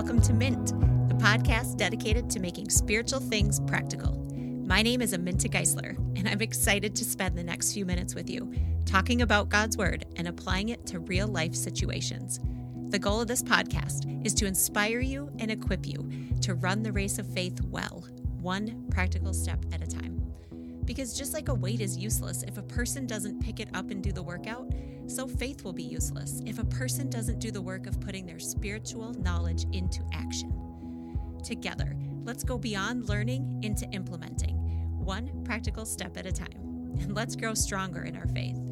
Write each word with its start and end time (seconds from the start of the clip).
welcome 0.00 0.18
to 0.18 0.32
Mint, 0.32 0.68
the 1.10 1.14
podcast 1.16 1.76
dedicated 1.76 2.30
to 2.30 2.40
making 2.40 2.70
spiritual 2.70 3.20
things 3.20 3.60
practical. 3.60 4.14
My 4.34 4.80
name 4.80 5.02
is 5.02 5.12
Aminta 5.12 5.46
Geisler, 5.46 5.94
and 6.18 6.26
I'm 6.26 6.40
excited 6.40 6.96
to 6.96 7.04
spend 7.04 7.36
the 7.36 7.44
next 7.44 7.74
few 7.74 7.84
minutes 7.84 8.14
with 8.14 8.30
you 8.30 8.50
talking 8.86 9.20
about 9.20 9.50
God's 9.50 9.76
Word 9.76 10.06
and 10.16 10.26
applying 10.26 10.70
it 10.70 10.86
to 10.86 11.00
real 11.00 11.28
life 11.28 11.54
situations. 11.54 12.40
The 12.88 12.98
goal 12.98 13.20
of 13.20 13.28
this 13.28 13.42
podcast 13.42 14.24
is 14.24 14.32
to 14.36 14.46
inspire 14.46 15.00
you 15.00 15.30
and 15.38 15.50
equip 15.50 15.86
you 15.86 16.10
to 16.40 16.54
run 16.54 16.82
the 16.82 16.92
race 16.92 17.18
of 17.18 17.26
faith 17.26 17.60
well, 17.64 18.02
one 18.40 18.86
practical 18.90 19.34
step 19.34 19.62
at 19.70 19.82
a 19.82 19.86
time. 19.86 20.32
Because 20.86 21.12
just 21.12 21.34
like 21.34 21.50
a 21.50 21.54
weight 21.54 21.82
is 21.82 21.98
useless 21.98 22.42
if 22.44 22.56
a 22.56 22.62
person 22.62 23.06
doesn't 23.06 23.44
pick 23.44 23.60
it 23.60 23.68
up 23.74 23.90
and 23.90 24.02
do 24.02 24.12
the 24.12 24.22
workout, 24.22 24.66
so 25.10 25.26
faith 25.26 25.64
will 25.64 25.72
be 25.72 25.82
useless 25.82 26.40
if 26.46 26.58
a 26.58 26.64
person 26.64 27.10
doesn't 27.10 27.40
do 27.40 27.50
the 27.50 27.60
work 27.60 27.86
of 27.86 28.00
putting 28.00 28.26
their 28.26 28.38
spiritual 28.38 29.12
knowledge 29.14 29.66
into 29.72 30.02
action. 30.12 30.52
Together, 31.44 31.96
let's 32.24 32.44
go 32.44 32.56
beyond 32.56 33.08
learning 33.08 33.60
into 33.62 33.86
implementing, 33.90 34.56
one 34.98 35.42
practical 35.44 35.84
step 35.84 36.16
at 36.16 36.26
a 36.26 36.32
time, 36.32 36.96
and 37.00 37.14
let's 37.16 37.34
grow 37.34 37.54
stronger 37.54 38.02
in 38.02 38.16
our 38.16 38.28
faith. 38.28 38.69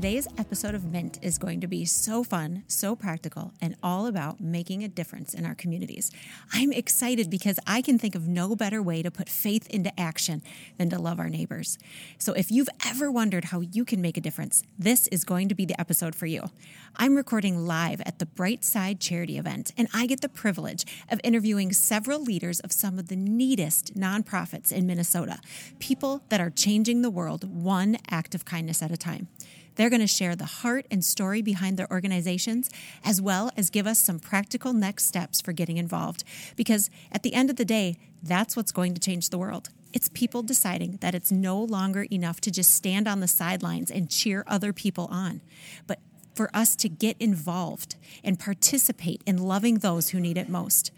Today's 0.00 0.26
episode 0.38 0.74
of 0.74 0.82
Mint 0.82 1.18
is 1.20 1.36
going 1.36 1.60
to 1.60 1.66
be 1.66 1.84
so 1.84 2.24
fun, 2.24 2.64
so 2.66 2.96
practical, 2.96 3.52
and 3.60 3.76
all 3.82 4.06
about 4.06 4.40
making 4.40 4.82
a 4.82 4.88
difference 4.88 5.34
in 5.34 5.44
our 5.44 5.54
communities. 5.54 6.10
I'm 6.54 6.72
excited 6.72 7.28
because 7.28 7.58
I 7.66 7.82
can 7.82 7.98
think 7.98 8.14
of 8.14 8.26
no 8.26 8.56
better 8.56 8.82
way 8.82 9.02
to 9.02 9.10
put 9.10 9.28
faith 9.28 9.68
into 9.68 9.92
action 10.00 10.40
than 10.78 10.88
to 10.88 10.98
love 10.98 11.18
our 11.18 11.28
neighbors. 11.28 11.76
So 12.16 12.32
if 12.32 12.50
you've 12.50 12.70
ever 12.86 13.10
wondered 13.10 13.44
how 13.44 13.60
you 13.60 13.84
can 13.84 14.00
make 14.00 14.16
a 14.16 14.22
difference, 14.22 14.62
this 14.78 15.06
is 15.08 15.22
going 15.22 15.50
to 15.50 15.54
be 15.54 15.66
the 15.66 15.78
episode 15.78 16.14
for 16.14 16.24
you. 16.24 16.48
I'm 16.96 17.14
recording 17.14 17.66
live 17.66 18.00
at 18.06 18.20
the 18.20 18.26
Bright 18.26 18.64
Side 18.64 19.00
charity 19.00 19.36
event, 19.36 19.70
and 19.76 19.86
I 19.92 20.06
get 20.06 20.22
the 20.22 20.30
privilege 20.30 20.86
of 21.10 21.20
interviewing 21.22 21.74
several 21.74 22.22
leaders 22.22 22.58
of 22.60 22.72
some 22.72 22.98
of 22.98 23.08
the 23.08 23.16
neatest 23.16 23.94
nonprofits 23.94 24.72
in 24.72 24.86
Minnesota, 24.86 25.40
people 25.78 26.22
that 26.30 26.40
are 26.40 26.48
changing 26.48 27.02
the 27.02 27.10
world 27.10 27.44
one 27.44 27.98
act 28.08 28.34
of 28.34 28.46
kindness 28.46 28.82
at 28.82 28.90
a 28.90 28.96
time. 28.96 29.28
They're 29.74 29.90
going 29.90 30.00
to 30.00 30.06
share 30.06 30.36
the 30.36 30.44
heart 30.44 30.86
and 30.90 31.04
story 31.04 31.42
behind 31.42 31.76
their 31.76 31.90
organizations, 31.90 32.70
as 33.04 33.20
well 33.20 33.50
as 33.56 33.70
give 33.70 33.86
us 33.86 33.98
some 33.98 34.18
practical 34.18 34.72
next 34.72 35.06
steps 35.06 35.40
for 35.40 35.52
getting 35.52 35.76
involved. 35.76 36.24
Because 36.56 36.90
at 37.12 37.22
the 37.22 37.34
end 37.34 37.50
of 37.50 37.56
the 37.56 37.64
day, 37.64 37.96
that's 38.22 38.56
what's 38.56 38.72
going 38.72 38.94
to 38.94 39.00
change 39.00 39.30
the 39.30 39.38
world. 39.38 39.70
It's 39.92 40.08
people 40.08 40.42
deciding 40.42 40.98
that 41.00 41.14
it's 41.14 41.32
no 41.32 41.60
longer 41.60 42.06
enough 42.10 42.40
to 42.42 42.50
just 42.50 42.74
stand 42.74 43.08
on 43.08 43.20
the 43.20 43.28
sidelines 43.28 43.90
and 43.90 44.10
cheer 44.10 44.44
other 44.46 44.72
people 44.72 45.08
on, 45.10 45.40
but 45.86 45.98
for 46.34 46.48
us 46.54 46.76
to 46.76 46.88
get 46.88 47.16
involved 47.18 47.96
and 48.22 48.38
participate 48.38 49.22
in 49.26 49.36
loving 49.36 49.78
those 49.78 50.10
who 50.10 50.20
need 50.20 50.38
it 50.38 50.48
most. 50.48 50.92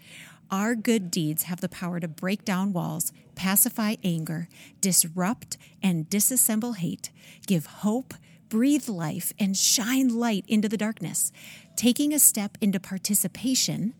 Our 0.51 0.75
good 0.75 1.09
deeds 1.09 1.43
have 1.43 1.61
the 1.61 1.69
power 1.69 1.99
to 1.99 2.07
break 2.07 2.45
down 2.45 2.73
walls, 2.73 3.11
pacify 3.33 3.95
anger, 4.03 4.47
disrupt 4.79 5.57
and 5.81 6.07
disassemble 6.07 6.77
hate, 6.77 7.09
give 7.47 7.65
hope 7.65 8.13
breathe 8.53 8.87
life 8.87 9.33
and 9.39 9.57
shine 9.57 10.09
light 10.09 10.45
into 10.47 10.69
the 10.69 10.77
darkness. 10.77 11.31
Taking 11.75 12.13
a 12.13 12.19
step 12.19 12.55
into 12.61 12.79
participation 12.79 13.95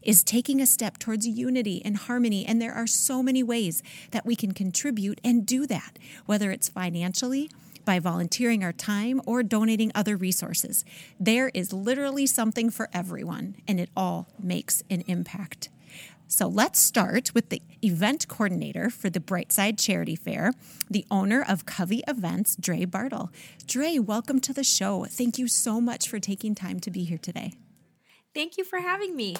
is 0.00 0.22
taking 0.22 0.60
a 0.60 0.66
step 0.66 0.96
towards 0.96 1.26
unity 1.26 1.82
and 1.84 1.96
harmony. 1.96 2.46
And 2.46 2.62
there 2.62 2.72
are 2.72 2.86
so 2.86 3.20
many 3.20 3.42
ways 3.42 3.82
that 4.12 4.24
we 4.24 4.36
can 4.36 4.52
contribute 4.52 5.20
and 5.24 5.44
do 5.44 5.66
that, 5.66 5.98
whether 6.24 6.52
it's 6.52 6.68
financially, 6.68 7.50
by 7.84 7.98
volunteering 7.98 8.62
our 8.62 8.72
time, 8.72 9.20
or 9.26 9.42
donating 9.42 9.90
other 9.92 10.16
resources. 10.16 10.84
There 11.18 11.50
is 11.52 11.72
literally 11.72 12.28
something 12.28 12.70
for 12.70 12.88
everyone, 12.92 13.56
and 13.66 13.80
it 13.80 13.90
all 13.96 14.28
makes 14.40 14.84
an 14.88 15.02
impact. 15.08 15.68
So 16.28 16.48
let's 16.48 16.80
start 16.80 17.32
with 17.34 17.50
the 17.50 17.62
event 17.82 18.26
coordinator 18.26 18.90
for 18.90 19.08
the 19.08 19.20
Brightside 19.20 19.78
Charity 19.78 20.16
Fair, 20.16 20.52
the 20.90 21.06
owner 21.08 21.44
of 21.46 21.66
Covey 21.66 22.02
Events, 22.08 22.56
Dre 22.56 22.84
Bartle. 22.84 23.30
Dre, 23.66 24.00
welcome 24.00 24.40
to 24.40 24.52
the 24.52 24.64
show. 24.64 25.04
Thank 25.04 25.38
you 25.38 25.46
so 25.46 25.80
much 25.80 26.08
for 26.08 26.18
taking 26.18 26.56
time 26.56 26.80
to 26.80 26.90
be 26.90 27.04
here 27.04 27.18
today. 27.18 27.52
Thank 28.34 28.58
you 28.58 28.64
for 28.64 28.80
having 28.80 29.14
me. 29.14 29.36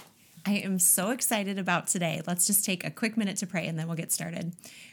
I 0.47 0.52
am 0.58 0.78
so 0.78 1.10
excited 1.10 1.58
about 1.58 1.88
today. 1.88 2.22
Let's 2.24 2.47
just 2.47 2.64
take 2.64 2.86
a 2.86 2.91
quick 2.92 3.16
minute 3.16 3.38
to 3.38 3.48
pray 3.48 3.66
and 3.66 3.76
then 3.76 3.88
we'll 3.88 3.97
get 3.97 4.12
started. 4.12 4.53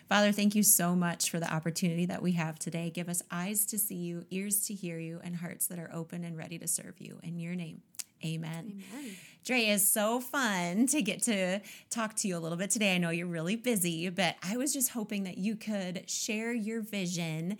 Father, 0.09 0.31
thank 0.31 0.55
you 0.55 0.63
so 0.63 0.95
much 0.95 1.29
for 1.29 1.39
the 1.39 1.53
opportunity 1.53 2.07
that 2.07 2.23
we 2.23 2.31
have 2.31 2.57
today. 2.57 2.89
Give 2.89 3.07
us 3.07 3.21
eyes 3.29 3.67
to 3.67 3.77
see 3.77 3.97
you, 3.97 4.25
ears 4.31 4.65
to 4.65 4.73
hear 4.73 4.97
you, 4.97 5.21
and 5.23 5.35
hearts 5.35 5.67
that 5.67 5.77
are 5.77 5.91
open 5.93 6.23
and 6.23 6.35
ready 6.35 6.57
to 6.57 6.67
serve 6.67 6.95
you. 6.97 7.19
In 7.21 7.37
your 7.37 7.53
name, 7.53 7.83
amen. 8.25 8.83
Amen. 8.93 9.15
Dre, 9.43 9.65
is 9.65 9.85
so 9.85 10.21
fun 10.21 10.87
to 10.87 11.01
get 11.01 11.21
to 11.23 11.59
talk 11.89 12.15
to 12.15 12.29
you 12.29 12.37
a 12.37 12.39
little 12.39 12.57
bit 12.57 12.69
today. 12.69 12.95
I 12.95 12.97
know 12.97 13.09
you're 13.09 13.27
really 13.27 13.57
busy, 13.57 14.07
but 14.09 14.37
I 14.41 14.55
was 14.55 14.71
just 14.71 14.91
hoping 14.91 15.25
that 15.25 15.37
you 15.37 15.57
could 15.57 16.09
share 16.09 16.53
your 16.53 16.81
vision 16.81 17.57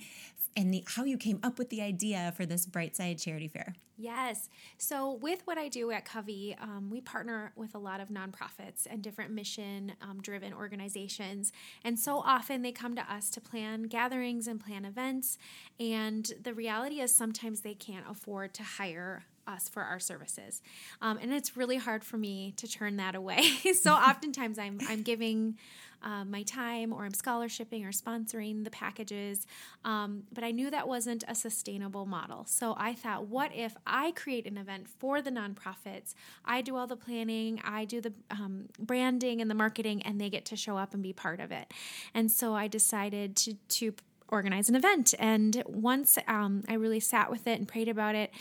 and 0.55 0.73
the, 0.73 0.83
how 0.87 1.03
you 1.03 1.17
came 1.17 1.39
up 1.43 1.57
with 1.57 1.69
the 1.69 1.81
idea 1.81 2.33
for 2.37 2.45
this 2.45 2.65
Brightside 2.65 3.21
Charity 3.21 3.47
Fair. 3.47 3.75
Yes. 3.97 4.49
So, 4.77 5.13
with 5.13 5.41
what 5.45 5.57
I 5.57 5.67
do 5.67 5.91
at 5.91 6.03
Covey, 6.05 6.55
um, 6.59 6.89
we 6.89 6.99
partner 6.99 7.53
with 7.55 7.75
a 7.75 7.77
lot 7.77 7.99
of 7.99 8.09
nonprofits 8.09 8.87
and 8.89 9.03
different 9.03 9.31
mission 9.31 9.93
um, 10.01 10.19
driven 10.21 10.53
organizations. 10.53 11.51
And 11.83 11.99
so 11.99 12.17
often 12.19 12.63
they 12.63 12.71
come 12.71 12.95
to 12.95 13.13
us 13.13 13.29
to 13.31 13.41
plan 13.41 13.83
gatherings 13.83 14.47
and 14.47 14.59
plan 14.59 14.83
events. 14.85 15.37
And 15.79 16.31
the 16.41 16.53
reality 16.53 17.01
is 17.01 17.13
sometimes 17.13 17.61
they 17.61 17.75
can't 17.75 18.05
afford 18.09 18.53
to 18.55 18.63
hire 18.63 19.25
us 19.47 19.69
for 19.69 19.83
our 19.83 19.99
services. 19.99 20.61
Um, 21.01 21.19
and 21.21 21.33
it's 21.33 21.55
really 21.57 21.77
hard 21.77 22.03
for 22.03 22.17
me 22.17 22.53
to 22.57 22.67
turn 22.67 22.97
that 22.97 23.15
away. 23.15 23.43
so 23.73 23.93
oftentimes 23.93 24.59
I'm, 24.59 24.79
I'm 24.87 25.01
giving 25.01 25.57
uh, 26.03 26.25
my 26.25 26.43
time 26.43 26.91
or 26.91 27.05
I'm 27.05 27.13
scholarshiping 27.13 27.85
or 27.85 27.91
sponsoring 27.91 28.63
the 28.63 28.69
packages. 28.69 29.47
Um, 29.85 30.23
but 30.33 30.43
I 30.43 30.51
knew 30.51 30.69
that 30.69 30.87
wasn't 30.87 31.23
a 31.27 31.35
sustainable 31.35 32.05
model. 32.05 32.45
So 32.45 32.75
I 32.77 32.93
thought, 32.93 33.27
what 33.27 33.51
if 33.55 33.75
I 33.87 34.11
create 34.11 34.45
an 34.45 34.57
event 34.57 34.87
for 34.87 35.21
the 35.21 35.31
nonprofits? 35.31 36.13
I 36.43 36.61
do 36.61 36.75
all 36.75 36.87
the 36.87 36.97
planning, 36.97 37.61
I 37.63 37.85
do 37.85 38.01
the 38.01 38.13
um, 38.29 38.65
branding 38.77 39.41
and 39.41 39.49
the 39.49 39.55
marketing, 39.55 40.01
and 40.03 40.19
they 40.19 40.29
get 40.29 40.45
to 40.45 40.55
show 40.55 40.77
up 40.77 40.93
and 40.93 41.01
be 41.01 41.13
part 41.13 41.39
of 41.39 41.51
it. 41.51 41.71
And 42.13 42.29
so 42.29 42.53
I 42.53 42.67
decided 42.67 43.35
to, 43.37 43.53
to 43.53 43.93
organize 44.29 44.69
an 44.69 44.75
event. 44.75 45.13
And 45.19 45.63
once 45.65 46.17
um, 46.27 46.63
I 46.67 46.73
really 46.75 46.99
sat 46.99 47.29
with 47.29 47.47
it 47.47 47.59
and 47.59 47.67
prayed 47.67 47.87
about 47.87 48.15
it, 48.15 48.31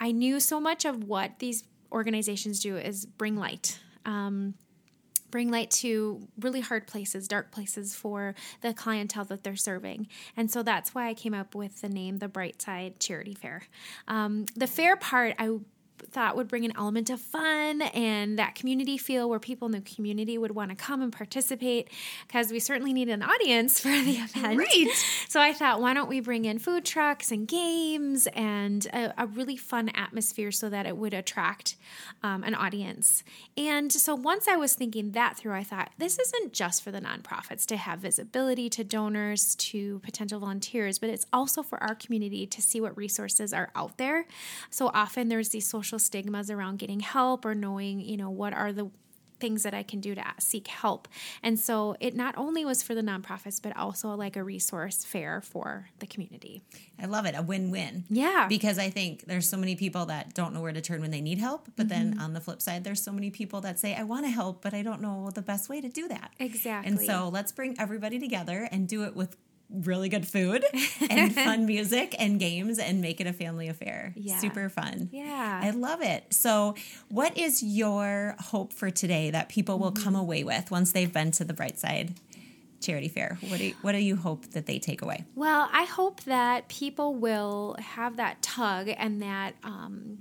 I 0.00 0.12
knew 0.12 0.40
so 0.40 0.60
much 0.60 0.84
of 0.84 1.04
what 1.04 1.38
these 1.38 1.64
organizations 1.90 2.60
do 2.60 2.76
is 2.76 3.06
bring 3.06 3.36
light. 3.36 3.78
Um, 4.04 4.54
bring 5.30 5.50
light 5.50 5.70
to 5.70 6.28
really 6.38 6.60
hard 6.60 6.86
places, 6.86 7.26
dark 7.26 7.50
places 7.50 7.96
for 7.96 8.34
the 8.60 8.72
clientele 8.72 9.24
that 9.24 9.42
they're 9.42 9.56
serving. 9.56 10.06
And 10.36 10.50
so 10.50 10.62
that's 10.62 10.94
why 10.94 11.08
I 11.08 11.14
came 11.14 11.34
up 11.34 11.54
with 11.54 11.80
the 11.80 11.88
name 11.88 12.18
the 12.18 12.28
Bright 12.28 12.62
Side 12.62 13.00
Charity 13.00 13.34
Fair. 13.34 13.62
Um, 14.06 14.44
the 14.54 14.66
fair 14.66 14.94
part, 14.94 15.34
I 15.38 15.58
thought 16.10 16.36
would 16.36 16.48
bring 16.48 16.64
an 16.64 16.72
element 16.76 17.10
of 17.10 17.20
fun 17.20 17.82
and 17.82 18.38
that 18.38 18.54
community 18.54 18.98
feel 18.98 19.28
where 19.28 19.38
people 19.38 19.66
in 19.66 19.72
the 19.72 19.80
community 19.80 20.36
would 20.38 20.52
want 20.52 20.70
to 20.70 20.76
come 20.76 21.02
and 21.02 21.12
participate 21.12 21.88
because 22.26 22.50
we 22.50 22.60
certainly 22.60 22.92
need 22.92 23.08
an 23.08 23.22
audience 23.22 23.80
for 23.80 23.88
the 23.88 24.18
event. 24.18 24.58
Right. 24.58 24.88
So 25.28 25.40
I 25.40 25.52
thought, 25.52 25.80
why 25.80 25.94
don't 25.94 26.08
we 26.08 26.20
bring 26.20 26.44
in 26.44 26.58
food 26.58 26.84
trucks 26.84 27.30
and 27.30 27.46
games 27.48 28.26
and 28.34 28.86
a, 28.86 29.22
a 29.22 29.26
really 29.26 29.56
fun 29.56 29.90
atmosphere 29.90 30.52
so 30.52 30.68
that 30.68 30.86
it 30.86 30.96
would 30.96 31.14
attract 31.14 31.76
um, 32.22 32.44
an 32.44 32.54
audience. 32.54 33.24
And 33.56 33.92
so 33.92 34.14
once 34.14 34.48
I 34.48 34.56
was 34.56 34.74
thinking 34.74 35.12
that 35.12 35.36
through, 35.36 35.52
I 35.52 35.64
thought, 35.64 35.90
this 35.98 36.18
isn't 36.18 36.52
just 36.52 36.82
for 36.82 36.90
the 36.90 37.00
nonprofits 37.00 37.64
to 37.66 37.76
have 37.76 38.00
visibility 38.00 38.68
to 38.70 38.84
donors, 38.84 39.54
to 39.56 40.00
potential 40.00 40.40
volunteers, 40.40 40.98
but 40.98 41.10
it's 41.10 41.26
also 41.32 41.62
for 41.62 41.82
our 41.82 41.94
community 41.94 42.46
to 42.46 42.62
see 42.62 42.80
what 42.80 42.96
resources 42.96 43.52
are 43.52 43.70
out 43.74 43.98
there. 43.98 44.26
So 44.70 44.90
often 44.92 45.28
there's 45.28 45.50
these 45.50 45.68
social 45.68 45.91
social 45.92 45.98
stigmas 45.98 46.50
around 46.50 46.78
getting 46.78 47.00
help 47.00 47.44
or 47.44 47.54
knowing, 47.54 48.00
you 48.00 48.16
know, 48.16 48.30
what 48.30 48.54
are 48.54 48.72
the 48.72 48.90
things 49.38 49.64
that 49.64 49.74
I 49.74 49.82
can 49.82 50.00
do 50.00 50.14
to 50.14 50.24
seek 50.38 50.68
help. 50.68 51.08
And 51.42 51.58
so 51.58 51.96
it 51.98 52.14
not 52.14 52.38
only 52.38 52.64
was 52.64 52.82
for 52.82 52.94
the 52.94 53.02
nonprofits, 53.02 53.60
but 53.60 53.76
also 53.76 54.14
like 54.14 54.36
a 54.36 54.44
resource 54.44 55.04
fair 55.04 55.40
for 55.40 55.88
the 55.98 56.06
community. 56.06 56.62
I 57.00 57.06
love 57.06 57.26
it. 57.26 57.34
A 57.36 57.42
win 57.42 57.72
win. 57.72 58.04
Yeah. 58.08 58.46
Because 58.48 58.78
I 58.78 58.88
think 58.88 59.24
there's 59.26 59.48
so 59.48 59.56
many 59.56 59.74
people 59.74 60.06
that 60.06 60.32
don't 60.32 60.54
know 60.54 60.60
where 60.60 60.72
to 60.72 60.80
turn 60.80 61.00
when 61.00 61.10
they 61.10 61.20
need 61.20 61.38
help. 61.38 61.68
But 61.76 61.88
mm-hmm. 61.88 62.10
then 62.10 62.20
on 62.20 62.34
the 62.34 62.40
flip 62.40 62.62
side, 62.62 62.84
there's 62.84 63.02
so 63.02 63.10
many 63.10 63.30
people 63.30 63.60
that 63.62 63.80
say, 63.80 63.96
I 63.96 64.04
want 64.04 64.24
to 64.26 64.30
help, 64.30 64.62
but 64.62 64.74
I 64.74 64.82
don't 64.82 65.02
know 65.02 65.30
the 65.34 65.42
best 65.42 65.68
way 65.68 65.80
to 65.80 65.88
do 65.88 66.06
that. 66.06 66.32
Exactly. 66.38 66.88
And 66.88 67.00
so 67.00 67.28
let's 67.28 67.50
bring 67.50 67.74
everybody 67.80 68.20
together 68.20 68.68
and 68.70 68.88
do 68.88 69.02
it 69.02 69.16
with 69.16 69.36
really 69.72 70.08
good 70.08 70.26
food 70.26 70.64
and 71.10 71.34
fun 71.34 71.66
music 71.66 72.14
and 72.18 72.38
games 72.38 72.78
and 72.78 73.00
make 73.00 73.20
it 73.20 73.26
a 73.26 73.32
family 73.32 73.68
affair. 73.68 74.12
Yeah. 74.16 74.38
Super 74.38 74.68
fun. 74.68 75.08
Yeah. 75.12 75.60
I 75.62 75.70
love 75.70 76.02
it. 76.02 76.32
So, 76.32 76.74
what 77.08 77.36
is 77.36 77.62
your 77.62 78.36
hope 78.38 78.72
for 78.72 78.90
today 78.90 79.30
that 79.30 79.48
people 79.48 79.78
will 79.78 79.92
come 79.92 80.14
away 80.14 80.44
with 80.44 80.70
once 80.70 80.92
they've 80.92 81.12
been 81.12 81.30
to 81.32 81.44
the 81.44 81.54
bright 81.54 81.78
side? 81.78 82.14
charity 82.82 83.08
fair? 83.08 83.38
What 83.48 83.58
do 83.58 83.66
you, 83.66 83.74
what 83.82 83.92
do 83.92 83.98
you 83.98 84.16
hope 84.16 84.44
that 84.50 84.66
they 84.66 84.78
take 84.78 85.02
away? 85.02 85.24
Well, 85.36 85.68
I 85.72 85.84
hope 85.84 86.22
that 86.24 86.68
people 86.68 87.14
will 87.14 87.76
have 87.78 88.16
that 88.16 88.42
tug 88.42 88.88
and 88.88 89.22
that 89.22 89.54
um, 89.62 90.18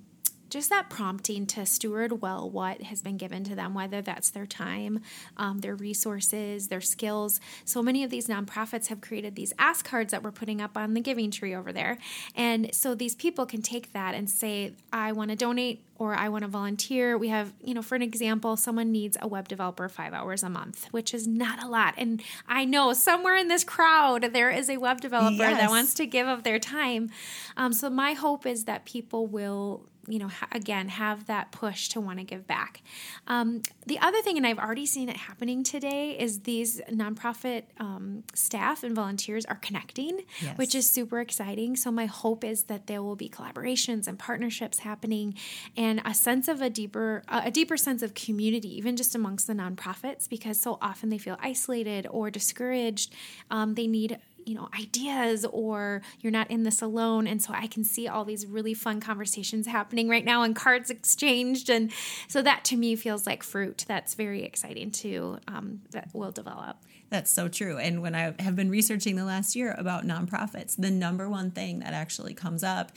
just 0.51 0.69
that 0.69 0.89
prompting 0.89 1.47
to 1.47 1.65
steward 1.65 2.21
well 2.21 2.47
what 2.49 2.81
has 2.83 3.01
been 3.01 3.17
given 3.17 3.43
to 3.45 3.55
them, 3.55 3.73
whether 3.73 4.01
that's 4.01 4.29
their 4.29 4.45
time, 4.45 5.01
um, 5.37 5.59
their 5.59 5.75
resources, 5.75 6.67
their 6.67 6.81
skills. 6.81 7.39
So 7.65 7.81
many 7.81 8.03
of 8.03 8.11
these 8.11 8.27
nonprofits 8.27 8.87
have 8.87 9.01
created 9.01 9.35
these 9.35 9.53
ask 9.57 9.87
cards 9.87 10.11
that 10.11 10.21
we're 10.21 10.31
putting 10.31 10.61
up 10.61 10.77
on 10.77 10.93
the 10.93 10.99
giving 10.99 11.31
tree 11.31 11.55
over 11.55 11.71
there. 11.71 11.97
And 12.35 12.75
so 12.75 12.93
these 12.93 13.15
people 13.15 13.45
can 13.45 13.61
take 13.61 13.93
that 13.93 14.13
and 14.13 14.29
say, 14.29 14.73
I 14.91 15.13
want 15.13 15.31
to 15.31 15.37
donate 15.37 15.83
or 16.01 16.15
I 16.15 16.29
want 16.29 16.41
to 16.41 16.47
volunteer. 16.47 17.15
We 17.15 17.27
have, 17.27 17.53
you 17.63 17.75
know, 17.75 17.83
for 17.83 17.93
an 17.95 18.01
example, 18.01 18.57
someone 18.57 18.91
needs 18.91 19.17
a 19.21 19.27
web 19.27 19.47
developer 19.47 19.87
five 19.87 20.13
hours 20.13 20.41
a 20.41 20.49
month, 20.49 20.87
which 20.89 21.13
is 21.13 21.27
not 21.27 21.63
a 21.63 21.67
lot. 21.67 21.93
And 21.95 22.23
I 22.47 22.65
know 22.65 22.93
somewhere 22.93 23.35
in 23.37 23.47
this 23.47 23.63
crowd, 23.63 24.33
there 24.33 24.49
is 24.49 24.67
a 24.67 24.77
web 24.77 24.99
developer 24.99 25.35
yes. 25.43 25.59
that 25.59 25.69
wants 25.69 25.93
to 25.93 26.07
give 26.07 26.27
of 26.27 26.41
their 26.43 26.57
time. 26.57 27.11
Um, 27.55 27.71
so 27.71 27.89
my 27.89 28.13
hope 28.13 28.47
is 28.47 28.65
that 28.65 28.83
people 28.83 29.27
will 29.27 29.85
you 30.07 30.19
know, 30.19 30.27
ha- 30.27 30.47
again, 30.51 30.89
have 30.89 31.27
that 31.27 31.51
push 31.51 31.89
to 31.89 32.01
want 32.01 32.19
to 32.19 32.25
give 32.25 32.47
back. 32.47 32.81
Um, 33.27 33.61
the 33.85 33.99
other 33.99 34.21
thing, 34.21 34.37
and 34.37 34.45
I've 34.45 34.59
already 34.59 34.85
seen 34.85 35.09
it 35.09 35.17
happening 35.17 35.63
today, 35.63 36.17
is 36.19 36.41
these 36.41 36.81
nonprofit 36.89 37.63
um, 37.79 38.23
staff 38.33 38.83
and 38.83 38.95
volunteers 38.95 39.45
are 39.45 39.55
connecting, 39.55 40.21
yes. 40.41 40.57
which 40.57 40.75
is 40.75 40.89
super 40.89 41.19
exciting. 41.19 41.75
So, 41.75 41.91
my 41.91 42.05
hope 42.05 42.43
is 42.43 42.63
that 42.63 42.87
there 42.87 43.03
will 43.03 43.15
be 43.15 43.29
collaborations 43.29 44.07
and 44.07 44.17
partnerships 44.17 44.79
happening 44.79 45.35
and 45.77 46.01
a 46.05 46.13
sense 46.13 46.47
of 46.47 46.61
a 46.61 46.69
deeper, 46.69 47.23
uh, 47.27 47.41
a 47.45 47.51
deeper 47.51 47.77
sense 47.77 48.01
of 48.01 48.13
community, 48.13 48.75
even 48.77 48.95
just 48.97 49.15
amongst 49.15 49.47
the 49.47 49.53
nonprofits, 49.53 50.27
because 50.27 50.59
so 50.59 50.77
often 50.81 51.09
they 51.09 51.17
feel 51.17 51.37
isolated 51.41 52.07
or 52.09 52.29
discouraged. 52.29 53.13
Um, 53.49 53.75
they 53.75 53.87
need 53.87 54.17
you 54.45 54.55
know 54.55 54.69
ideas 54.79 55.45
or 55.45 56.01
you're 56.19 56.31
not 56.31 56.49
in 56.49 56.63
this 56.63 56.81
alone. 56.81 57.27
And 57.27 57.41
so 57.41 57.53
i 57.53 57.67
can 57.67 57.83
see 57.83 58.07
all 58.07 58.25
these 58.25 58.45
really 58.45 58.73
fun 58.73 58.99
conversations 58.99 59.67
happening 59.67 60.09
right 60.09 60.25
now 60.25 60.43
and 60.43 60.55
cards 60.55 60.89
exchanged. 60.89 61.69
And 61.69 61.91
so 62.27 62.41
that 62.41 62.63
to 62.65 62.77
me 62.77 62.95
feels 62.95 63.25
like 63.25 63.43
fruit. 63.43 63.85
That's 63.87 64.13
very 64.13 64.43
exciting 64.43 64.91
too 64.91 65.37
um, 65.47 65.81
that 65.91 66.09
will 66.13 66.31
develop. 66.31 66.77
That's 67.09 67.31
so 67.31 67.47
true. 67.47 67.77
And 67.77 68.01
when 68.01 68.15
i 68.15 68.33
have 68.39 68.55
been 68.55 68.69
researching 68.69 69.15
the 69.15 69.25
last 69.25 69.55
year 69.55 69.75
about 69.77 70.05
nonprofits 70.05 70.75
the 70.77 70.91
number 70.91 71.29
one 71.29 71.51
thing 71.51 71.79
that 71.79 71.93
actually 71.93 72.33
comes 72.33 72.63
up 72.63 72.91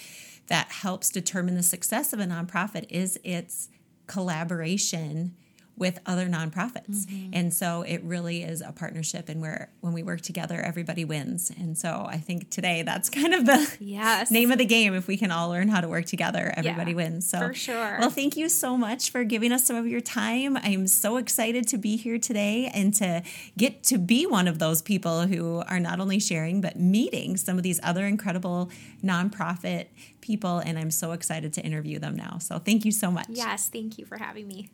that 0.46 0.68
helps 0.68 1.10
determine 1.10 1.54
the 1.54 1.62
success 1.62 2.12
of 2.12 2.20
a 2.20 2.24
nonprofit 2.24 2.86
is 2.90 3.18
its 3.24 3.68
collaboration 4.06 5.34
with 5.76 5.98
other 6.06 6.26
nonprofits. 6.26 7.06
Mm-hmm. 7.06 7.30
And 7.32 7.52
so 7.52 7.82
it 7.82 8.02
really 8.04 8.42
is 8.42 8.60
a 8.60 8.72
partnership 8.72 9.28
and 9.28 9.40
where 9.40 9.70
when 9.80 9.92
we 9.92 10.02
work 10.02 10.20
together 10.20 10.60
everybody 10.60 11.04
wins. 11.04 11.50
And 11.58 11.76
so 11.76 12.06
I 12.08 12.18
think 12.18 12.50
today 12.50 12.82
that's 12.82 13.10
kind 13.10 13.34
of 13.34 13.46
the 13.46 13.76
yes. 13.80 14.30
name 14.30 14.52
of 14.52 14.58
the 14.58 14.64
game 14.64 14.94
if 14.94 15.08
we 15.08 15.16
can 15.16 15.30
all 15.30 15.48
learn 15.48 15.68
how 15.68 15.80
to 15.80 15.88
work 15.88 16.04
together 16.06 16.52
everybody 16.56 16.92
yeah, 16.92 16.96
wins. 16.96 17.28
So 17.28 17.38
For 17.38 17.54
sure. 17.54 17.96
Well, 17.98 18.10
thank 18.10 18.36
you 18.36 18.48
so 18.48 18.76
much 18.76 19.10
for 19.10 19.24
giving 19.24 19.52
us 19.52 19.64
some 19.64 19.76
of 19.76 19.86
your 19.86 20.00
time. 20.00 20.56
I'm 20.56 20.86
so 20.86 21.16
excited 21.16 21.66
to 21.68 21.78
be 21.78 21.96
here 21.96 22.18
today 22.18 22.70
and 22.72 22.94
to 22.94 23.22
get 23.58 23.82
to 23.84 23.98
be 23.98 24.26
one 24.26 24.46
of 24.46 24.58
those 24.58 24.80
people 24.80 25.26
who 25.26 25.62
are 25.66 25.80
not 25.80 26.00
only 26.00 26.20
sharing 26.20 26.60
but 26.60 26.78
meeting 26.78 27.36
some 27.36 27.56
of 27.56 27.62
these 27.62 27.80
other 27.82 28.06
incredible 28.06 28.70
nonprofit 29.02 29.86
people 30.20 30.58
and 30.58 30.78
I'm 30.78 30.90
so 30.90 31.12
excited 31.12 31.52
to 31.54 31.62
interview 31.62 31.98
them 31.98 32.14
now. 32.14 32.38
So 32.38 32.58
thank 32.58 32.84
you 32.84 32.92
so 32.92 33.10
much. 33.10 33.26
Yes, 33.28 33.68
thank 33.68 33.98
you 33.98 34.04
for 34.04 34.18
having 34.18 34.46
me. 34.46 34.70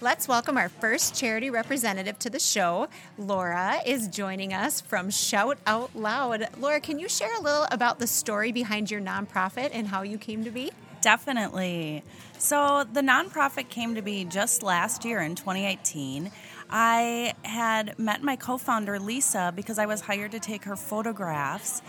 Let's 0.00 0.26
welcome 0.26 0.58
our 0.58 0.68
first 0.68 1.14
charity 1.14 1.50
representative 1.50 2.18
to 2.18 2.30
the 2.30 2.40
show. 2.40 2.88
Laura 3.16 3.76
is 3.86 4.08
joining 4.08 4.52
us 4.52 4.80
from 4.80 5.08
Shout 5.08 5.56
Out 5.66 5.94
Loud. 5.94 6.48
Laura, 6.58 6.80
can 6.80 6.98
you 6.98 7.08
share 7.08 7.34
a 7.38 7.40
little 7.40 7.66
about 7.70 8.00
the 8.00 8.06
story 8.08 8.50
behind 8.50 8.90
your 8.90 9.00
nonprofit 9.00 9.70
and 9.72 9.86
how 9.86 10.02
you 10.02 10.18
came 10.18 10.42
to 10.44 10.50
be? 10.50 10.72
Definitely. 11.00 12.02
So, 12.38 12.84
the 12.92 13.02
nonprofit 13.02 13.68
came 13.68 13.94
to 13.94 14.02
be 14.02 14.24
just 14.24 14.62
last 14.62 15.04
year 15.04 15.20
in 15.20 15.36
2018. 15.36 16.30
I 16.68 17.34
had 17.42 17.96
met 17.98 18.22
my 18.22 18.36
co 18.36 18.58
founder, 18.58 18.98
Lisa, 18.98 19.52
because 19.54 19.78
I 19.78 19.86
was 19.86 20.00
hired 20.00 20.32
to 20.32 20.40
take 20.40 20.64
her 20.64 20.76
photographs 20.76 21.82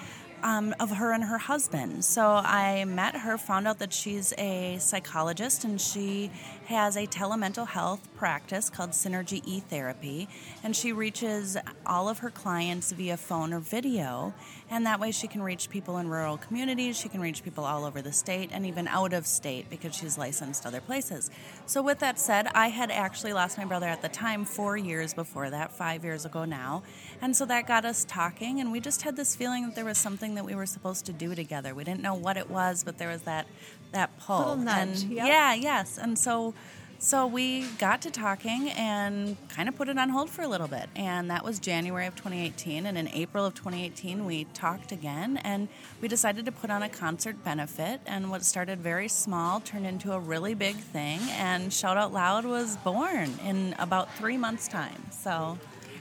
um, 0.45 0.75
of 0.79 0.91
her 0.91 1.11
and 1.11 1.23
her 1.23 1.39
husband. 1.39 2.05
So 2.05 2.23
I 2.23 2.85
met 2.85 3.15
her, 3.17 3.35
found 3.35 3.67
out 3.67 3.79
that 3.79 3.91
she's 3.91 4.31
a 4.37 4.77
psychologist, 4.79 5.63
and 5.63 5.81
she 5.81 6.29
has 6.67 6.95
a 6.95 7.07
telemental 7.07 7.67
health 7.67 8.07
practice 8.15 8.69
called 8.69 8.91
Synergy 8.91 9.41
E 9.43 9.59
Therapy. 9.59 10.29
And 10.63 10.75
she 10.75 10.93
reaches 10.93 11.57
all 11.83 12.07
of 12.07 12.19
her 12.19 12.29
clients 12.29 12.91
via 12.91 13.17
phone 13.17 13.53
or 13.53 13.59
video. 13.59 14.35
And 14.69 14.85
that 14.85 14.99
way 14.99 15.11
she 15.11 15.27
can 15.27 15.43
reach 15.43 15.69
people 15.69 15.97
in 15.97 16.09
rural 16.09 16.37
communities, 16.37 16.97
she 16.97 17.07
can 17.07 17.21
reach 17.21 17.43
people 17.43 17.63
all 17.65 17.85
over 17.85 18.01
the 18.01 18.11
state, 18.11 18.49
and 18.51 18.65
even 18.65 18.87
out 18.87 19.13
of 19.13 19.27
state 19.27 19.69
because 19.69 19.95
she's 19.95 20.17
licensed 20.17 20.65
other 20.65 20.81
places. 20.81 21.29
So, 21.67 21.81
with 21.83 21.99
that 21.99 22.19
said, 22.19 22.47
I 22.47 22.69
had 22.69 22.89
actually 22.89 23.33
lost 23.33 23.57
my 23.57 23.65
brother 23.65 23.87
at 23.87 24.01
the 24.01 24.09
time 24.09 24.43
four 24.43 24.75
years 24.75 25.13
before 25.13 25.49
that, 25.51 25.71
five 25.71 26.03
years 26.03 26.25
ago 26.25 26.45
now. 26.45 26.83
And 27.21 27.35
so 27.35 27.45
that 27.45 27.67
got 27.67 27.85
us 27.85 28.05
talking, 28.05 28.59
and 28.59 28.71
we 28.71 28.79
just 28.79 29.03
had 29.03 29.15
this 29.15 29.35
feeling 29.35 29.65
that 29.65 29.75
there 29.75 29.85
was 29.85 29.97
something 29.97 30.35
that 30.35 30.45
we 30.45 30.55
were 30.55 30.65
supposed 30.65 31.05
to 31.05 31.13
do 31.13 31.35
together. 31.35 31.75
We 31.75 31.83
didn't 31.83 32.01
know 32.01 32.15
what 32.15 32.37
it 32.37 32.49
was, 32.49 32.83
but 32.83 32.97
there 32.97 33.09
was 33.09 33.21
that 33.23 33.47
that 33.91 34.17
pull. 34.19 34.39
Little 34.39 34.55
nudge. 34.57 35.03
And 35.03 35.11
yep. 35.11 35.27
Yeah, 35.27 35.53
yes. 35.53 35.97
And 35.97 36.17
so 36.17 36.53
so 36.99 37.27
we 37.27 37.67
got 37.77 38.01
to 38.03 38.11
talking 38.11 38.69
and 38.71 39.37
kind 39.49 39.69
of 39.69 39.75
put 39.75 39.89
it 39.89 39.97
on 39.97 40.09
hold 40.09 40.29
for 40.29 40.41
a 40.41 40.47
little 40.47 40.67
bit. 40.67 40.89
And 40.95 41.29
that 41.29 41.43
was 41.43 41.59
January 41.59 42.07
of 42.07 42.15
2018. 42.15 42.85
And 42.85 42.97
in 42.97 43.07
April 43.09 43.45
of 43.45 43.53
2018, 43.53 44.25
we 44.25 44.45
talked 44.53 44.91
again 44.91 45.37
and 45.37 45.67
we 46.01 46.07
decided 46.07 46.45
to 46.45 46.51
put 46.51 46.69
on 46.69 46.83
a 46.83 46.89
concert 46.89 47.43
benefit. 47.43 48.01
And 48.05 48.31
what 48.31 48.43
started 48.43 48.79
very 48.79 49.07
small 49.07 49.59
turned 49.59 49.85
into 49.85 50.13
a 50.13 50.19
really 50.19 50.53
big 50.53 50.75
thing. 50.77 51.19
And 51.31 51.71
Shout 51.71 51.97
Out 51.97 52.13
Loud 52.13 52.45
was 52.45 52.77
born 52.77 53.33
in 53.45 53.75
about 53.77 54.13
three 54.15 54.37
months' 54.37 54.67
time. 54.67 55.03
So 55.11 55.57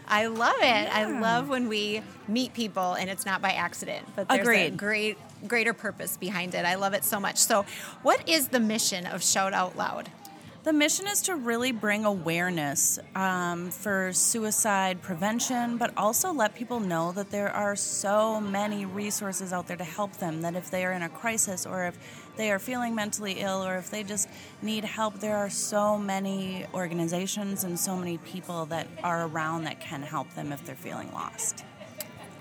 I 0.07 0.27
love 0.27 0.57
it. 0.59 0.65
Yeah. 0.65 0.91
I 0.93 1.21
love 1.21 1.49
when 1.49 1.69
we 1.69 2.03
meet 2.29 2.55
people 2.55 2.95
and 2.95 3.09
it's 3.11 3.27
not 3.27 3.41
by 3.41 3.53
accident, 3.53 4.07
but 4.15 4.29
there's 4.29 4.41
Agreed. 4.41 4.67
a 4.67 4.71
great 4.77 5.19
greater 5.47 5.75
purpose 5.75 6.17
behind 6.17 6.55
it. 6.55 6.65
I 6.65 6.75
love 6.77 6.95
it 6.95 7.05
so 7.05 7.21
much. 7.21 7.39
So, 7.39 7.65
what 8.03 8.27
is 8.29 8.49
the 8.49 8.61
mission 8.61 9.07
of 9.07 9.23
Shout 9.23 9.53
Out 9.53 9.77
Loud? 9.77 10.11
The 10.65 10.73
mission 10.73 11.07
is 11.07 11.21
to 11.23 11.37
really 11.37 11.73
bring 11.73 12.07
awareness 12.07 12.99
um, 13.15 13.71
for 13.71 14.15
suicide 14.15 15.03
prevention, 15.03 15.77
but 15.77 15.93
also 15.95 16.33
let 16.33 16.55
people 16.55 16.81
know 16.81 17.13
that 17.13 17.31
there 17.31 17.51
are 17.51 17.77
so 17.77 18.41
many 18.41 18.87
resources 18.87 19.53
out 19.53 19.67
there 19.67 19.77
to 19.77 19.85
help 19.85 20.15
them. 20.15 20.41
That 20.41 20.55
if 20.55 20.71
they 20.71 20.87
are 20.87 20.93
in 20.93 21.03
a 21.03 21.11
crisis 21.11 21.67
or 21.67 21.85
if 21.85 21.99
they 22.37 22.51
are 22.51 22.59
feeling 22.59 22.95
mentally 22.95 23.41
ill 23.41 23.63
or 23.63 23.77
if 23.77 23.91
they 23.91 24.03
just 24.05 24.27
need 24.63 24.87
help, 24.87 25.19
there 25.21 25.37
are 25.37 25.51
so 25.51 25.99
many 25.99 26.65
organizations 26.73 27.65
and 27.65 27.79
so 27.79 27.95
many 27.95 28.17
people 28.17 28.65
that 28.67 28.89
are 29.03 29.27
around 29.27 29.65
that 29.65 29.83
can 29.83 30.01
help 30.01 30.33
them 30.33 30.51
if 30.51 30.65
they're 30.65 30.75
feeling 30.75 31.13
lost. 31.13 31.63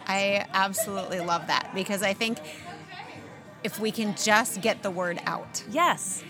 I 0.07 0.47
absolutely 0.53 1.19
love 1.19 1.47
that 1.47 1.71
because 1.75 2.01
I 2.01 2.13
think 2.13 2.37
if 3.65 3.81
we 3.81 3.91
can 3.91 4.15
just 4.15 4.61
get 4.61 4.81
the 4.81 4.91
word 4.91 5.19
out. 5.25 5.65
Yes 5.69 6.23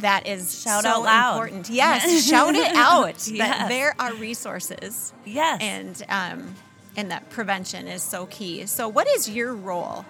that 0.00 0.26
is 0.26 0.62
shout 0.62 0.82
so 0.82 0.90
out 0.90 1.02
loud. 1.02 1.32
important. 1.34 1.70
Yes, 1.70 2.26
shout 2.28 2.54
it 2.54 2.74
out 2.74 3.28
yes. 3.28 3.38
that 3.38 3.68
there 3.68 3.94
are 3.98 4.14
resources. 4.14 5.12
Yes, 5.24 5.60
and 5.60 6.04
um, 6.08 6.54
and 6.96 7.10
that 7.10 7.30
prevention 7.30 7.88
is 7.88 8.02
so 8.02 8.26
key. 8.26 8.66
So, 8.66 8.88
what 8.88 9.06
is 9.08 9.28
your 9.28 9.54
role? 9.54 10.04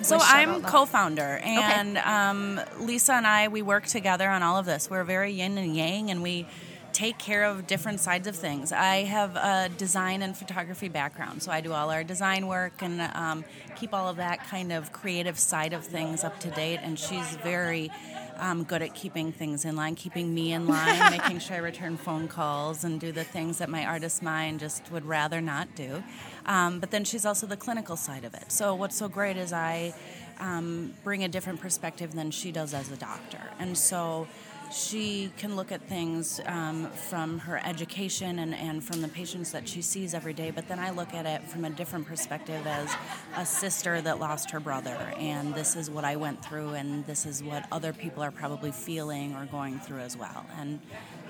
So 0.00 0.18
I'm 0.20 0.62
co-founder, 0.62 1.40
and 1.44 1.98
okay. 1.98 2.08
um, 2.08 2.60
Lisa 2.80 3.12
and 3.12 3.26
I 3.26 3.48
we 3.48 3.62
work 3.62 3.86
together 3.86 4.28
on 4.28 4.42
all 4.42 4.56
of 4.58 4.66
this. 4.66 4.88
We're 4.88 5.04
very 5.04 5.32
yin 5.32 5.58
and 5.58 5.76
yang, 5.76 6.10
and 6.10 6.22
we 6.22 6.46
take 6.92 7.18
care 7.18 7.44
of 7.44 7.66
different 7.66 8.00
sides 8.00 8.26
of 8.26 8.36
things. 8.36 8.72
I 8.72 9.04
have 9.04 9.36
a 9.36 9.70
design 9.76 10.22
and 10.22 10.36
photography 10.36 10.88
background, 10.88 11.42
so 11.42 11.50
I 11.50 11.60
do 11.60 11.72
all 11.72 11.90
our 11.90 12.04
design 12.04 12.46
work 12.46 12.80
and 12.80 13.00
um, 13.00 13.44
keep 13.76 13.94
all 13.94 14.08
of 14.08 14.16
that 14.16 14.46
kind 14.48 14.72
of 14.72 14.92
creative 14.92 15.38
side 15.38 15.72
of 15.72 15.84
things 15.84 16.24
up 16.24 16.38
to 16.40 16.50
date. 16.50 16.80
And 16.82 16.98
she's 16.98 17.36
very 17.36 17.90
um, 18.38 18.64
good 18.64 18.82
at 18.82 18.94
keeping 18.94 19.32
things 19.32 19.64
in 19.64 19.76
line, 19.76 19.94
keeping 19.94 20.34
me 20.34 20.52
in 20.52 20.66
line, 20.66 21.10
making 21.10 21.38
sure 21.38 21.56
I 21.56 21.60
return 21.60 21.96
phone 21.96 22.28
calls 22.28 22.84
and 22.84 23.00
do 23.00 23.12
the 23.12 23.24
things 23.24 23.58
that 23.58 23.68
my 23.68 23.84
artist 23.84 24.22
mind 24.22 24.60
just 24.60 24.90
would 24.90 25.04
rather 25.04 25.40
not 25.40 25.74
do. 25.74 26.02
Um, 26.46 26.80
but 26.80 26.90
then 26.90 27.04
she's 27.04 27.24
also 27.24 27.46
the 27.46 27.56
clinical 27.56 27.96
side 27.96 28.24
of 28.24 28.34
it. 28.34 28.50
So 28.50 28.74
what's 28.74 28.96
so 28.96 29.08
great 29.08 29.36
is 29.36 29.52
I 29.52 29.94
um, 30.40 30.94
bring 31.04 31.24
a 31.24 31.28
different 31.28 31.60
perspective 31.60 32.12
than 32.12 32.30
she 32.30 32.52
does 32.52 32.74
as 32.74 32.90
a 32.90 32.96
doctor, 32.96 33.40
and 33.58 33.76
so 33.76 34.26
she 34.72 35.30
can 35.36 35.56
look 35.56 35.70
at 35.70 35.82
things 35.88 36.40
um, 36.46 36.90
from 36.90 37.38
her 37.40 37.60
education 37.64 38.38
and, 38.38 38.54
and 38.54 38.82
from 38.82 39.02
the 39.02 39.08
patients 39.08 39.52
that 39.52 39.68
she 39.68 39.82
sees 39.82 40.14
every 40.14 40.32
day, 40.32 40.50
but 40.50 40.68
then 40.68 40.78
I 40.78 40.90
look 40.90 41.14
at 41.14 41.26
it 41.26 41.42
from 41.48 41.64
a 41.64 41.70
different 41.70 42.06
perspective 42.06 42.66
as 42.66 42.90
a 43.36 43.44
sister 43.44 44.00
that 44.00 44.18
lost 44.18 44.50
her 44.50 44.60
brother, 44.60 44.96
and 45.18 45.54
this 45.54 45.76
is 45.76 45.90
what 45.90 46.04
I 46.04 46.16
went 46.16 46.44
through, 46.44 46.70
and 46.70 47.04
this 47.06 47.26
is 47.26 47.42
what 47.42 47.66
other 47.70 47.92
people 47.92 48.22
are 48.22 48.30
probably 48.30 48.72
feeling 48.72 49.34
or 49.34 49.46
going 49.46 49.78
through 49.78 50.00
as 50.00 50.16
well. 50.16 50.44
And 50.58 50.80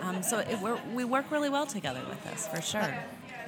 um, 0.00 0.22
so 0.22 0.38
it, 0.38 0.58
we 0.94 1.04
work 1.04 1.30
really 1.30 1.48
well 1.48 1.66
together 1.66 2.02
with 2.08 2.22
this, 2.24 2.48
for 2.48 2.60
sure. 2.60 2.94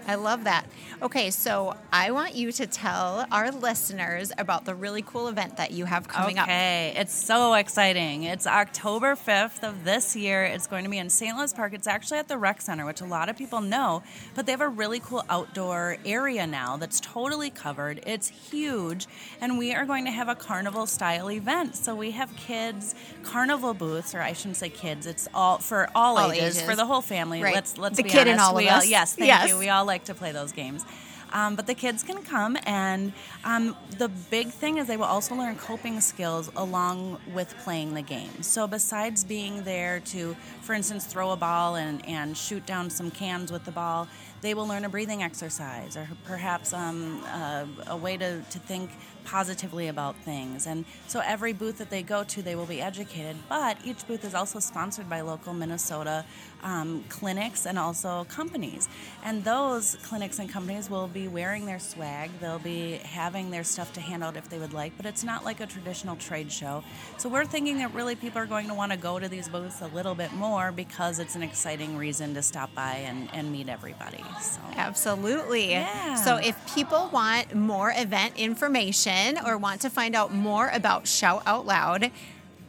I 0.07 0.17
love 0.17 0.45
that. 0.45 0.67
Okay, 1.03 1.31
so 1.31 1.77
I 1.93 2.11
want 2.11 2.35
you 2.35 2.53
to 2.53 2.67
tell 2.67 3.27
our 3.33 3.51
listeners 3.51 4.33
about 4.39 4.65
the 4.65 4.75
really 4.75 5.03
cool 5.03 5.29
event 5.29 5.57
that 5.57 5.71
you 5.71 5.85
have 5.87 6.09
coming 6.09 6.39
okay. 6.39 6.41
up. 6.41 6.47
Okay, 6.49 6.95
it's 6.97 7.13
so 7.15 7.55
exciting. 7.55 8.23
It's 8.25 8.47
October 8.47 9.15
5th 9.17 9.63
of 9.67 9.85
this 9.85 10.15
year. 10.15 10.45
It's 10.45 10.67
going 10.67 10.85
to 10.85 10.91
be 10.91 10.99
in 10.99 11.11
St. 11.11 11.37
Louis 11.37 11.53
Park. 11.53 11.73
It's 11.75 11.87
actually 11.87 12.19
at 12.19 12.29
the 12.29 12.39
Rec 12.39 12.61
Center, 12.61 12.85
which 12.87 13.01
a 13.01 13.05
lot 13.07 13.29
of 13.29 13.37
people 13.37 13.61
know, 13.61 14.03
but 14.35 14.47
they 14.47 14.53
have 14.53 14.61
a 14.61 14.69
really 14.69 15.01
cool 15.01 15.25
outdoor 15.29 15.97
area 16.05 16.47
now 16.47 16.77
that's 16.77 17.01
totally 17.01 17.51
covered. 17.51 18.01
It's 18.07 18.29
huge, 18.29 19.07
and 19.41 19.59
we 19.59 19.73
are 19.75 19.87
going 19.87 20.05
to 20.05 20.11
have 20.11 20.29
a 20.29 20.35
carnival 20.35 20.87
style 20.87 21.31
event. 21.31 21.77
So 21.77 21.95
we 21.95 22.11
have 22.13 22.35
kids 22.37 22.95
carnival 23.23 23.75
booths, 23.75 24.15
or 24.15 24.21
I 24.21 24.33
shouldn't 24.35 24.57
say 24.57 24.69
kids. 24.69 25.07
It's 25.07 25.29
all 25.35 25.59
for 25.59 25.89
all, 25.95 26.19
All 26.19 26.31
ages, 26.33 26.57
ages. 26.57 26.63
for 26.63 26.77
the 26.77 26.87
whole 26.87 27.01
family. 27.03 27.43
Right. 27.43 27.55
Let's 27.55 27.79
let's 27.79 27.97
The 27.97 28.03
be 28.03 28.11
kid 28.11 28.29
honest. 28.29 28.41
all 28.45 28.51
of 28.51 28.57
we 28.57 28.69
us. 28.69 28.87
yes, 28.89 29.15
thank 29.15 29.29
Yes. 29.29 29.49
you. 29.49 29.59
We 29.59 29.69
all 29.69 29.85
like 29.85 29.94
to 30.05 30.15
play 30.15 30.33
those 30.33 30.51
games. 30.51 30.85
Um, 31.33 31.57
but 31.57 31.67
the 31.67 31.75
kids 31.75 32.05
can 32.05 32.23
come, 32.23 32.57
and 32.65 33.13
um, 33.45 33.77
the 33.99 34.09
big 34.09 34.49
thing 34.49 34.79
is 34.79 34.87
they 34.87 34.97
will 34.97 35.05
also 35.05 35.35
learn 35.35 35.57
coping 35.57 36.01
skills 36.01 36.51
along 36.55 37.19
with 37.33 37.53
playing 37.59 37.95
the 37.95 38.03
game. 38.03 38.43
So, 38.43 38.69
besides 38.69 39.25
being 39.25 39.65
there 39.65 39.99
to, 40.01 40.37
for 40.63 40.75
instance, 40.75 41.07
throw 41.07 41.33
a 41.33 41.37
ball 41.37 41.75
and, 41.75 42.07
and 42.07 42.37
shoot 42.37 42.65
down 42.67 42.89
some 42.89 43.11
cans 43.11 43.51
with 43.51 43.65
the 43.65 43.73
ball, 43.73 44.07
they 44.43 44.55
will 44.55 44.69
learn 44.69 44.85
a 44.85 44.89
breathing 44.89 45.25
exercise 45.25 45.97
or 45.97 46.09
perhaps 46.25 46.73
um, 46.73 47.25
uh, 47.27 47.67
a 47.89 47.97
way 47.97 48.17
to, 48.17 48.41
to 48.51 48.59
think 48.61 48.91
positively 49.25 49.88
about 49.88 50.16
things. 50.16 50.66
And 50.66 50.85
so, 51.07 51.21
every 51.25 51.52
booth 51.52 51.78
that 51.78 51.90
they 51.90 52.02
go 52.02 52.25
to, 52.25 52.43
they 52.43 52.54
will 52.54 52.66
be 52.66 52.81
educated. 52.81 53.37
But 53.49 53.78
each 53.85 54.07
booth 54.07 54.25
is 54.25 54.35
also 54.35 54.61
sponsored 54.61 55.09
by 55.09 55.21
local 55.21 55.54
Minnesota 55.54 56.25
um, 56.64 57.04
clinics 57.09 57.66
and 57.66 57.78
also 57.78 58.25
companies. 58.25 58.88
And 59.23 59.45
those 59.45 59.97
clinics 60.02 60.38
and 60.38 60.50
companies 60.50 60.90
will 60.90 61.07
be 61.07 61.28
wearing 61.28 61.66
their 61.66 61.78
swag. 61.78 62.31
They'll 62.40 62.59
be 62.59 62.95
having 63.04 63.50
their 63.50 63.64
stuff 63.64 63.93
to 63.95 64.00
hand 64.00 64.25
out 64.25 64.37
if 64.37 64.49
they 64.49 64.59
would 64.59 64.73
like, 64.73 64.97
but 64.97 65.07
it's 65.07 65.23
not 65.23 65.45
like 65.45 65.61
a 65.61 65.66
traditional 65.66 66.16
trade 66.16 66.50
show. 66.50 66.83
So 67.19 67.28
we're 67.28 67.45
thinking 67.45 67.78
that 67.78 67.93
really 67.95 68.16
people 68.16 68.40
are 68.40 68.47
going 68.47 68.69
to 68.69 68.75
want 68.75 68.93
to 68.93 68.99
go 68.99 69.19
to 69.19 69.28
these 69.28 69.49
booths 69.49 69.83
a 69.83 69.88
little 69.88 70.14
bit 70.14 70.33
more 70.33 70.73
because 70.73 71.19
it's 71.19 71.37
an 71.37 71.43
exciting 71.43 71.97
reason 71.97 72.35
to 72.35 72.43
stop 72.43 72.75
by 72.75 72.95
and, 72.95 73.28
and 73.35 73.52
meet 73.52 73.69
everybody. 73.69 74.25
So 74.40 74.61
Absolutely. 74.76 75.71
Yeah. 75.71 76.14
So 76.16 76.37
if 76.37 76.57
people 76.75 77.11
want 77.12 77.54
more 77.54 77.93
event 77.95 78.38
information 78.38 79.13
or 79.47 79.59
want 79.59 79.80
to 79.83 79.90
find 79.90 80.14
out 80.14 80.33
more 80.33 80.68
about 80.73 81.06
Shout 81.06 81.42
Out 81.47 81.66
Loud, 81.66 82.11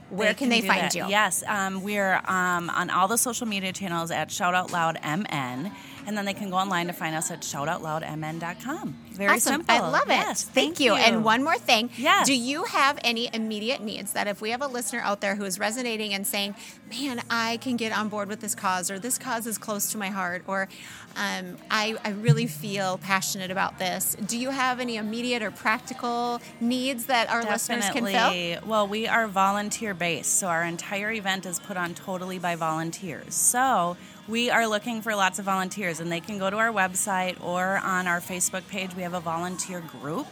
where 0.09 0.33
can, 0.33 0.49
they 0.49 0.61
find 0.61 0.81
that. 0.81 0.95
you? 0.95 1.05
Yes, 1.07 1.43
um, 1.47 1.81
we're 1.81 2.15
um, 2.27 2.69
on 2.69 2.89
all 2.89 3.07
the 3.07 3.17
social 3.17 3.47
media 3.47 3.73
channels 3.73 4.11
at 4.11 4.31
Shout 4.31 4.53
Out 4.53 4.71
Loud 4.71 4.99
MN, 5.03 5.71
and 6.05 6.17
then 6.17 6.25
they 6.25 6.33
can 6.33 6.49
go 6.49 6.57
online 6.57 6.87
to 6.87 6.93
find 6.93 7.15
us 7.15 7.31
at 7.31 7.41
shoutoutloudmn.com. 7.41 8.95
Very 9.11 9.35
awesome. 9.35 9.53
simple. 9.53 9.75
I 9.75 9.79
love 9.79 10.09
it. 10.09 10.13
Yes, 10.13 10.43
thank, 10.43 10.79
you. 10.79 10.93
And 10.93 11.23
one 11.23 11.43
more 11.43 11.57
thing. 11.57 11.89
Yes. 11.97 12.27
Do 12.27 12.33
you 12.33 12.63
have 12.65 12.99
any 13.03 13.29
immediate 13.33 13.81
needs 13.81 14.13
that 14.13 14.27
if 14.27 14.41
we 14.41 14.51
have 14.51 14.61
a 14.61 14.67
listener 14.67 14.99
out 14.99 15.21
there 15.21 15.35
who 15.35 15.45
is 15.45 15.57
resonating 15.57 16.13
and 16.13 16.27
saying, 16.27 16.55
man, 16.89 17.21
I 17.29 17.57
can 17.57 17.77
get 17.77 17.97
on 17.97 18.09
board 18.09 18.27
with 18.27 18.41
this 18.41 18.55
cause, 18.55 18.91
or 18.91 18.99
this 18.99 19.17
cause 19.17 19.47
is 19.47 19.57
close 19.57 19.91
to 19.93 19.97
my 19.97 20.09
heart, 20.09 20.43
or 20.47 20.67
um, 21.15 21.57
I, 21.71 21.95
I 22.03 22.09
really 22.09 22.45
feel 22.45 22.97
passionate 22.97 23.51
about 23.51 23.79
this, 23.79 24.15
do 24.25 24.37
you 24.37 24.49
have 24.49 24.79
any 24.79 24.97
immediate 24.97 25.41
or 25.41 25.51
practical 25.51 26.41
needs 26.59 27.05
that 27.05 27.29
our 27.29 27.43
listeners 27.43 27.89
can 27.89 28.05
fill? 28.05 28.67
Well, 28.67 28.87
we 28.87 29.07
are 29.07 29.27
volunteer 29.27 29.93
based, 29.93 30.37
so 30.37 30.47
our 30.47 30.63
entire 30.63 31.11
event 31.11 31.45
is 31.45 31.59
put 31.59 31.77
on 31.77 31.93
totally 31.93 32.39
by 32.39 32.55
volunteers. 32.55 33.33
So 33.33 33.95
we 34.27 34.49
are 34.49 34.67
looking 34.67 35.01
for 35.01 35.15
lots 35.15 35.39
of 35.39 35.45
volunteers, 35.45 35.99
and 35.99 36.11
they 36.11 36.19
can 36.19 36.39
go 36.39 36.49
to 36.49 36.57
our 36.57 36.71
website 36.71 37.41
or 37.43 37.77
on 37.77 38.07
our 38.07 38.19
Facebook 38.19 38.67
page. 38.67 38.95
We 38.95 39.03
have 39.03 39.13
a 39.13 39.19
volunteer 39.19 39.81
group. 39.81 40.27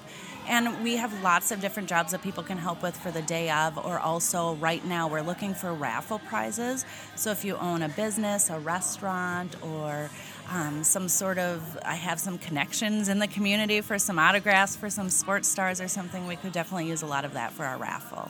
And 0.45 0.83
we 0.83 0.97
have 0.97 1.23
lots 1.23 1.51
of 1.51 1.61
different 1.61 1.87
jobs 1.87 2.11
that 2.11 2.21
people 2.21 2.43
can 2.43 2.57
help 2.57 2.83
with 2.83 2.97
for 2.97 3.11
the 3.11 3.21
day 3.21 3.49
of, 3.49 3.77
or 3.77 3.97
also 3.97 4.55
right 4.55 4.83
now 4.83 5.07
we're 5.07 5.21
looking 5.21 5.53
for 5.53 5.73
raffle 5.73 6.19
prizes. 6.19 6.85
So 7.15 7.31
if 7.31 7.45
you 7.45 7.55
own 7.55 7.81
a 7.81 7.87
business, 7.87 8.49
a 8.49 8.59
restaurant, 8.59 9.55
or 9.63 10.09
um, 10.51 10.83
some 10.83 11.07
sort 11.07 11.37
of, 11.37 11.79
I 11.85 11.95
have 11.95 12.19
some 12.19 12.37
connections 12.37 13.07
in 13.07 13.19
the 13.19 13.27
community 13.27 13.79
for 13.79 13.97
some 13.97 14.19
autographs 14.19 14.75
for 14.75 14.89
some 14.89 15.09
sports 15.09 15.47
stars 15.47 15.79
or 15.79 15.87
something, 15.87 16.27
we 16.27 16.35
could 16.35 16.51
definitely 16.51 16.87
use 16.87 17.03
a 17.03 17.07
lot 17.07 17.23
of 17.23 17.33
that 17.33 17.53
for 17.53 17.63
our 17.63 17.77
raffle. 17.77 18.29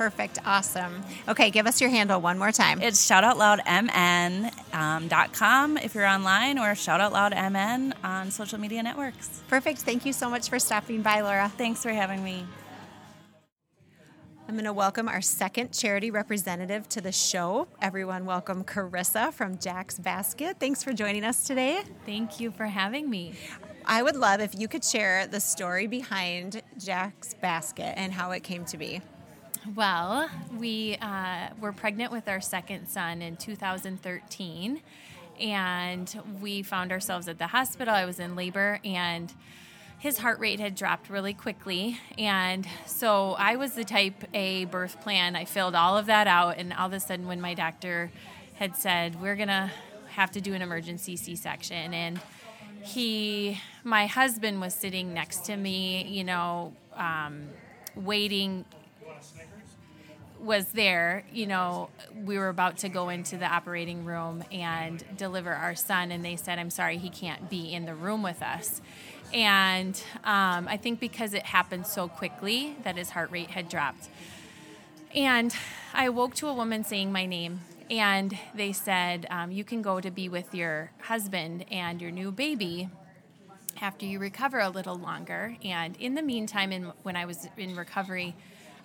Perfect. 0.00 0.38
Awesome. 0.46 1.04
Okay, 1.28 1.50
give 1.50 1.66
us 1.66 1.78
your 1.78 1.90
handle 1.90 2.22
one 2.22 2.38
more 2.38 2.52
time. 2.52 2.80
It's 2.80 3.06
shoutoutloudmn.com 3.06 5.70
um, 5.70 5.76
if 5.76 5.94
you're 5.94 6.06
online, 6.06 6.58
or 6.58 6.72
shoutoutloudmn 6.72 7.92
on 8.02 8.30
social 8.30 8.58
media 8.58 8.82
networks. 8.82 9.42
Perfect. 9.48 9.80
Thank 9.80 10.06
you 10.06 10.14
so 10.14 10.30
much 10.30 10.48
for 10.48 10.58
stopping 10.58 11.02
by, 11.02 11.20
Laura. 11.20 11.50
Thanks 11.50 11.82
for 11.82 11.90
having 11.90 12.24
me. 12.24 12.46
I'm 14.48 14.54
going 14.54 14.64
to 14.64 14.72
welcome 14.72 15.06
our 15.06 15.20
second 15.20 15.74
charity 15.74 16.10
representative 16.10 16.88
to 16.88 17.02
the 17.02 17.12
show. 17.12 17.68
Everyone, 17.82 18.24
welcome 18.24 18.64
Carissa 18.64 19.34
from 19.34 19.58
Jack's 19.58 19.98
Basket. 19.98 20.56
Thanks 20.58 20.82
for 20.82 20.94
joining 20.94 21.24
us 21.24 21.44
today. 21.44 21.82
Thank 22.06 22.40
you 22.40 22.52
for 22.52 22.64
having 22.64 23.10
me. 23.10 23.34
I 23.84 24.02
would 24.02 24.16
love 24.16 24.40
if 24.40 24.58
you 24.58 24.66
could 24.66 24.82
share 24.82 25.26
the 25.26 25.40
story 25.40 25.86
behind 25.86 26.62
Jack's 26.78 27.34
Basket 27.34 27.98
and 27.98 28.14
how 28.14 28.30
it 28.30 28.42
came 28.42 28.64
to 28.64 28.78
be. 28.78 29.02
Well, 29.76 30.30
we 30.56 30.96
uh, 31.02 31.48
were 31.60 31.72
pregnant 31.72 32.12
with 32.12 32.28
our 32.28 32.40
second 32.40 32.88
son 32.88 33.20
in 33.20 33.36
2013, 33.36 34.80
and 35.38 36.22
we 36.40 36.62
found 36.62 36.90
ourselves 36.90 37.28
at 37.28 37.38
the 37.38 37.48
hospital. 37.48 37.92
I 37.94 38.06
was 38.06 38.18
in 38.18 38.36
labor, 38.36 38.80
and 38.82 39.30
his 39.98 40.16
heart 40.16 40.38
rate 40.38 40.60
had 40.60 40.74
dropped 40.74 41.10
really 41.10 41.34
quickly. 41.34 41.98
And 42.16 42.66
so 42.86 43.32
I 43.32 43.56
was 43.56 43.74
the 43.74 43.84
type 43.84 44.24
A 44.32 44.64
birth 44.64 45.02
plan. 45.02 45.36
I 45.36 45.44
filled 45.44 45.74
all 45.74 45.98
of 45.98 46.06
that 46.06 46.26
out, 46.26 46.56
and 46.56 46.72
all 46.72 46.86
of 46.86 46.94
a 46.94 47.00
sudden, 47.00 47.26
when 47.26 47.42
my 47.42 47.52
doctor 47.52 48.10
had 48.54 48.76
said, 48.76 49.20
We're 49.20 49.36
going 49.36 49.48
to 49.48 49.70
have 50.12 50.30
to 50.32 50.40
do 50.40 50.54
an 50.54 50.62
emergency 50.62 51.16
C 51.16 51.36
section, 51.36 51.92
and 51.92 52.18
he, 52.82 53.60
my 53.84 54.06
husband, 54.06 54.58
was 54.62 54.72
sitting 54.72 55.12
next 55.12 55.44
to 55.44 55.56
me, 55.56 56.04
you 56.04 56.24
know, 56.24 56.72
um, 56.96 57.50
waiting 57.94 58.64
was 60.40 60.66
there, 60.66 61.24
you 61.32 61.46
know, 61.46 61.90
we 62.14 62.38
were 62.38 62.48
about 62.48 62.78
to 62.78 62.88
go 62.88 63.08
into 63.08 63.36
the 63.36 63.46
operating 63.46 64.04
room 64.04 64.42
and 64.50 65.04
deliver 65.16 65.52
our 65.52 65.74
son, 65.74 66.10
and 66.10 66.24
they 66.24 66.36
said, 66.36 66.58
I'm 66.58 66.70
sorry, 66.70 66.98
he 66.98 67.10
can't 67.10 67.50
be 67.50 67.72
in 67.72 67.84
the 67.84 67.94
room 67.94 68.22
with 68.22 68.42
us. 68.42 68.80
And 69.32 70.02
um, 70.24 70.66
I 70.66 70.76
think 70.76 70.98
because 70.98 71.34
it 71.34 71.44
happened 71.44 71.86
so 71.86 72.08
quickly 72.08 72.74
that 72.84 72.96
his 72.96 73.10
heart 73.10 73.30
rate 73.30 73.50
had 73.50 73.68
dropped. 73.68 74.08
And 75.14 75.54
I 75.92 76.08
woke 76.08 76.34
to 76.36 76.48
a 76.48 76.54
woman 76.54 76.84
saying 76.84 77.12
my 77.12 77.26
name, 77.26 77.60
and 77.90 78.36
they 78.54 78.72
said, 78.72 79.26
um, 79.30 79.50
You 79.52 79.64
can 79.64 79.82
go 79.82 80.00
to 80.00 80.10
be 80.10 80.28
with 80.28 80.54
your 80.54 80.90
husband 81.02 81.64
and 81.70 82.00
your 82.00 82.10
new 82.10 82.30
baby 82.32 82.88
after 83.80 84.06
you 84.06 84.18
recover 84.18 84.60
a 84.60 84.68
little 84.68 84.96
longer. 84.96 85.56
And 85.64 85.96
in 85.96 86.14
the 86.14 86.22
meantime, 86.22 86.72
in, 86.72 86.92
when 87.02 87.16
I 87.16 87.24
was 87.24 87.48
in 87.56 87.76
recovery, 87.76 88.34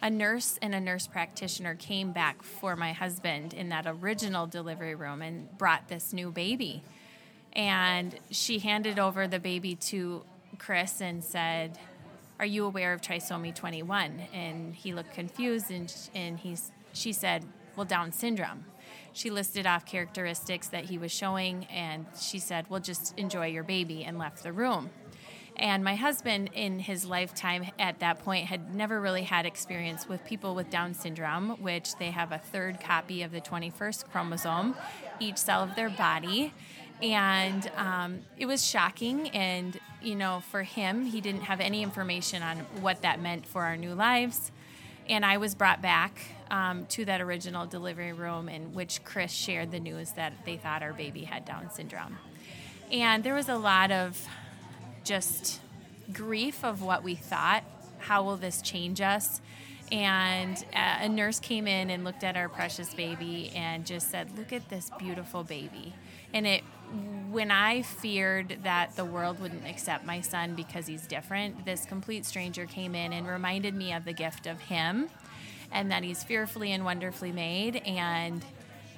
a 0.05 0.09
nurse 0.11 0.59
and 0.61 0.75
a 0.75 0.79
nurse 0.79 1.07
practitioner 1.07 1.73
came 1.73 2.11
back 2.11 2.43
for 2.43 2.75
my 2.75 2.93
husband 2.93 3.55
in 3.55 3.69
that 3.69 3.87
original 3.87 4.45
delivery 4.45 4.93
room 4.93 5.19
and 5.23 5.57
brought 5.57 5.87
this 5.87 6.13
new 6.13 6.29
baby. 6.29 6.83
And 7.53 8.15
she 8.29 8.59
handed 8.59 8.99
over 8.99 9.27
the 9.27 9.39
baby 9.39 9.73
to 9.75 10.23
Chris 10.59 11.01
and 11.01 11.23
said, 11.23 11.79
Are 12.39 12.45
you 12.45 12.65
aware 12.65 12.93
of 12.93 13.01
trisomy 13.01 13.53
21? 13.55 14.21
And 14.31 14.75
he 14.75 14.93
looked 14.93 15.11
confused 15.15 15.71
and, 15.71 15.91
and 16.13 16.39
she 16.93 17.11
said, 17.11 17.43
Well, 17.75 17.87
Down 17.87 18.11
syndrome. 18.11 18.65
She 19.11 19.31
listed 19.31 19.65
off 19.65 19.87
characteristics 19.87 20.67
that 20.67 20.85
he 20.85 20.99
was 20.99 21.11
showing 21.11 21.65
and 21.65 22.05
she 22.15 22.37
said, 22.37 22.69
Well, 22.69 22.79
just 22.79 23.17
enjoy 23.17 23.47
your 23.47 23.63
baby 23.63 24.03
and 24.03 24.19
left 24.19 24.43
the 24.43 24.53
room. 24.53 24.91
And 25.57 25.83
my 25.83 25.95
husband, 25.95 26.49
in 26.53 26.79
his 26.79 27.05
lifetime 27.05 27.67
at 27.79 27.99
that 27.99 28.23
point, 28.23 28.47
had 28.47 28.75
never 28.75 28.99
really 28.99 29.23
had 29.23 29.45
experience 29.45 30.07
with 30.07 30.25
people 30.25 30.53
with 30.53 30.69
Down 30.69 30.93
syndrome, 30.93 31.51
which 31.61 31.95
they 31.95 32.11
have 32.11 32.31
a 32.31 32.37
third 32.37 32.81
copy 32.81 33.23
of 33.23 33.31
the 33.31 33.39
21st 33.39 34.09
chromosome, 34.11 34.75
each 35.19 35.37
cell 35.37 35.63
of 35.63 35.75
their 35.75 35.89
body. 35.89 36.53
And 37.01 37.69
um, 37.77 38.19
it 38.37 38.47
was 38.47 38.65
shocking. 38.65 39.29
And, 39.29 39.79
you 40.01 40.15
know, 40.15 40.41
for 40.51 40.63
him, 40.63 41.05
he 41.05 41.21
didn't 41.21 41.43
have 41.43 41.61
any 41.61 41.83
information 41.83 42.43
on 42.43 42.57
what 42.81 43.01
that 43.03 43.21
meant 43.21 43.45
for 43.45 43.63
our 43.63 43.77
new 43.77 43.93
lives. 43.93 44.51
And 45.07 45.25
I 45.25 45.37
was 45.37 45.55
brought 45.55 45.81
back 45.81 46.19
um, 46.51 46.85
to 46.87 47.05
that 47.05 47.21
original 47.21 47.65
delivery 47.65 48.13
room 48.13 48.49
in 48.49 48.73
which 48.73 49.03
Chris 49.03 49.31
shared 49.31 49.71
the 49.71 49.79
news 49.79 50.11
that 50.13 50.33
they 50.45 50.57
thought 50.57 50.83
our 50.83 50.93
baby 50.93 51.23
had 51.23 51.45
Down 51.45 51.69
syndrome. 51.71 52.17
And 52.91 53.23
there 53.23 53.33
was 53.33 53.49
a 53.49 53.57
lot 53.57 53.91
of 53.91 54.27
just 55.05 55.61
grief 56.11 56.63
of 56.65 56.81
what 56.81 57.03
we 57.03 57.15
thought. 57.15 57.63
How 57.99 58.23
will 58.23 58.37
this 58.37 58.61
change 58.61 58.99
us? 59.01 59.41
And 59.91 60.57
uh, 60.73 60.97
a 61.01 61.09
nurse 61.09 61.39
came 61.39 61.67
in 61.67 61.89
and 61.89 62.03
looked 62.03 62.23
at 62.23 62.35
our 62.35 62.49
precious 62.49 62.93
baby 62.93 63.51
and 63.55 63.85
just 63.85 64.09
said, 64.09 64.37
Look 64.37 64.51
at 64.51 64.69
this 64.69 64.89
beautiful 64.99 65.43
baby. 65.43 65.93
And 66.33 66.45
it 66.45 66.63
when 67.31 67.51
I 67.51 67.81
feared 67.81 68.59
that 68.63 68.95
the 68.95 69.05
world 69.05 69.39
wouldn't 69.39 69.65
accept 69.65 70.05
my 70.05 70.21
son 70.21 70.55
because 70.55 70.85
he's 70.85 71.07
different, 71.07 71.65
this 71.65 71.85
complete 71.85 72.25
stranger 72.25 72.65
came 72.65 72.93
in 72.93 73.11
and 73.11 73.27
reminded 73.27 73.73
me 73.73 73.91
of 73.93 74.05
the 74.05 74.13
gift 74.13 74.45
of 74.45 74.59
him 74.59 75.09
and 75.71 75.91
that 75.91 76.03
he's 76.03 76.23
fearfully 76.23 76.71
and 76.71 76.85
wonderfully 76.85 77.31
made. 77.31 77.77
And 77.85 78.45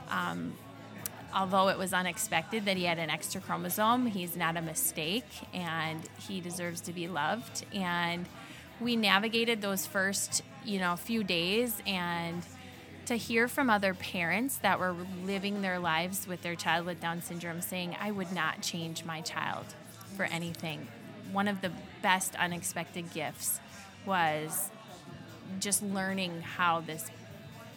um, 0.10 0.54
although 1.34 1.70
it 1.70 1.78
was 1.78 1.94
unexpected 1.94 2.66
that 2.66 2.78
he 2.78 2.86
had 2.86 3.00
an 3.00 3.10
extra 3.10 3.42
chromosome, 3.42 4.08
he's 4.08 4.36
not 4.36 4.58
a 4.58 4.62
mistake 4.62 5.28
and 5.54 6.02
he 6.28 6.42
deserves 6.42 6.82
to 6.82 6.94
be 6.94 7.08
loved. 7.08 7.66
And 7.74 8.26
we 8.80 8.96
navigated 8.96 9.62
those 9.62 9.86
first, 9.86 10.44
you 10.64 10.80
know, 10.80 10.96
few 10.96 11.24
days 11.24 11.82
and 11.86 12.44
to 13.06 13.16
hear 13.16 13.48
from 13.48 13.70
other 13.70 13.94
parents 13.94 14.58
that 14.58 14.80
were 14.80 14.96
living 15.24 15.62
their 15.62 15.80
lives 15.80 16.28
with 16.28 16.42
their 16.42 16.56
child 16.56 16.86
with 16.86 17.00
Down 17.00 17.22
syndrome 17.22 17.62
saying, 17.62 17.96
I 18.00 18.12
would 18.12 18.32
not 18.34 18.62
change 18.62 19.06
my 19.06 19.22
child 19.22 19.66
for 20.16 20.26
anything. 20.26 20.88
One 21.32 21.48
of 21.48 21.62
the 21.62 21.72
best 22.02 22.36
unexpected 22.36 23.14
gifts 23.14 23.60
was 24.06 24.70
just 25.60 25.82
learning 25.82 26.42
how 26.42 26.82
this 26.82 27.10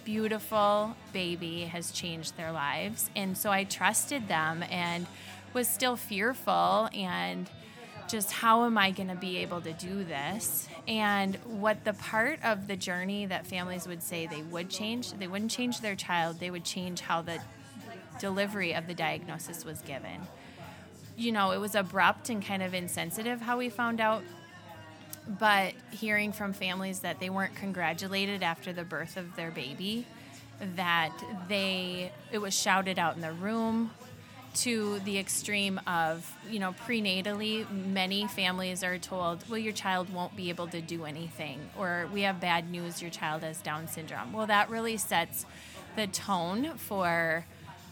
beautiful 0.04 0.96
baby 1.12 1.62
has 1.62 1.90
changed 1.90 2.36
their 2.36 2.52
lives. 2.52 3.10
And 3.16 3.36
so 3.36 3.50
I 3.50 3.64
trusted 3.64 4.28
them 4.28 4.64
and 4.70 5.06
was 5.52 5.68
still 5.68 5.96
fearful 5.96 6.88
and 6.94 7.48
just 8.08 8.32
how 8.32 8.64
am 8.64 8.76
I 8.76 8.90
going 8.90 9.08
to 9.08 9.14
be 9.14 9.38
able 9.38 9.60
to 9.60 9.72
do 9.72 10.02
this? 10.04 10.68
And 10.88 11.36
what 11.44 11.84
the 11.84 11.92
part 11.92 12.40
of 12.42 12.66
the 12.66 12.76
journey 12.76 13.26
that 13.26 13.46
families 13.46 13.86
would 13.86 14.02
say 14.02 14.26
they 14.26 14.42
would 14.42 14.68
change, 14.68 15.12
they 15.12 15.28
wouldn't 15.28 15.50
change 15.50 15.80
their 15.80 15.94
child, 15.94 16.40
they 16.40 16.50
would 16.50 16.64
change 16.64 17.00
how 17.00 17.22
the 17.22 17.40
delivery 18.18 18.74
of 18.74 18.86
the 18.86 18.94
diagnosis 18.94 19.64
was 19.64 19.80
given. 19.82 20.20
You 21.16 21.32
know, 21.32 21.52
it 21.52 21.58
was 21.58 21.74
abrupt 21.74 22.30
and 22.30 22.44
kind 22.44 22.62
of 22.62 22.74
insensitive 22.74 23.40
how 23.40 23.58
we 23.58 23.68
found 23.68 24.00
out. 24.00 24.22
But 25.38 25.74
hearing 25.90 26.32
from 26.32 26.52
families 26.52 27.00
that 27.00 27.20
they 27.20 27.30
weren't 27.30 27.54
congratulated 27.54 28.42
after 28.42 28.72
the 28.72 28.84
birth 28.84 29.16
of 29.16 29.36
their 29.36 29.50
baby, 29.50 30.06
that 30.76 31.12
they 31.48 32.12
it 32.32 32.38
was 32.38 32.52
shouted 32.52 32.98
out 32.98 33.14
in 33.14 33.22
the 33.22 33.32
room 33.32 33.92
to 34.52 34.98
the 35.00 35.16
extreme 35.18 35.80
of, 35.86 36.36
you 36.50 36.58
know, 36.58 36.74
prenatally, 36.84 37.70
many 37.70 38.26
families 38.26 38.82
are 38.82 38.98
told, 38.98 39.48
well, 39.48 39.58
your 39.58 39.72
child 39.72 40.12
won't 40.12 40.34
be 40.34 40.48
able 40.48 40.66
to 40.66 40.80
do 40.80 41.04
anything, 41.04 41.60
or 41.78 42.08
we 42.12 42.22
have 42.22 42.40
bad 42.40 42.68
news, 42.68 43.00
your 43.00 43.12
child 43.12 43.42
has 43.42 43.60
Down 43.60 43.86
syndrome. 43.86 44.32
Well, 44.32 44.48
that 44.48 44.68
really 44.68 44.96
sets 44.96 45.46
the 45.94 46.08
tone 46.08 46.76
for 46.76 47.46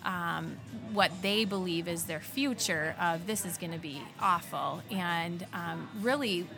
um, 0.05 0.57
what 0.93 1.13
they 1.23 1.45
believe 1.45 1.87
is 1.87 2.05
their 2.05 2.21
future 2.21 2.97
of 3.01 3.27
this 3.29 3.45
is 3.45 3.57
going 3.57 3.73
to 3.73 3.79
be 3.79 4.03
awful, 4.21 4.83
and 4.91 5.47
um, 5.53 5.89
really 6.01 6.49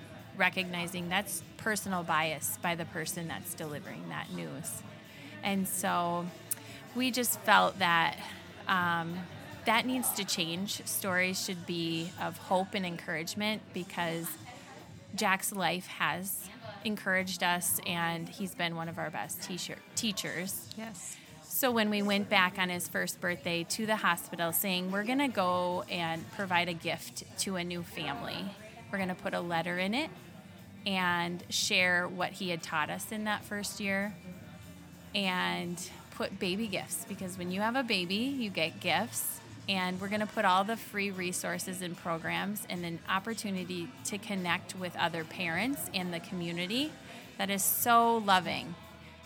recognizing 0.41 1.09
that's 1.09 1.43
personal 1.57 2.03
bias 2.03 2.59
by 2.61 2.75
the 2.75 2.87
person 2.87 3.29
that's 3.29 3.55
delivering 3.55 4.09
that 4.09 4.33
news. 4.33 4.83
And 5.45 5.69
so 5.69 6.27
we 6.97 7.13
just 7.13 7.39
felt 7.41 7.79
that. 7.79 8.17
Um, 8.67 9.15
that 9.67 9.87
needs 9.87 10.11
to 10.13 10.25
change. 10.25 10.85
Stories 10.87 11.45
should 11.45 11.67
be 11.67 12.11
of 12.21 12.39
hope 12.39 12.75
and 12.75 12.87
encouragement 12.87 13.63
because 13.75 14.27
Jack's 15.15 15.53
life 15.53 15.87
has 15.87 16.49
encouraged 16.85 17.43
us 17.43 17.81
and 17.87 18.29
he's 18.29 18.55
been 18.55 18.75
one 18.75 18.89
of 18.89 18.99
our 18.99 19.11
best 19.11 19.43
teachers. 19.95 20.69
Yes. 20.77 21.17
So 21.43 21.71
when 21.71 21.91
we 21.91 22.01
went 22.01 22.31
back 22.31 22.59
on 22.59 22.71
his 22.71 22.89
first 22.89 23.21
birthday 23.21 23.65
to 23.65 23.85
the 23.85 23.97
hospital 23.97 24.53
saying, 24.53 24.91
we're 24.91 25.05
going 25.05 25.19
to 25.19 25.29
go 25.29 25.85
and 25.91 26.29
provide 26.33 26.69
a 26.69 26.73
gift 26.73 27.25
to 27.41 27.57
a 27.57 27.65
new 27.65 27.83
family, 27.83 28.47
we're 28.91 28.99
going 28.99 29.11
to 29.11 29.15
put 29.15 29.35
a 29.35 29.41
letter 29.41 29.79
in 29.79 29.93
it 29.93 30.11
and 30.87 31.43
share 31.51 32.09
what 32.09 32.31
he 32.33 32.51
had 32.51 32.63
taught 32.63 32.91
us 32.91 33.13
in 33.13 33.25
that 33.25 33.45
first 33.45 33.81
year. 33.81 34.15
And 35.15 35.81
put 36.21 36.39
baby 36.39 36.67
gifts 36.67 37.07
because 37.09 37.39
when 37.39 37.51
you 37.51 37.63
have 37.63 37.77
a 37.77 37.83
baby, 37.83 38.15
you 38.15 38.51
get 38.51 38.79
gifts. 38.79 39.41
And 39.71 39.99
we're 40.01 40.09
going 40.09 40.21
to 40.21 40.27
put 40.27 40.45
all 40.45 40.65
the 40.65 40.77
free 40.77 41.11
resources 41.11 41.81
and 41.81 41.97
programs 41.97 42.67
and 42.69 42.85
an 42.85 42.99
opportunity 43.09 43.89
to 44.05 44.19
connect 44.19 44.77
with 44.77 44.95
other 44.97 45.25
parents 45.25 45.81
and 45.95 46.13
the 46.13 46.21
community 46.21 46.93
that 47.39 47.49
is 47.49 47.65
so 47.65 48.19
loving. 48.19 48.75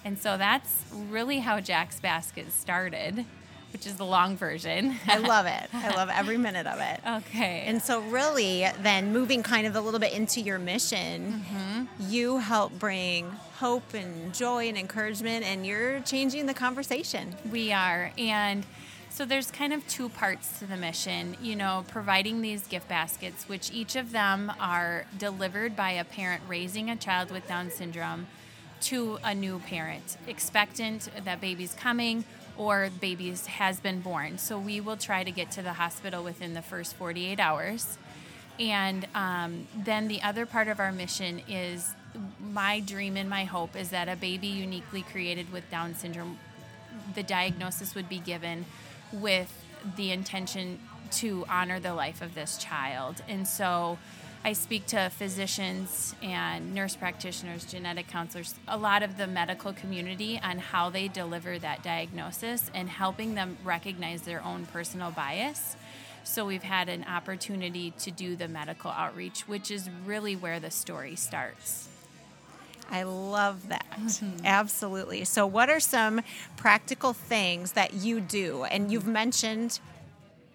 And 0.04 0.18
so 0.18 0.36
that's 0.36 0.84
really 0.92 1.40
how 1.40 1.58
Jack's 1.58 1.98
Basket 1.98 2.52
started, 2.52 3.24
which 3.74 3.86
is 3.88 3.96
the 3.96 4.06
long 4.06 4.36
version. 4.36 4.94
I 5.08 5.18
love 5.18 5.46
it. 5.46 5.68
I 5.74 5.90
love 5.96 6.08
every 6.14 6.38
minute 6.38 6.66
of 6.66 6.78
it. 6.80 7.00
Okay. 7.26 7.64
And 7.66 7.82
so, 7.82 8.00
really, 8.02 8.66
then 8.82 9.12
moving 9.12 9.42
kind 9.42 9.66
of 9.66 9.74
a 9.74 9.80
little 9.80 9.98
bit 9.98 10.12
into 10.12 10.40
your 10.40 10.60
mission, 10.60 11.44
mm-hmm. 11.44 11.84
you 12.08 12.38
help 12.38 12.72
bring 12.78 13.28
hope 13.58 13.92
and 13.92 14.32
joy 14.32 14.68
and 14.68 14.78
encouragement, 14.78 15.44
and 15.44 15.66
you're 15.66 15.98
changing 16.00 16.46
the 16.46 16.54
conversation. 16.54 17.34
We 17.50 17.72
are. 17.72 18.12
And 18.16 18.64
so 19.10 19.24
there's 19.24 19.50
kind 19.50 19.72
of 19.72 19.86
two 19.88 20.08
parts 20.08 20.60
to 20.60 20.66
the 20.66 20.76
mission, 20.76 21.36
you 21.42 21.56
know, 21.56 21.84
providing 21.88 22.42
these 22.42 22.68
gift 22.68 22.88
baskets, 22.88 23.48
which 23.48 23.72
each 23.72 23.96
of 23.96 24.12
them 24.12 24.52
are 24.60 25.04
delivered 25.18 25.74
by 25.74 25.90
a 25.90 26.04
parent 26.04 26.44
raising 26.48 26.90
a 26.90 26.96
child 26.96 27.32
with 27.32 27.48
Down 27.48 27.70
syndrome 27.70 28.28
to 28.82 29.18
a 29.24 29.34
new 29.34 29.58
parent, 29.60 30.16
expectant 30.28 31.08
that 31.24 31.40
baby's 31.40 31.74
coming 31.74 32.24
or 32.56 32.90
babies 33.00 33.46
has 33.46 33.80
been 33.80 34.00
born. 34.00 34.38
So 34.38 34.58
we 34.58 34.80
will 34.80 34.96
try 34.96 35.24
to 35.24 35.30
get 35.30 35.50
to 35.52 35.62
the 35.62 35.74
hospital 35.74 36.22
within 36.22 36.54
the 36.54 36.62
first 36.62 36.94
48 36.96 37.40
hours. 37.40 37.98
And 38.58 39.06
um, 39.14 39.66
then 39.76 40.08
the 40.08 40.22
other 40.22 40.46
part 40.46 40.68
of 40.68 40.78
our 40.78 40.92
mission 40.92 41.42
is 41.48 41.92
my 42.40 42.80
dream 42.80 43.16
and 43.16 43.28
my 43.28 43.44
hope 43.44 43.74
is 43.74 43.90
that 43.90 44.08
a 44.08 44.16
baby 44.16 44.46
uniquely 44.46 45.02
created 45.02 45.52
with 45.52 45.68
Down 45.70 45.94
syndrome, 45.94 46.38
the 47.14 47.22
diagnosis 47.22 47.94
would 47.94 48.08
be 48.08 48.18
given 48.18 48.64
with 49.12 49.64
the 49.96 50.12
intention 50.12 50.78
to 51.10 51.44
honor 51.48 51.80
the 51.80 51.94
life 51.94 52.22
of 52.22 52.34
this 52.34 52.56
child. 52.58 53.22
And 53.28 53.46
so 53.46 53.98
I 54.46 54.52
speak 54.52 54.84
to 54.88 55.08
physicians 55.08 56.14
and 56.22 56.74
nurse 56.74 56.96
practitioners, 56.96 57.64
genetic 57.64 58.08
counselors, 58.08 58.54
a 58.68 58.76
lot 58.76 59.02
of 59.02 59.16
the 59.16 59.26
medical 59.26 59.72
community 59.72 60.38
on 60.44 60.58
how 60.58 60.90
they 60.90 61.08
deliver 61.08 61.58
that 61.58 61.82
diagnosis 61.82 62.70
and 62.74 62.90
helping 62.90 63.34
them 63.34 63.56
recognize 63.64 64.20
their 64.20 64.44
own 64.44 64.66
personal 64.66 65.10
bias. 65.10 65.76
So 66.24 66.44
we've 66.44 66.62
had 66.62 66.90
an 66.90 67.04
opportunity 67.04 67.92
to 68.00 68.10
do 68.10 68.36
the 68.36 68.46
medical 68.46 68.90
outreach, 68.90 69.48
which 69.48 69.70
is 69.70 69.88
really 70.04 70.36
where 70.36 70.60
the 70.60 70.70
story 70.70 71.16
starts. 71.16 71.88
I 72.90 73.04
love 73.04 73.68
that. 73.68 73.86
Mm-hmm. 73.94 74.44
Absolutely. 74.44 75.24
So, 75.24 75.46
what 75.46 75.70
are 75.70 75.78
some 75.78 76.20
practical 76.56 77.12
things 77.12 77.72
that 77.72 77.94
you 77.94 78.20
do? 78.20 78.64
And 78.64 78.90
you've 78.90 79.06
mentioned 79.06 79.78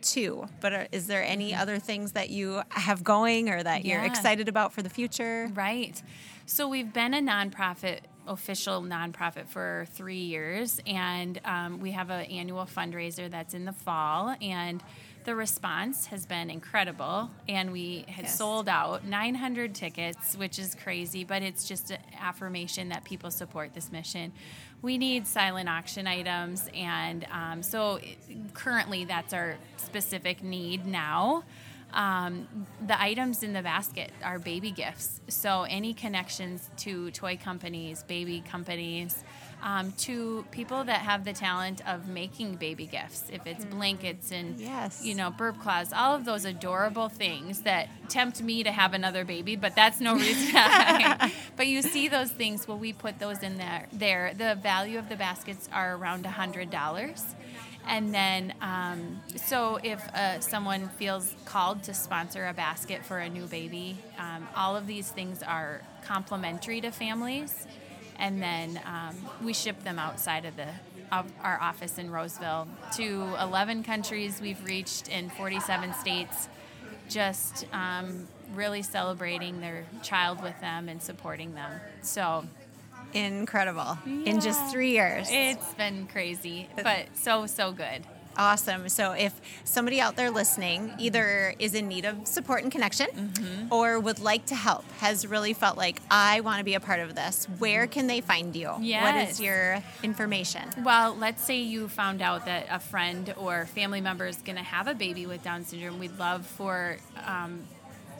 two, 0.01 0.47
but 0.61 0.73
are, 0.73 0.87
is 0.91 1.07
there 1.07 1.23
any 1.23 1.53
other 1.53 1.79
things 1.79 2.13
that 2.13 2.29
you 2.29 2.61
have 2.69 3.03
going 3.03 3.49
or 3.49 3.61
that 3.61 3.85
yeah. 3.85 3.95
you're 3.95 4.05
excited 4.05 4.47
about 4.47 4.73
for 4.73 4.81
the 4.81 4.89
future? 4.89 5.49
Right. 5.53 6.01
So, 6.45 6.67
we've 6.67 6.91
been 6.91 7.13
a 7.13 7.21
nonprofit 7.21 7.99
official 8.29 8.81
nonprofit 8.81 9.47
for 9.47 9.85
three 9.93 10.21
years, 10.21 10.79
and 10.85 11.41
um, 11.43 11.79
we 11.79 11.91
have 11.91 12.09
an 12.09 12.25
annual 12.25 12.65
fundraiser 12.65 13.29
that's 13.29 13.53
in 13.53 13.65
the 13.65 13.73
fall, 13.73 14.35
and 14.41 14.83
the 15.25 15.35
response 15.35 16.05
has 16.07 16.25
been 16.25 16.49
incredible, 16.49 17.29
and 17.47 17.71
we 17.71 18.05
had 18.07 18.25
yes. 18.25 18.37
sold 18.37 18.69
out 18.69 19.05
900 19.05 19.75
tickets, 19.75 20.35
which 20.37 20.57
is 20.57 20.75
crazy, 20.75 21.23
but 21.23 21.41
it's 21.41 21.67
just 21.67 21.91
an 21.91 21.97
affirmation 22.19 22.89
that 22.89 23.03
people 23.03 23.29
support 23.29 23.73
this 23.73 23.91
mission. 23.91 24.31
We 24.81 24.97
need 24.97 25.27
silent 25.27 25.67
auction 25.67 26.07
items, 26.07 26.69
and 26.73 27.27
um, 27.31 27.61
so 27.61 27.99
currently 28.53 29.05
that's 29.05 29.33
our 29.33 29.57
specific 29.77 30.41
need 30.41 30.85
now. 30.85 31.43
Um, 31.93 32.47
the 32.85 33.01
items 33.01 33.43
in 33.43 33.53
the 33.53 33.61
basket 33.61 34.11
are 34.23 34.39
baby 34.39 34.71
gifts. 34.71 35.21
So, 35.27 35.63
any 35.63 35.93
connections 35.93 36.69
to 36.77 37.09
toy 37.11 37.37
companies, 37.43 38.03
baby 38.03 38.41
companies, 38.47 39.23
um, 39.61 39.91
to 39.93 40.45
people 40.51 40.83
that 40.83 41.01
have 41.01 41.25
the 41.25 41.33
talent 41.33 41.81
of 41.87 42.07
making 42.07 42.55
baby 42.55 42.85
gifts. 42.85 43.25
If 43.31 43.45
it's 43.45 43.65
mm-hmm. 43.65 43.77
blankets 43.77 44.31
and 44.31 44.59
yes. 44.59 45.03
you 45.03 45.15
know 45.15 45.31
burp 45.31 45.59
cloths, 45.59 45.91
all 45.93 46.15
of 46.15 46.25
those 46.25 46.45
adorable 46.45 47.09
things 47.09 47.61
that 47.61 47.89
tempt 48.09 48.41
me 48.41 48.63
to 48.63 48.71
have 48.71 48.93
another 48.93 49.25
baby, 49.25 49.55
but 49.55 49.75
that's 49.75 49.99
no 49.99 50.15
reason. 50.15 50.53
but 51.55 51.67
you 51.67 51.81
see 51.81 52.07
those 52.07 52.31
things. 52.31 52.67
Well, 52.67 52.77
we 52.77 52.93
put 52.93 53.19
those 53.19 53.43
in 53.43 53.57
there. 53.57 53.87
There, 53.91 54.33
the 54.35 54.55
value 54.55 54.99
of 54.99 55.09
the 55.09 55.15
baskets 55.15 55.69
are 55.73 55.95
around 55.95 56.25
a 56.25 56.31
hundred 56.31 56.69
dollars. 56.69 57.23
And 57.87 58.13
then, 58.13 58.53
um, 58.61 59.19
so 59.35 59.79
if 59.81 59.99
uh, 60.09 60.41
someone 60.41 60.89
feels 60.89 61.33
called 61.45 61.83
to 61.83 61.93
sponsor 61.95 62.45
a 62.45 62.53
basket 62.53 63.03
for 63.03 63.17
a 63.17 63.29
new 63.29 63.47
baby, 63.47 63.97
um, 64.19 64.47
all 64.55 64.75
of 64.75 64.85
these 64.85 65.09
things 65.09 65.41
are 65.41 65.81
complimentary 66.03 66.81
to 66.81 66.91
families 66.91 67.65
and 68.19 68.41
then 68.41 68.79
um, 68.85 69.15
we 69.43 69.53
ship 69.53 69.83
them 69.83 69.97
outside 69.97 70.45
of 70.45 70.55
the 70.55 70.67
of 71.11 71.25
our 71.41 71.59
office 71.59 71.97
in 71.97 72.11
Roseville 72.11 72.67
to 72.95 73.35
11 73.41 73.83
countries 73.83 74.39
we've 74.39 74.63
reached 74.63 75.07
in 75.07 75.31
47 75.31 75.93
states, 75.95 76.47
just 77.09 77.65
um, 77.73 78.27
really 78.53 78.83
celebrating 78.83 79.59
their 79.59 79.85
child 80.03 80.43
with 80.43 80.59
them 80.61 80.87
and 80.87 81.01
supporting 81.01 81.55
them. 81.55 81.71
So 82.03 82.45
incredible 83.13 83.97
yeah. 84.05 84.25
in 84.25 84.39
just 84.39 84.71
three 84.71 84.91
years. 84.91 85.27
It's 85.31 85.73
been 85.73 86.05
crazy, 86.05 86.69
but 86.75 87.07
so, 87.13 87.47
so 87.47 87.71
good. 87.71 88.05
Awesome. 88.37 88.87
So, 88.89 89.11
if 89.11 89.39
somebody 89.63 89.99
out 89.99 90.15
there 90.15 90.31
listening 90.31 90.93
either 90.97 91.53
is 91.59 91.73
in 91.73 91.87
need 91.87 92.05
of 92.05 92.27
support 92.27 92.63
and 92.63 92.71
connection 92.71 93.07
mm-hmm. 93.07 93.73
or 93.73 93.99
would 93.99 94.19
like 94.19 94.45
to 94.47 94.55
help, 94.55 94.89
has 94.99 95.27
really 95.27 95.53
felt 95.53 95.77
like, 95.77 96.01
I 96.09 96.41
want 96.41 96.59
to 96.59 96.63
be 96.63 96.73
a 96.73 96.79
part 96.79 96.99
of 97.01 97.15
this, 97.15 97.47
where 97.57 97.87
can 97.87 98.07
they 98.07 98.21
find 98.21 98.55
you? 98.55 98.73
Yes. 98.79 99.03
What 99.03 99.29
is 99.29 99.41
your 99.41 99.83
information? 100.03 100.69
Well, 100.83 101.15
let's 101.15 101.43
say 101.43 101.59
you 101.59 101.87
found 101.87 102.21
out 102.21 102.45
that 102.45 102.67
a 102.69 102.79
friend 102.79 103.33
or 103.37 103.65
family 103.65 104.01
member 104.01 104.25
is 104.25 104.37
going 104.37 104.57
to 104.57 104.63
have 104.63 104.87
a 104.87 104.93
baby 104.93 105.25
with 105.25 105.43
Down 105.43 105.65
syndrome. 105.65 105.99
We'd 105.99 106.17
love 106.17 106.45
for 106.45 106.97
um, 107.25 107.63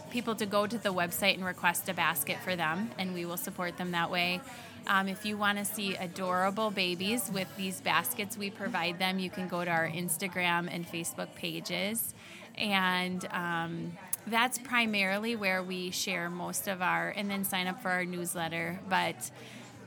people 0.10 0.36
to 0.36 0.46
go 0.46 0.68
to 0.68 0.78
the 0.78 0.94
website 0.94 1.36
and 1.36 1.46
request 1.46 1.88
a 1.90 1.94
basket 1.94 2.38
for 2.44 2.56
them, 2.56 2.92
and 2.98 3.14
we 3.14 3.26
will 3.26 3.38
support 3.38 3.78
them 3.78 3.92
that 3.92 4.12
way. 4.12 4.42
Um, 4.88 5.08
if 5.08 5.26
you 5.26 5.38
want 5.38 5.58
to 5.58 5.66
see 5.66 5.96
adorable 5.96 6.72
babies 6.72 7.30
with 7.34 7.48
these 7.58 7.82
baskets 7.82 8.38
we 8.38 8.50
provide 8.50 9.00
them, 9.00 9.20
you 9.20 9.30
can 9.30 9.48
go 9.48 9.64
to 9.64 9.70
our 9.70 9.88
Instagram 9.88 10.68
and 10.72 10.88
Facebook 10.88 11.34
pages. 11.36 12.14
And 12.58 13.26
um, 13.32 13.98
that's 14.28 14.58
primarily 14.58 15.36
where 15.36 15.64
we 15.64 15.92
share 15.92 16.30
most 16.30 16.68
of 16.68 16.82
our, 16.82 17.10
and 17.10 17.30
then 17.30 17.44
sign 17.44 17.68
up 17.68 17.82
for 17.82 17.90
our 17.90 18.06
newsletter. 18.06 18.80
But 18.90 19.32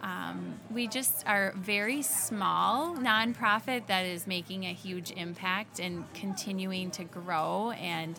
um, 0.03 0.59
we 0.71 0.89
just 0.89 1.27
are 1.27 1.53
very 1.57 2.03
small 2.03 2.97
nonprofit 2.97 3.87
that 3.87 4.05
is 4.05 4.27
making 4.27 4.65
a 4.65 4.73
huge 4.73 5.13
impact 5.13 5.79
and 5.79 6.05
continuing 6.15 6.91
to 6.93 7.05
grow 7.05 7.71
and 7.73 8.19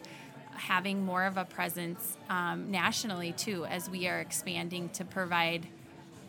having 0.56 1.04
more 1.04 1.26
of 1.26 1.38
a 1.38 1.46
presence 1.46 2.18
um, 2.30 2.72
nationally 2.72 3.34
too 3.34 3.66
as 3.66 3.90
we 3.90 4.08
are 4.08 4.20
expanding 4.20 4.88
to 4.90 5.04
provide 5.04 5.68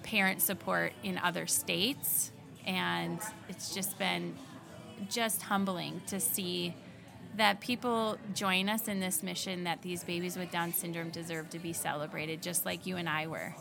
parent 0.05 0.41
support 0.41 0.93
in 1.03 1.19
other 1.19 1.47
states. 1.47 2.31
And 2.65 3.19
it's 3.49 3.75
just 3.75 3.99
been 3.99 4.37
just 5.11 5.43
humbling 5.43 6.01
to 6.07 6.21
see 6.21 6.75
that 7.37 7.61
people 7.61 8.17
join 8.33 8.69
us 8.69 8.87
in 8.87 9.01
this 9.01 9.23
mission 9.23 9.65
that 9.65 9.83
these 9.83 10.05
babies 10.05 10.37
with 10.37 10.53
Down 10.53 10.73
syndrome 10.73 11.11
deserve 11.11 11.51
to 11.51 11.59
be 11.59 11.73
celebrated, 11.73 12.41
just 12.41 12.65
like 12.65 12.87
you 12.87 12.97
and 12.97 13.09
I 13.09 13.27
were. 13.27 13.55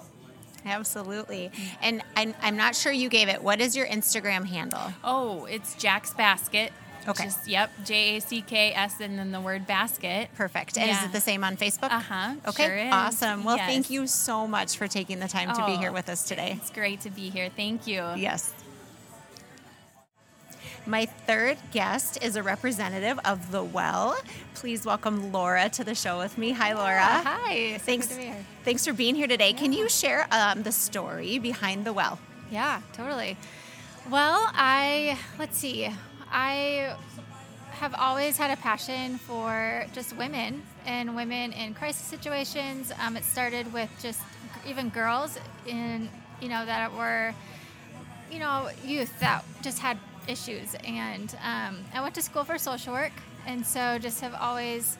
Absolutely. 0.65 1.51
And 1.81 2.03
I'm, 2.15 2.33
I'm 2.41 2.55
not 2.55 2.75
sure 2.75 2.91
you 2.91 3.09
gave 3.09 3.27
it. 3.29 3.43
What 3.43 3.59
is 3.59 3.75
your 3.75 3.87
Instagram 3.87 4.45
handle? 4.45 4.93
Oh, 5.03 5.45
it's 5.45 5.75
Jack's 5.75 6.13
Basket. 6.13 6.71
Okay. 7.07 7.25
Just, 7.25 7.47
yep, 7.47 7.71
J 7.83 8.17
A 8.17 8.21
C 8.21 8.41
K 8.41 8.73
S 8.73 8.99
and 8.99 9.19
then 9.19 9.31
the 9.31 9.41
word 9.41 9.67
basket. 9.67 10.29
Perfect. 10.35 10.77
And 10.77 10.87
yeah. 10.87 10.99
is 10.99 11.05
it 11.05 11.11
the 11.11 11.21
same 11.21 11.43
on 11.43 11.57
Facebook? 11.57 11.91
Uh 11.91 11.99
huh. 11.99 12.35
Okay. 12.47 12.65
Sure 12.65 12.93
awesome. 12.93 13.43
Well, 13.43 13.57
yes. 13.57 13.67
thank 13.67 13.89
you 13.89 14.07
so 14.07 14.47
much 14.47 14.77
for 14.77 14.87
taking 14.87 15.19
the 15.19 15.27
time 15.27 15.53
to 15.53 15.65
be 15.65 15.75
here 15.75 15.89
oh, 15.89 15.93
with 15.93 16.09
us 16.09 16.23
today. 16.23 16.57
It's 16.57 16.71
great 16.71 17.01
to 17.01 17.09
be 17.09 17.29
here. 17.29 17.49
Thank 17.49 17.87
you. 17.87 18.03
Yes. 18.15 18.53
My 20.85 21.05
third 21.05 21.57
guest 21.71 22.21
is 22.21 22.35
a 22.35 22.43
representative 22.43 23.17
of 23.23 23.51
The 23.51 23.63
Well. 23.63 24.17
Please 24.53 24.85
welcome 24.85 25.31
Laura 25.31 25.69
to 25.69 25.83
the 25.83 25.95
show 25.95 26.17
with 26.17 26.37
me. 26.37 26.51
Hi, 26.51 26.73
Laura. 26.73 26.99
hi. 27.01 27.77
Thanks. 27.79 28.17
Thanks 28.65 28.85
for 28.85 28.91
being 28.91 29.15
here 29.15 29.27
today. 29.27 29.51
Yeah. 29.51 29.57
Can 29.57 29.71
you 29.71 29.87
share 29.87 30.27
um, 30.31 30.63
the 30.63 30.73
story 30.73 31.39
behind 31.39 31.85
The 31.85 31.93
Well? 31.93 32.19
Yeah, 32.51 32.81
totally. 32.91 33.37
Well, 34.09 34.51
I 34.53 35.17
let's 35.39 35.57
see. 35.57 35.89
I 36.33 36.95
have 37.73 37.93
always 37.93 38.37
had 38.37 38.49
a 38.49 38.59
passion 38.59 39.19
for 39.19 39.85
just 39.93 40.17
women 40.17 40.63
and 40.83 41.15
women 41.15 41.53
in 41.53 41.75
crisis 41.75 42.07
situations. 42.07 42.91
Um, 42.99 43.15
it 43.15 43.23
started 43.23 43.71
with 43.71 43.91
just 44.01 44.19
even 44.67 44.89
girls 44.89 45.37
in 45.67 46.09
you 46.41 46.49
know 46.49 46.65
that 46.65 46.91
were 46.93 47.35
you 48.31 48.39
know 48.39 48.69
youth 48.83 49.19
that 49.19 49.45
just 49.61 49.77
had 49.77 49.99
issues, 50.27 50.75
and 50.83 51.35
um, 51.43 51.85
I 51.93 52.01
went 52.01 52.15
to 52.15 52.21
school 52.23 52.43
for 52.43 52.57
social 52.57 52.93
work, 52.93 53.13
and 53.45 53.63
so 53.63 53.99
just 53.99 54.21
have 54.21 54.33
always 54.33 54.97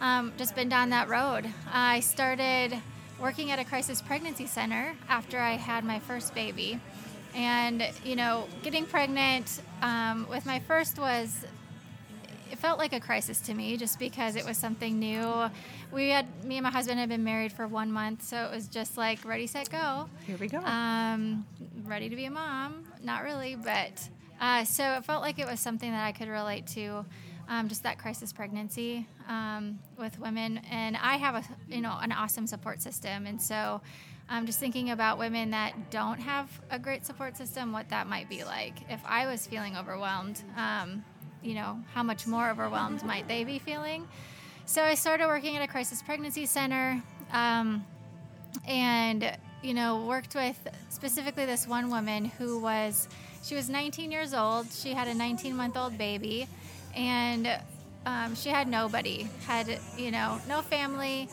um, 0.00 0.32
just 0.38 0.54
been 0.54 0.68
down 0.68 0.90
that 0.90 1.08
road. 1.08 1.46
I 1.72 1.98
started 1.98 2.80
working 3.20 3.50
at 3.50 3.58
a 3.58 3.64
crisis 3.64 4.00
pregnancy 4.00 4.46
center 4.46 4.94
after 5.08 5.40
I 5.40 5.52
had 5.54 5.84
my 5.84 5.98
first 5.98 6.32
baby 6.32 6.78
and, 7.36 7.86
you 8.02 8.16
know, 8.16 8.48
getting 8.62 8.86
pregnant 8.86 9.60
um, 9.82 10.26
with 10.30 10.46
my 10.46 10.58
first 10.60 10.98
was, 10.98 11.44
it 12.50 12.58
felt 12.58 12.78
like 12.78 12.94
a 12.94 13.00
crisis 13.00 13.40
to 13.42 13.54
me 13.54 13.76
just 13.76 13.98
because 13.98 14.36
it 14.36 14.44
was 14.46 14.56
something 14.56 14.98
new. 14.98 15.50
We 15.92 16.08
had, 16.08 16.26
me 16.44 16.56
and 16.56 16.64
my 16.64 16.70
husband 16.70 16.98
had 16.98 17.10
been 17.10 17.24
married 17.24 17.52
for 17.52 17.66
one 17.66 17.92
month, 17.92 18.22
so 18.22 18.46
it 18.46 18.54
was 18.54 18.68
just 18.68 18.96
like 18.96 19.22
ready, 19.24 19.46
set, 19.46 19.68
go. 19.68 20.08
Here 20.26 20.38
we 20.38 20.48
go. 20.48 20.58
Um, 20.60 21.44
ready 21.84 22.08
to 22.08 22.16
be 22.16 22.24
a 22.24 22.30
mom. 22.30 22.84
Not 23.02 23.22
really, 23.22 23.54
but 23.54 24.08
uh, 24.40 24.64
so 24.64 24.94
it 24.94 25.04
felt 25.04 25.20
like 25.20 25.38
it 25.38 25.46
was 25.46 25.60
something 25.60 25.90
that 25.90 26.06
I 26.06 26.12
could 26.12 26.28
relate 26.28 26.66
to. 26.68 27.04
Um, 27.48 27.68
just 27.68 27.84
that 27.84 27.96
crisis 27.96 28.32
pregnancy 28.32 29.06
um, 29.28 29.78
with 29.96 30.18
women, 30.18 30.60
and 30.68 30.96
I 30.96 31.16
have 31.16 31.36
a 31.36 31.44
you 31.72 31.80
know 31.80 31.96
an 32.02 32.10
awesome 32.10 32.48
support 32.48 32.82
system, 32.82 33.24
and 33.24 33.40
so 33.40 33.80
I'm 34.28 34.46
just 34.46 34.58
thinking 34.58 34.90
about 34.90 35.18
women 35.18 35.52
that 35.52 35.90
don't 35.90 36.18
have 36.18 36.50
a 36.70 36.78
great 36.78 37.06
support 37.06 37.36
system, 37.36 37.72
what 37.72 37.88
that 37.90 38.08
might 38.08 38.28
be 38.28 38.42
like. 38.42 38.74
If 38.90 39.00
I 39.06 39.26
was 39.26 39.46
feeling 39.46 39.76
overwhelmed, 39.76 40.42
um, 40.56 41.04
you 41.42 41.54
know, 41.54 41.78
how 41.94 42.02
much 42.02 42.26
more 42.26 42.50
overwhelmed 42.50 43.04
might 43.04 43.28
they 43.28 43.44
be 43.44 43.60
feeling? 43.60 44.08
So 44.64 44.82
I 44.82 44.96
started 44.96 45.28
working 45.28 45.56
at 45.56 45.62
a 45.62 45.68
crisis 45.68 46.02
pregnancy 46.02 46.44
center 46.44 47.00
um, 47.32 47.84
and, 48.66 49.38
you 49.62 49.74
know, 49.74 50.04
worked 50.06 50.34
with 50.34 50.58
specifically 50.88 51.46
this 51.46 51.68
one 51.68 51.88
woman 51.88 52.24
who 52.24 52.58
was, 52.58 53.08
she 53.44 53.54
was 53.54 53.70
19 53.70 54.10
years 54.10 54.34
old. 54.34 54.72
She 54.72 54.92
had 54.92 55.06
a 55.06 55.14
19 55.14 55.54
month 55.54 55.76
old 55.76 55.96
baby 55.96 56.48
and 56.96 57.48
um, 58.06 58.34
she 58.34 58.48
had 58.48 58.66
nobody, 58.66 59.28
had, 59.46 59.78
you 59.96 60.10
know, 60.10 60.40
no 60.48 60.62
family 60.62 61.28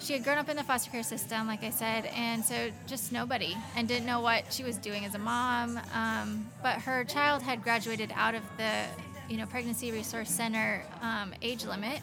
she 0.00 0.12
had 0.12 0.24
grown 0.24 0.38
up 0.38 0.48
in 0.48 0.56
the 0.56 0.62
foster 0.62 0.90
care 0.90 1.02
system, 1.02 1.46
like 1.46 1.62
I 1.62 1.70
said, 1.70 2.06
and 2.14 2.44
so 2.44 2.70
just 2.86 3.12
nobody, 3.12 3.56
and 3.76 3.88
didn't 3.88 4.06
know 4.06 4.20
what 4.20 4.52
she 4.52 4.62
was 4.62 4.76
doing 4.76 5.04
as 5.04 5.14
a 5.14 5.18
mom. 5.18 5.80
Um, 5.94 6.46
but 6.62 6.74
her 6.82 7.04
child 7.04 7.42
had 7.42 7.62
graduated 7.62 8.12
out 8.14 8.34
of 8.34 8.42
the, 8.56 8.84
you 9.28 9.36
know, 9.36 9.46
pregnancy 9.46 9.92
resource 9.92 10.30
center 10.30 10.84
um, 11.02 11.34
age 11.42 11.64
limit, 11.64 12.00